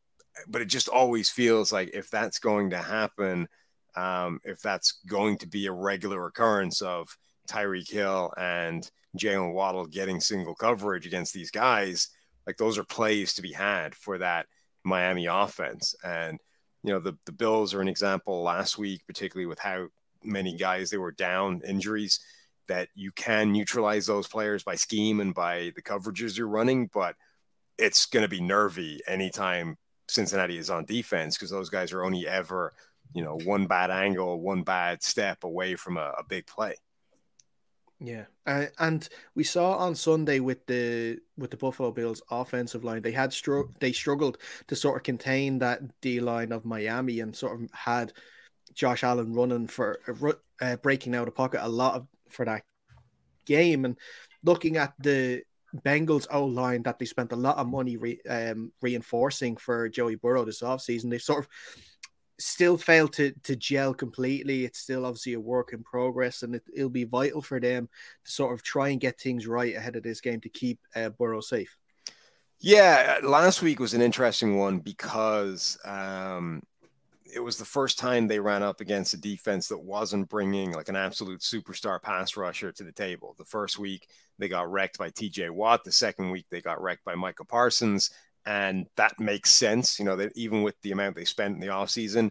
but 0.48 0.62
it 0.62 0.66
just 0.66 0.88
always 0.88 1.30
feels 1.30 1.72
like 1.72 1.90
if 1.92 2.10
that's 2.10 2.38
going 2.38 2.70
to 2.70 2.78
happen– 2.78 3.48
um, 3.96 4.40
if 4.44 4.60
that's 4.60 5.00
going 5.06 5.38
to 5.38 5.46
be 5.46 5.66
a 5.66 5.72
regular 5.72 6.26
occurrence 6.26 6.82
of 6.82 7.16
Tyreek 7.48 7.90
Hill 7.90 8.32
and 8.36 8.88
Jalen 9.18 9.52
Waddle 9.52 9.86
getting 9.86 10.20
single 10.20 10.54
coverage 10.54 11.06
against 11.06 11.32
these 11.32 11.50
guys, 11.50 12.08
like 12.46 12.56
those 12.56 12.78
are 12.78 12.84
plays 12.84 13.34
to 13.34 13.42
be 13.42 13.52
had 13.52 13.94
for 13.94 14.18
that 14.18 14.46
Miami 14.84 15.26
offense. 15.26 15.94
And, 16.04 16.38
you 16.82 16.92
know, 16.92 17.00
the, 17.00 17.16
the 17.26 17.32
Bills 17.32 17.74
are 17.74 17.80
an 17.80 17.88
example 17.88 18.42
last 18.42 18.78
week, 18.78 19.02
particularly 19.06 19.46
with 19.46 19.58
how 19.58 19.86
many 20.22 20.56
guys 20.56 20.90
they 20.90 20.98
were 20.98 21.12
down 21.12 21.62
injuries, 21.66 22.20
that 22.66 22.88
you 22.94 23.12
can 23.12 23.52
neutralize 23.52 24.06
those 24.06 24.26
players 24.26 24.62
by 24.62 24.74
scheme 24.74 25.20
and 25.20 25.34
by 25.34 25.72
the 25.76 25.82
coverages 25.82 26.36
you're 26.36 26.48
running. 26.48 26.90
But 26.92 27.14
it's 27.78 28.06
going 28.06 28.22
to 28.22 28.28
be 28.28 28.40
nervy 28.40 29.00
anytime 29.06 29.76
Cincinnati 30.08 30.58
is 30.58 30.70
on 30.70 30.84
defense 30.84 31.36
because 31.36 31.50
those 31.50 31.70
guys 31.70 31.92
are 31.92 32.04
only 32.04 32.26
ever 32.26 32.72
you 33.12 33.22
know, 33.22 33.38
one 33.44 33.66
bad 33.66 33.90
angle, 33.90 34.40
one 34.40 34.62
bad 34.62 35.02
step 35.02 35.44
away 35.44 35.76
from 35.76 35.96
a, 35.96 36.14
a 36.18 36.24
big 36.28 36.46
play. 36.46 36.76
Yeah, 38.00 38.24
uh, 38.44 38.66
and 38.78 39.08
we 39.34 39.44
saw 39.44 39.76
on 39.76 39.94
Sunday 39.94 40.40
with 40.40 40.66
the 40.66 41.18
with 41.38 41.50
the 41.50 41.56
Buffalo 41.56 41.92
Bills 41.92 42.22
offensive 42.30 42.84
line, 42.84 43.02
they 43.02 43.12
had 43.12 43.32
str- 43.32 43.70
they 43.78 43.92
struggled 43.92 44.38
to 44.66 44.76
sort 44.76 44.96
of 44.96 45.04
contain 45.04 45.60
that 45.60 45.80
D 46.00 46.20
line 46.20 46.52
of 46.52 46.64
Miami 46.64 47.20
and 47.20 47.34
sort 47.34 47.60
of 47.60 47.70
had 47.72 48.12
Josh 48.74 49.04
Allen 49.04 49.32
running 49.32 49.68
for 49.68 50.00
uh, 50.60 50.76
breaking 50.76 51.14
out 51.14 51.28
of 51.28 51.34
pocket 51.34 51.64
a 51.64 51.68
lot 51.68 51.94
of, 51.94 52.06
for 52.28 52.44
that 52.44 52.64
game. 53.46 53.84
And 53.84 53.96
looking 54.42 54.76
at 54.76 54.92
the 54.98 55.42
Bengals 55.74 56.26
O 56.30 56.44
line 56.44 56.82
that 56.82 56.98
they 56.98 57.04
spent 57.04 57.32
a 57.32 57.36
lot 57.36 57.56
of 57.56 57.68
money 57.68 57.96
re- 57.96 58.20
um, 58.28 58.72
reinforcing 58.82 59.56
for 59.56 59.88
Joey 59.88 60.16
Burrow 60.16 60.44
this 60.44 60.62
offseason, 60.62 61.10
they 61.10 61.18
sort 61.18 61.44
of 61.44 61.48
still 62.38 62.76
failed 62.76 63.12
to 63.14 63.32
to 63.44 63.56
gel 63.56 63.94
completely. 63.94 64.64
It's 64.64 64.80
still 64.80 65.06
obviously 65.06 65.34
a 65.34 65.40
work 65.40 65.72
in 65.72 65.82
progress, 65.82 66.42
and 66.42 66.54
it, 66.54 66.62
will 66.76 66.88
be 66.88 67.04
vital 67.04 67.42
for 67.42 67.60
them 67.60 67.88
to 68.24 68.30
sort 68.30 68.54
of 68.54 68.62
try 68.62 68.88
and 68.88 69.00
get 69.00 69.20
things 69.20 69.46
right 69.46 69.74
ahead 69.74 69.96
of 69.96 70.02
this 70.02 70.20
game 70.20 70.40
to 70.40 70.48
keep 70.48 70.80
uh, 70.96 71.10
Burrow 71.10 71.40
safe. 71.40 71.76
Yeah, 72.60 73.18
last 73.22 73.62
week 73.62 73.78
was 73.78 73.94
an 73.94 74.00
interesting 74.00 74.56
one 74.56 74.78
because 74.78 75.76
um, 75.84 76.62
it 77.34 77.40
was 77.40 77.58
the 77.58 77.64
first 77.64 77.98
time 77.98 78.26
they 78.26 78.38
ran 78.38 78.62
up 78.62 78.80
against 78.80 79.12
a 79.12 79.20
defense 79.20 79.68
that 79.68 79.82
wasn't 79.82 80.28
bringing 80.28 80.72
like 80.72 80.88
an 80.88 80.96
absolute 80.96 81.40
superstar 81.40 82.00
pass 82.00 82.36
rusher 82.36 82.72
to 82.72 82.84
the 82.84 82.92
table. 82.92 83.34
The 83.36 83.44
first 83.44 83.78
week 83.78 84.08
they 84.38 84.48
got 84.48 84.70
wrecked 84.70 84.98
by 84.98 85.10
T.J. 85.10 85.50
Watt. 85.50 85.84
The 85.84 85.92
second 85.92 86.30
week 86.30 86.46
they 86.50 86.60
got 86.60 86.80
wrecked 86.80 87.04
by 87.04 87.16
Micah 87.16 87.44
Parsons, 87.44 88.10
and 88.46 88.86
that 88.96 89.18
makes 89.18 89.50
sense. 89.50 89.98
You 89.98 90.04
know, 90.04 90.16
that 90.16 90.32
even 90.36 90.62
with 90.62 90.80
the 90.82 90.92
amount 90.92 91.16
they 91.16 91.24
spent 91.24 91.54
in 91.54 91.60
the 91.60 91.68
offseason, 91.68 92.30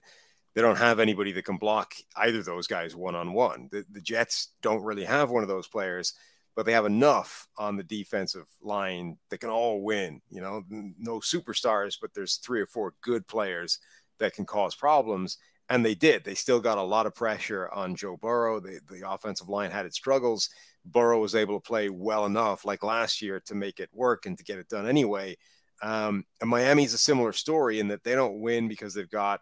they 0.55 0.61
don't 0.61 0.78
have 0.78 0.99
anybody 0.99 1.32
that 1.34 1.45
can 1.45 1.57
block 1.57 1.93
either 2.16 2.39
of 2.39 2.45
those 2.45 2.68
guys 2.68 2.95
one 2.95 3.16
on 3.16 3.34
one. 3.34 3.70
The 3.72 4.01
Jets 4.01 4.49
don't 4.61 4.84
really 4.84 5.05
have 5.05 5.32
one 5.32 5.41
of 5.41 5.49
those 5.49 5.68
players, 5.68 6.14
but 6.55 6.66
they 6.66 6.74
have 6.74 6.86
enough 6.86 7.47
on 7.57 7.76
the 7.76 7.84
defensive 7.84 8.45
line 8.61 9.18
that 9.30 9.39
can 9.39 9.49
all 9.49 9.82
win. 9.82 10.22
You 10.30 10.41
know, 10.41 10.64
no 10.70 11.20
superstars, 11.20 11.97
but 11.99 12.14
there's 12.14 12.36
three 12.38 12.61
or 12.61 12.68
four 12.68 12.93
good 13.01 13.28
players 13.28 13.80
that 14.20 14.36
can 14.36 14.45
cause 14.45 14.76
problems. 14.76 15.38
And 15.70 15.84
they 15.84 15.95
did. 15.95 16.24
They 16.24 16.36
still 16.36 16.59
got 16.59 16.78
a 16.78 16.84
lot 16.84 17.07
of 17.07 17.16
pressure 17.16 17.70
on 17.72 17.95
Joe 17.95 18.18
Burrow. 18.18 18.59
The, 18.59 18.80
the 18.89 19.09
offensive 19.09 19.49
line 19.49 19.72
had 19.72 19.86
its 19.86 19.95
struggles. 19.95 20.49
Burrow 20.86 21.20
was 21.20 21.36
able 21.36 21.59
to 21.59 21.66
play 21.66 21.89
well 21.89 22.26
enough, 22.26 22.66
like 22.66 22.84
last 22.84 23.22
year, 23.22 23.39
to 23.45 23.55
make 23.55 23.80
it 23.80 23.89
work 23.93 24.26
and 24.26 24.38
to 24.38 24.43
get 24.43 24.59
it 24.59 24.68
done 24.68 24.88
anyway. 24.88 25.36
Um, 25.84 26.25
and 26.39 26.49
Miami's 26.49 26.93
a 26.93 26.97
similar 26.97 27.34
story 27.34 27.79
in 27.81 27.89
that 27.89 28.05
they 28.05 28.15
don't 28.15 28.39
win 28.39 28.69
because 28.69 28.93
they've 28.93 29.09
got 29.09 29.41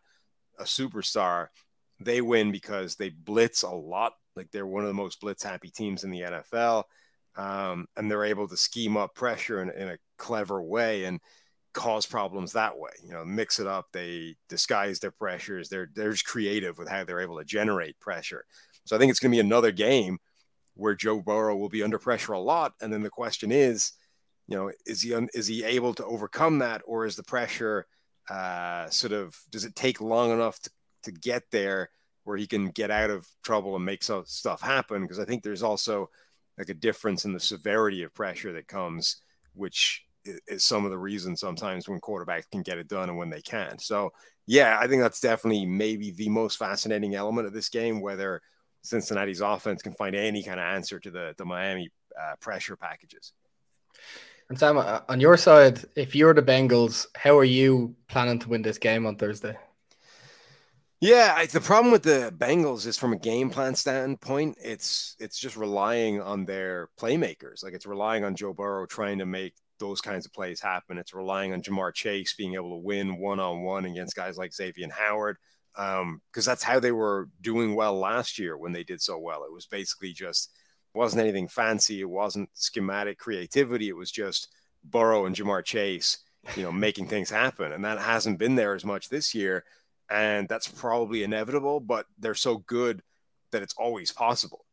a 0.57 0.63
superstar. 0.63 1.47
They 1.99 2.19
win 2.21 2.51
because 2.51 2.95
they 2.95 3.09
blitz 3.09 3.61
a 3.61 3.69
lot. 3.69 4.13
Like 4.35 4.49
they're 4.51 4.65
one 4.65 4.81
of 4.81 4.87
the 4.87 4.95
most 4.95 5.21
blitz 5.21 5.43
happy 5.43 5.69
teams 5.69 6.03
in 6.03 6.09
the 6.09 6.21
NFL. 6.21 6.85
Um, 7.35 7.87
and 7.95 8.09
they're 8.09 8.25
able 8.25 8.47
to 8.47 8.57
scheme 8.57 8.97
up 8.97 9.13
pressure 9.13 9.61
in, 9.61 9.69
in 9.69 9.89
a 9.89 9.97
clever 10.17 10.61
way 10.61 11.05
and 11.05 11.19
cause 11.73 12.07
problems 12.07 12.53
that 12.53 12.75
way. 12.77 12.89
You 13.03 13.13
know, 13.13 13.23
mix 13.23 13.59
it 13.59 13.67
up. 13.67 13.89
They 13.93 14.35
disguise 14.49 14.99
their 14.99 15.11
pressures. 15.11 15.69
They're 15.69 15.89
they're 15.93 16.11
just 16.11 16.25
creative 16.25 16.79
with 16.79 16.89
how 16.89 17.03
they're 17.03 17.21
able 17.21 17.37
to 17.37 17.45
generate 17.45 17.99
pressure. 17.99 18.45
So 18.85 18.95
I 18.95 18.99
think 18.99 19.11
it's 19.11 19.19
going 19.19 19.31
to 19.31 19.35
be 19.35 19.39
another 19.39 19.71
game 19.71 20.17
where 20.73 20.95
Joe 20.95 21.21
Burrow 21.21 21.55
will 21.55 21.69
be 21.69 21.83
under 21.83 21.99
pressure 21.99 22.33
a 22.33 22.39
lot. 22.39 22.73
And 22.81 22.91
then 22.91 23.03
the 23.03 23.09
question 23.09 23.51
is, 23.51 23.93
you 24.51 24.57
know, 24.57 24.69
is 24.85 25.01
he 25.01 25.13
is 25.33 25.47
he 25.47 25.63
able 25.63 25.93
to 25.93 26.05
overcome 26.05 26.59
that, 26.59 26.81
or 26.85 27.05
is 27.05 27.15
the 27.15 27.23
pressure 27.23 27.87
uh, 28.29 28.89
sort 28.89 29.13
of 29.13 29.39
does 29.49 29.63
it 29.63 29.75
take 29.75 30.01
long 30.01 30.29
enough 30.29 30.59
to, 30.59 30.69
to 31.03 31.11
get 31.13 31.43
there 31.51 31.89
where 32.25 32.35
he 32.35 32.45
can 32.45 32.67
get 32.67 32.91
out 32.91 33.09
of 33.09 33.25
trouble 33.43 33.77
and 33.77 33.85
make 33.85 34.03
some 34.03 34.25
stuff 34.25 34.59
happen? 34.59 35.03
Because 35.03 35.19
I 35.19 35.25
think 35.25 35.41
there's 35.41 35.63
also 35.63 36.09
like 36.57 36.67
a 36.67 36.73
difference 36.73 37.23
in 37.23 37.31
the 37.31 37.39
severity 37.39 38.03
of 38.03 38.13
pressure 38.13 38.51
that 38.51 38.67
comes, 38.67 39.21
which 39.53 40.03
is 40.25 40.65
some 40.65 40.83
of 40.83 40.91
the 40.91 40.97
reasons 40.97 41.39
sometimes 41.39 41.87
when 41.87 42.01
quarterbacks 42.01 42.51
can 42.51 42.61
get 42.61 42.77
it 42.77 42.89
done 42.89 43.07
and 43.07 43.17
when 43.17 43.29
they 43.29 43.41
can't. 43.41 43.79
So 43.79 44.11
yeah, 44.47 44.77
I 44.81 44.87
think 44.87 45.01
that's 45.01 45.21
definitely 45.21 45.65
maybe 45.65 46.11
the 46.11 46.27
most 46.27 46.57
fascinating 46.57 47.15
element 47.15 47.47
of 47.47 47.53
this 47.53 47.69
game, 47.69 48.01
whether 48.01 48.41
Cincinnati's 48.81 49.39
offense 49.39 49.81
can 49.81 49.93
find 49.93 50.13
any 50.13 50.43
kind 50.43 50.59
of 50.59 50.65
answer 50.65 50.99
to 50.99 51.09
the 51.09 51.35
the 51.37 51.45
Miami 51.45 51.89
uh, 52.21 52.35
pressure 52.41 52.75
packages. 52.75 53.31
And 54.51 54.59
Sam, 54.59 54.77
uh, 54.77 54.99
on 55.07 55.21
your 55.21 55.37
side, 55.37 55.79
if 55.95 56.13
you're 56.13 56.33
the 56.33 56.41
Bengals, 56.41 57.05
how 57.15 57.37
are 57.37 57.45
you 57.45 57.95
planning 58.09 58.37
to 58.39 58.49
win 58.49 58.61
this 58.61 58.77
game 58.77 59.05
on 59.05 59.15
Thursday? 59.15 59.57
Yeah, 60.99 61.35
I, 61.37 61.45
the 61.45 61.61
problem 61.61 61.93
with 61.93 62.03
the 62.03 62.33
Bengals 62.37 62.85
is 62.85 62.97
from 62.97 63.13
a 63.13 63.17
game 63.17 63.49
plan 63.49 63.75
standpoint, 63.75 64.57
it's 64.61 65.15
it's 65.21 65.39
just 65.39 65.55
relying 65.55 66.21
on 66.21 66.43
their 66.43 66.89
playmakers. 66.99 67.63
Like 67.63 67.73
it's 67.73 67.85
relying 67.85 68.25
on 68.25 68.35
Joe 68.35 68.51
Burrow 68.51 68.85
trying 68.85 69.19
to 69.19 69.25
make 69.25 69.53
those 69.79 70.01
kinds 70.01 70.25
of 70.25 70.33
plays 70.33 70.59
happen. 70.59 70.97
It's 70.97 71.13
relying 71.13 71.53
on 71.53 71.61
Ja'Marr 71.61 71.93
Chase 71.93 72.33
being 72.33 72.55
able 72.55 72.71
to 72.71 72.85
win 72.85 73.19
one 73.19 73.39
on 73.39 73.61
one 73.61 73.85
against 73.85 74.17
guys 74.17 74.37
like 74.37 74.53
Xavier 74.53 74.89
Howard, 74.91 75.37
because 75.73 76.01
um, 76.01 76.21
that's 76.35 76.61
how 76.61 76.77
they 76.77 76.91
were 76.91 77.29
doing 77.39 77.73
well 77.73 77.97
last 77.97 78.37
year 78.37 78.57
when 78.57 78.73
they 78.73 78.83
did 78.83 79.01
so 79.01 79.17
well. 79.17 79.45
It 79.45 79.53
was 79.53 79.65
basically 79.65 80.11
just 80.11 80.51
wasn't 80.93 81.21
anything 81.21 81.47
fancy. 81.47 82.01
It 82.01 82.09
wasn't 82.09 82.49
schematic 82.53 83.17
creativity. 83.17 83.89
It 83.89 83.95
was 83.95 84.11
just 84.11 84.49
Burrow 84.83 85.25
and 85.25 85.35
Ja'Marr 85.35 85.63
Chase, 85.63 86.19
you 86.55 86.63
know, 86.63 86.71
making 86.71 87.07
things 87.07 87.29
happen, 87.29 87.71
and 87.71 87.85
that 87.85 87.99
hasn't 87.99 88.39
been 88.39 88.55
there 88.55 88.73
as 88.73 88.85
much 88.85 89.09
this 89.09 89.33
year 89.33 89.63
and 90.11 90.47
that's 90.49 90.67
probably 90.67 91.23
inevitable, 91.23 91.79
but 91.79 92.05
they're 92.19 92.35
so 92.35 92.57
good 92.57 93.01
that 93.51 93.63
it's 93.63 93.73
always 93.77 94.11
possible. 94.11 94.65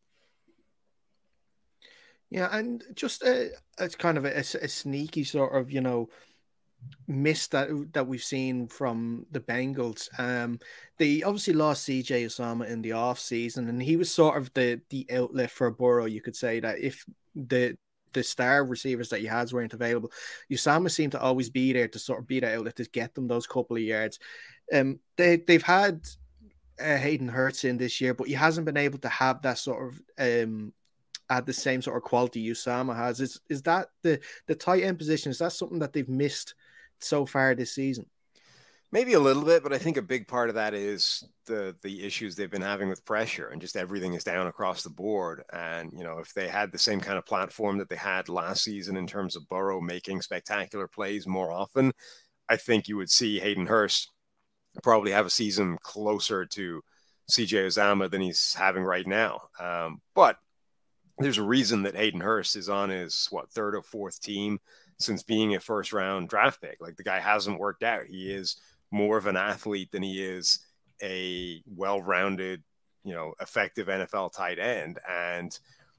Yeah, 2.28 2.48
and 2.52 2.82
just 2.94 3.22
a, 3.22 3.50
it's 3.78 3.94
kind 3.94 4.18
of 4.18 4.24
a, 4.24 4.36
a, 4.36 4.40
a, 4.40 4.68
sneaky 4.68 5.24
sort 5.24 5.56
of 5.56 5.70
you 5.70 5.80
know 5.80 6.10
miss 7.06 7.46
that 7.48 7.68
that 7.92 8.06
we've 8.06 8.22
seen 8.22 8.68
from 8.68 9.26
the 9.30 9.40
Bengals. 9.40 10.08
Um, 10.18 10.58
they 10.98 11.22
obviously 11.22 11.54
lost 11.54 11.88
CJ 11.88 12.26
Uzomah 12.26 12.68
in 12.68 12.82
the 12.82 12.92
off 12.92 13.18
season, 13.18 13.68
and 13.68 13.82
he 13.82 13.96
was 13.96 14.10
sort 14.10 14.36
of 14.36 14.52
the 14.54 14.80
the 14.90 15.06
outlet 15.12 15.50
for 15.50 15.70
Burrow. 15.70 16.04
You 16.04 16.20
could 16.20 16.36
say 16.36 16.60
that 16.60 16.78
if 16.78 17.04
the 17.34 17.76
the 18.12 18.22
star 18.22 18.64
receivers 18.64 19.10
that 19.10 19.20
he 19.20 19.26
has 19.26 19.52
weren't 19.52 19.74
available, 19.74 20.12
Uzomah 20.50 20.90
seemed 20.90 21.12
to 21.12 21.20
always 21.20 21.50
be 21.50 21.72
there 21.72 21.88
to 21.88 21.98
sort 21.98 22.20
of 22.20 22.26
be 22.26 22.40
that 22.40 22.56
outlet 22.56 22.76
to 22.76 22.84
get 22.84 23.14
them 23.14 23.28
those 23.28 23.46
couple 23.46 23.76
of 23.76 23.82
yards. 23.82 24.18
Um, 24.72 25.00
they 25.16 25.36
they've 25.36 25.62
had 25.62 26.06
uh, 26.80 26.96
Hayden 26.96 27.28
Hurst 27.28 27.64
in 27.64 27.78
this 27.78 28.00
year, 28.00 28.14
but 28.14 28.28
he 28.28 28.34
hasn't 28.34 28.66
been 28.66 28.76
able 28.76 28.98
to 28.98 29.08
have 29.08 29.42
that 29.42 29.58
sort 29.58 29.88
of 29.88 30.00
um 30.18 30.72
at 31.30 31.44
the 31.44 31.52
same 31.52 31.82
sort 31.82 31.96
of 31.96 32.02
quality 32.02 32.46
Uzomah 32.48 32.96
has. 32.96 33.20
Is 33.20 33.40
is 33.48 33.62
that 33.62 33.88
the 34.02 34.20
the 34.46 34.54
tight 34.54 34.82
end 34.82 34.98
position? 34.98 35.30
Is 35.30 35.38
that 35.38 35.52
something 35.52 35.78
that 35.78 35.92
they've 35.92 36.08
missed 36.08 36.54
so 37.00 37.26
far 37.26 37.54
this 37.54 37.72
season? 37.72 38.06
Maybe 38.90 39.12
a 39.12 39.20
little 39.20 39.44
bit, 39.44 39.62
but 39.62 39.74
I 39.74 39.78
think 39.78 39.98
a 39.98 40.02
big 40.02 40.26
part 40.26 40.48
of 40.48 40.54
that 40.54 40.72
is 40.72 41.22
the 41.44 41.76
the 41.82 42.02
issues 42.04 42.34
they've 42.34 42.50
been 42.50 42.62
having 42.62 42.88
with 42.88 43.04
pressure 43.04 43.48
and 43.48 43.60
just 43.60 43.76
everything 43.76 44.14
is 44.14 44.24
down 44.24 44.46
across 44.46 44.82
the 44.82 44.88
board. 44.88 45.42
And 45.52 45.92
you 45.92 46.04
know, 46.04 46.18
if 46.20 46.32
they 46.32 46.48
had 46.48 46.72
the 46.72 46.78
same 46.78 47.00
kind 47.00 47.18
of 47.18 47.26
platform 47.26 47.76
that 47.78 47.90
they 47.90 47.96
had 47.96 48.30
last 48.30 48.64
season 48.64 48.96
in 48.96 49.06
terms 49.06 49.36
of 49.36 49.48
Burrow 49.50 49.82
making 49.82 50.22
spectacular 50.22 50.88
plays 50.88 51.26
more 51.26 51.52
often, 51.52 51.92
I 52.48 52.56
think 52.56 52.88
you 52.88 52.96
would 52.96 53.10
see 53.10 53.38
Hayden 53.38 53.66
Hurst 53.66 54.10
probably 54.82 55.12
have 55.12 55.26
a 55.26 55.30
season 55.30 55.76
closer 55.82 56.46
to 56.46 56.82
CJ 57.30 57.66
Uzomah 57.66 58.10
than 58.10 58.22
he's 58.22 58.54
having 58.54 58.84
right 58.84 59.06
now. 59.06 59.42
Um, 59.60 60.00
but 60.14 60.38
there's 61.18 61.38
a 61.38 61.42
reason 61.42 61.82
that 61.82 61.96
Hayden 61.96 62.20
Hurst 62.20 62.56
is 62.56 62.68
on 62.68 62.90
his 62.90 63.26
what 63.30 63.50
third 63.50 63.74
or 63.74 63.82
fourth 63.82 64.20
team 64.20 64.60
since 64.98 65.22
being 65.22 65.54
a 65.54 65.60
first 65.60 65.92
round 65.92 66.28
draft 66.28 66.60
pick. 66.60 66.78
Like 66.80 66.96
the 66.96 67.04
guy 67.04 67.20
hasn't 67.20 67.60
worked 67.60 67.82
out. 67.82 68.06
He 68.06 68.32
is 68.32 68.56
more 68.90 69.16
of 69.16 69.26
an 69.26 69.36
athlete 69.36 69.92
than 69.92 70.02
he 70.02 70.22
is 70.22 70.60
a 71.02 71.62
well-rounded, 71.66 72.62
you 73.04 73.14
know, 73.14 73.34
effective 73.40 73.86
NFL 73.86 74.32
tight 74.32 74.58
end. 74.58 74.98
And 75.08 75.56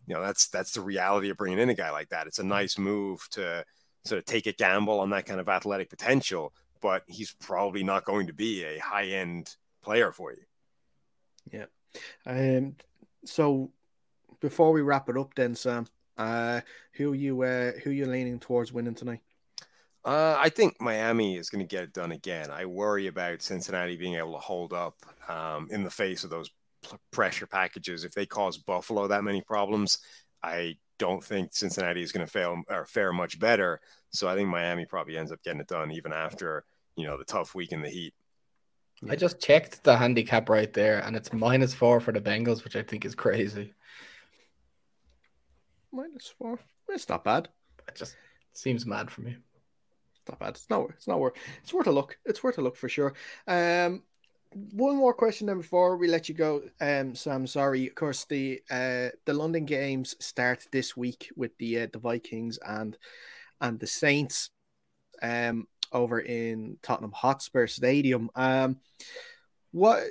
you 0.10 0.16
know 0.16 0.22
that's 0.22 0.47
that's 0.47 0.74
the 0.74 0.82
reality 0.82 1.30
of 1.30 1.38
bringing 1.38 1.60
in 1.60 1.70
a 1.70 1.76
guy 1.76 1.91
like 1.91 2.10
that. 2.10 2.26
It's 2.26 2.39
a 2.39 2.43
nice 2.43 2.78
move 2.80 3.28
to 3.32 3.64
sort 4.06 4.20
of 4.20 4.26
take 4.26 4.47
a 4.47 4.54
gamble 4.54 5.00
on 5.00 5.12
that 5.12 5.28
kind 5.28 5.39
of 5.39 5.47
athletic 5.47 5.89
potential, 5.89 6.52
but 6.82 7.04
he's 7.08 7.32
probably 7.39 7.84
not 7.84 8.06
going 8.06 8.28
to 8.28 8.34
be 8.34 8.64
a 8.64 8.80
high 8.80 9.06
end 9.06 9.56
player 9.84 10.12
for 10.12 10.34
you. 10.34 10.41
Yeah. 11.52 11.66
Um. 12.26 12.76
So 13.24 13.72
before 14.39 14.72
we 14.72 14.82
wrap 14.82 15.10
it 15.10 15.18
up, 15.18 15.36
then 15.36 15.54
Sam, 15.54 15.86
uh, 16.20 16.61
who 16.93 17.13
you 17.13 17.41
uh, 17.41 17.72
who 17.84 17.89
you 17.89 18.05
leaning 18.05 18.39
towards 18.39 18.72
winning 18.72 18.93
tonight? 18.93 19.22
Uh, 20.05 20.36
I 20.38 20.49
think 20.49 20.80
Miami 20.80 21.38
is 21.38 21.49
going 21.49 21.65
to 21.65 21.76
get 21.76 21.84
it 21.84 21.93
done 21.93 22.11
again. 22.11 22.51
I 22.51 22.65
worry 22.65 23.07
about 23.07 23.41
Cincinnati 23.41 23.97
being 23.97 24.15
able 24.15 24.34
to 24.34 24.39
hold 24.39 24.74
up 24.74 24.95
um, 25.28 25.67
in 25.72 25.84
the 25.84 25.89
face 25.89 26.24
of 26.24 26.30
those 26.30 26.49
p- 26.84 26.97
pressure 27.11 27.47
packages. 27.47 28.03
If 28.03 28.13
they 28.13 28.26
cause 28.26 28.57
Buffalo 28.57 29.07
that 29.07 29.24
many 29.24 29.41
problems, 29.41 29.99
I 30.43 30.78
don't 30.99 31.24
think 31.24 31.53
Cincinnati 31.53 32.01
is 32.01 32.11
going 32.11 32.26
to 32.26 32.32
fail 32.32 32.61
or 32.70 32.86
fare 32.86 33.11
much 33.11 33.39
better. 33.39 33.82
So 34.11 34.28
I 34.28 34.36
think 34.36 34.49
Miami 34.49 34.86
probably 34.86 35.17
ends 35.17 35.32
up 35.32 35.43
getting 35.43 35.61
it 35.61 35.67
done 35.67 35.91
even 35.91 36.13
after 36.13 36.65
you 36.95 37.05
know 37.05 37.17
the 37.17 37.26
tough 37.26 37.55
week 37.55 37.72
in 37.72 37.82
the 37.82 37.89
heat. 37.89 38.13
I 39.09 39.15
just 39.15 39.39
checked 39.39 39.84
the 39.84 39.95
handicap 39.95 40.49
right 40.49 40.72
there, 40.74 40.99
and 40.99 41.15
it's 41.15 41.32
minus 41.32 41.74
four 41.74 42.01
for 42.01 42.11
the 42.11 42.20
Bengals, 42.20 42.65
which 42.65 42.76
I 42.76 42.84
think 42.84 43.05
is 43.05 43.15
crazy. 43.15 43.74
Minus 45.92 46.34
four. 46.38 46.60
It's 46.88 47.10
not 47.10 47.24
bad. 47.24 47.50
It 47.88 47.96
just 47.96 48.16
seems 48.54 48.86
mad 48.86 49.10
for 49.10 49.22
me. 49.22 49.32
It's 49.32 50.30
not 50.30 50.40
bad. 50.40 50.50
It's 50.50 50.70
not. 50.70 50.90
It's 50.92 51.08
not 51.08 51.20
worth. 51.20 51.34
It's 51.64 51.74
worth 51.74 51.88
a 51.88 51.92
look. 51.92 52.18
It's 52.26 52.44
worth 52.44 52.58
a 52.58 52.62
look 52.62 52.76
for 52.76 52.90
sure. 52.90 53.14
Um, 53.48 54.04
one 54.72 54.96
more 54.96 55.14
question 55.14 55.48
then 55.48 55.58
before 55.58 55.98
we 55.98 56.08
let 56.08 56.28
you 56.28 56.36
go, 56.36 56.64
um, 56.82 57.16
Sam. 57.16 57.46
Sorry, 57.46 57.88
of 57.88 57.96
course 57.96 58.26
the 58.26 58.62
uh 58.70 59.10
the 59.26 59.34
London 59.34 59.66
games 59.66 60.16
start 60.20 60.68
this 60.72 60.98
week 60.98 61.32
with 61.36 61.58
the 61.58 61.82
uh, 61.82 61.88
the 61.92 62.00
Vikings 62.00 62.60
and 62.66 62.98
and 63.62 63.80
the 63.80 63.88
Saints. 63.88 64.50
Um, 65.22 65.68
over 65.92 66.20
in 66.20 66.78
Tottenham 66.82 67.12
Hotspur 67.12 67.68
Stadium. 67.68 68.30
Um, 68.36 68.78
what 69.72 70.04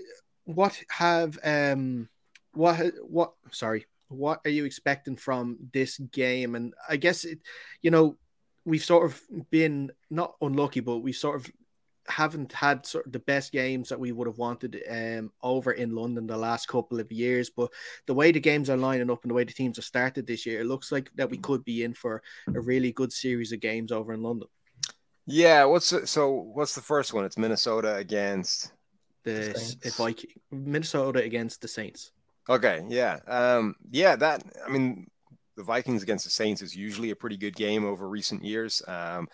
what 0.45 0.81
have 0.91 1.39
um 1.45 2.09
what 2.55 2.93
what 3.03 3.35
sorry 3.51 3.87
what 4.09 4.41
are 4.45 4.51
you 4.51 4.65
expecting 4.65 5.17
from 5.17 5.59
this 5.73 5.99
game? 5.99 6.55
And 6.55 6.75
I 6.89 6.97
guess 6.97 7.25
it, 7.25 7.39
you 7.83 7.91
know, 7.91 8.17
we've 8.65 8.85
sort 8.85 9.07
of 9.07 9.21
been 9.51 9.93
not 10.11 10.35
unlucky, 10.41 10.81
but 10.81 10.99
we 10.99 11.13
sort 11.13 11.37
of 11.37 11.51
haven't 12.07 12.53
had 12.53 12.87
sort 12.87 13.07
of 13.07 13.13
the 13.13 13.19
best 13.19 13.53
games 13.53 13.91
that 13.91 14.01
we 14.01 14.13
would 14.13 14.27
have 14.27 14.39
wanted 14.39 14.83
um, 14.91 15.31
over 15.43 15.73
in 15.73 15.95
London 15.95 16.27
the 16.27 16.37
last 16.37 16.67
couple 16.67 17.01
of 17.01 17.13
years. 17.13 17.51
But 17.51 17.71
the 18.07 18.15
way 18.15 18.33
the 18.33 18.41
games 18.41 18.71
are 18.71 18.77
lining 18.77 19.11
up 19.11 19.23
and 19.23 19.31
the 19.31 19.35
way 19.35 19.45
the 19.45 19.53
teams 19.53 19.77
have 19.77 19.85
started 19.85 20.27
this 20.27 20.47
year, 20.47 20.61
it 20.61 20.67
looks 20.67 20.91
like 20.91 21.11
that 21.17 21.31
we 21.31 21.37
could 21.37 21.65
be 21.65 21.85
in 21.85 21.95
for 21.95 22.23
a 22.55 22.61
really 22.61 22.93
good 22.93 23.13
series 23.13 23.53
of 23.53 23.61
games 23.61 23.93
over 23.93 24.13
in 24.13 24.23
London. 24.23 24.49
Yeah, 25.27 25.65
what's 25.65 25.91
the, 25.91 26.07
so? 26.07 26.31
What's 26.31 26.75
the 26.75 26.81
first 26.81 27.13
one? 27.13 27.27
It's 27.27 27.37
Minnesota 27.37 27.97
against 27.97 28.73
the, 29.25 29.77
the 29.83 29.91
Viking. 29.91 30.31
Minnesota 30.51 31.23
against 31.23 31.61
the 31.61 31.69
Saints. 31.69 32.13
Okay, 32.49 32.83
yeah, 32.89 33.19
um, 33.27 33.75
yeah. 33.91 34.17
That 34.17 34.43
I 34.67 34.71
mean, 34.71 35.07
the 35.57 35.63
Vikings 35.63 36.03
against 36.03 36.25
the 36.25 36.31
Saints 36.31 36.63
is 36.63 36.75
usually 36.75 37.11
a 37.11 37.17
pretty 37.17 37.37
good 37.37 37.55
game 37.55 37.85
over 37.85 38.09
recent 38.09 38.43
years. 38.45 38.83
Um, 38.89 39.29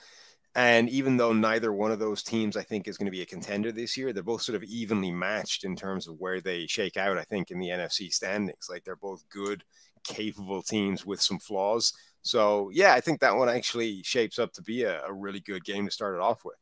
and 0.57 0.89
even 0.89 1.17
though 1.17 1.33
neither 1.33 1.73
one 1.73 1.93
of 1.93 1.99
those 1.99 2.23
teams, 2.23 2.57
I 2.57 2.63
think, 2.63 2.87
is 2.89 2.97
going 2.97 3.07
to 3.07 3.13
be 3.13 3.23
a 3.23 3.27
contender 3.27 3.73
this 3.73 3.97
year, 3.97 4.13
they're 4.13 4.23
both 4.23 4.43
sort 4.43 4.57
of 4.57 4.63
evenly 4.65 5.11
matched 5.11 5.65
in 5.65 5.77
terms 5.77 6.07
of 6.09 6.19
where 6.21 6.41
they 6.41 6.67
shake 6.67 6.97
out. 6.97 7.19
I 7.19 7.25
think 7.25 7.51
in 7.51 7.59
the 7.59 7.69
NFC 7.69 8.13
standings, 8.13 8.69
like 8.71 8.85
they're 8.85 8.97
both 8.97 9.29
good, 9.29 9.65
capable 10.05 10.63
teams 10.63 11.05
with 11.05 11.21
some 11.21 11.39
flaws. 11.41 11.93
So 12.23 12.71
yeah, 12.73 12.95
I 12.95 13.01
think 13.01 13.21
that 13.21 13.37
one 13.37 13.49
actually 13.49 14.03
shapes 14.05 14.39
up 14.39 14.53
to 14.55 14.63
be 14.63 14.85
a, 14.85 15.05
a 15.05 15.13
really 15.13 15.41
good 15.41 15.65
game 15.65 15.87
to 15.87 15.91
start 15.91 16.15
it 16.15 16.21
off 16.21 16.45
with. 16.45 16.57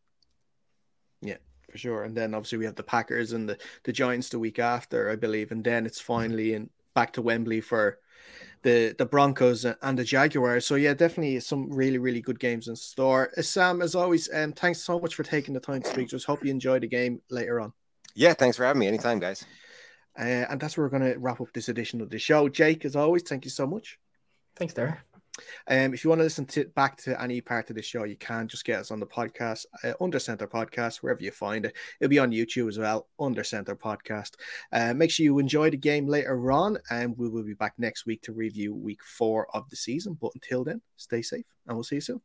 Yeah, 1.20 1.36
for 1.72 1.78
sure. 1.78 2.04
And 2.04 2.16
then 2.16 2.34
obviously 2.34 2.58
we 2.58 2.66
have 2.66 2.76
the 2.76 2.82
Packers 2.82 3.32
and 3.32 3.48
the, 3.48 3.58
the 3.82 3.92
Giants 3.92 4.28
the 4.28 4.38
week 4.38 4.58
after, 4.58 5.10
I 5.10 5.16
believe. 5.16 5.50
And 5.50 5.64
then 5.64 5.86
it's 5.86 6.00
finally 6.00 6.54
in 6.54 6.70
back 6.94 7.14
to 7.14 7.22
Wembley 7.22 7.60
for 7.60 7.98
the 8.62 8.94
the 8.96 9.06
Broncos 9.06 9.64
and 9.64 9.98
the 9.98 10.04
Jaguars. 10.04 10.66
So 10.66 10.76
yeah, 10.76 10.94
definitely 10.94 11.40
some 11.40 11.72
really 11.72 11.98
really 11.98 12.20
good 12.20 12.38
games 12.38 12.68
in 12.68 12.76
store. 12.76 13.30
Uh, 13.36 13.42
Sam, 13.42 13.82
as 13.82 13.94
always, 13.94 14.32
um, 14.32 14.52
thanks 14.52 14.82
so 14.82 15.00
much 15.00 15.14
for 15.14 15.24
taking 15.24 15.54
the 15.54 15.60
time 15.60 15.82
to 15.82 15.88
speak. 15.88 16.08
Just 16.08 16.26
hope 16.26 16.44
you 16.44 16.50
enjoy 16.50 16.78
the 16.78 16.86
game 16.86 17.20
later 17.30 17.60
on. 17.60 17.72
Yeah, 18.14 18.34
thanks 18.34 18.56
for 18.56 18.64
having 18.64 18.80
me. 18.80 18.86
Anytime, 18.86 19.18
guys. 19.18 19.44
Uh, 20.18 20.44
and 20.50 20.60
that's 20.60 20.76
where 20.76 20.84
we're 20.84 20.98
going 20.98 21.10
to 21.10 21.18
wrap 21.18 21.40
up 21.40 21.48
this 21.54 21.70
edition 21.70 22.02
of 22.02 22.10
the 22.10 22.18
show. 22.18 22.46
Jake, 22.48 22.84
as 22.84 22.94
always, 22.94 23.22
thank 23.22 23.46
you 23.46 23.50
so 23.50 23.66
much. 23.66 23.98
Thanks, 24.56 24.74
Darren. 24.74 24.98
Um, 25.68 25.94
if 25.94 26.04
you 26.04 26.10
want 26.10 26.20
to 26.20 26.24
listen 26.24 26.46
to 26.46 26.64
back 26.76 26.96
to 26.98 27.20
any 27.20 27.40
part 27.40 27.70
of 27.70 27.76
the 27.76 27.82
show, 27.82 28.04
you 28.04 28.16
can 28.16 28.48
just 28.48 28.64
get 28.64 28.80
us 28.80 28.90
on 28.90 29.00
the 29.00 29.06
podcast, 29.06 29.66
uh, 29.84 29.92
Under 30.00 30.18
Center 30.18 30.46
Podcast, 30.46 30.96
wherever 30.96 31.22
you 31.22 31.30
find 31.30 31.64
it. 31.64 31.74
It'll 32.00 32.10
be 32.10 32.18
on 32.18 32.30
YouTube 32.30 32.68
as 32.68 32.78
well, 32.78 33.08
Under 33.18 33.44
Center 33.44 33.76
Podcast. 33.76 34.32
Uh, 34.72 34.94
make 34.94 35.10
sure 35.10 35.24
you 35.24 35.38
enjoy 35.38 35.70
the 35.70 35.76
game 35.76 36.06
later 36.06 36.52
on, 36.52 36.78
and 36.90 37.16
we 37.16 37.28
will 37.28 37.44
be 37.44 37.54
back 37.54 37.74
next 37.78 38.06
week 38.06 38.22
to 38.22 38.32
review 38.32 38.74
week 38.74 39.02
four 39.04 39.46
of 39.54 39.68
the 39.70 39.76
season. 39.76 40.18
But 40.20 40.32
until 40.34 40.64
then, 40.64 40.82
stay 40.96 41.22
safe, 41.22 41.46
and 41.66 41.76
we'll 41.76 41.84
see 41.84 41.96
you 41.96 42.00
soon. 42.02 42.20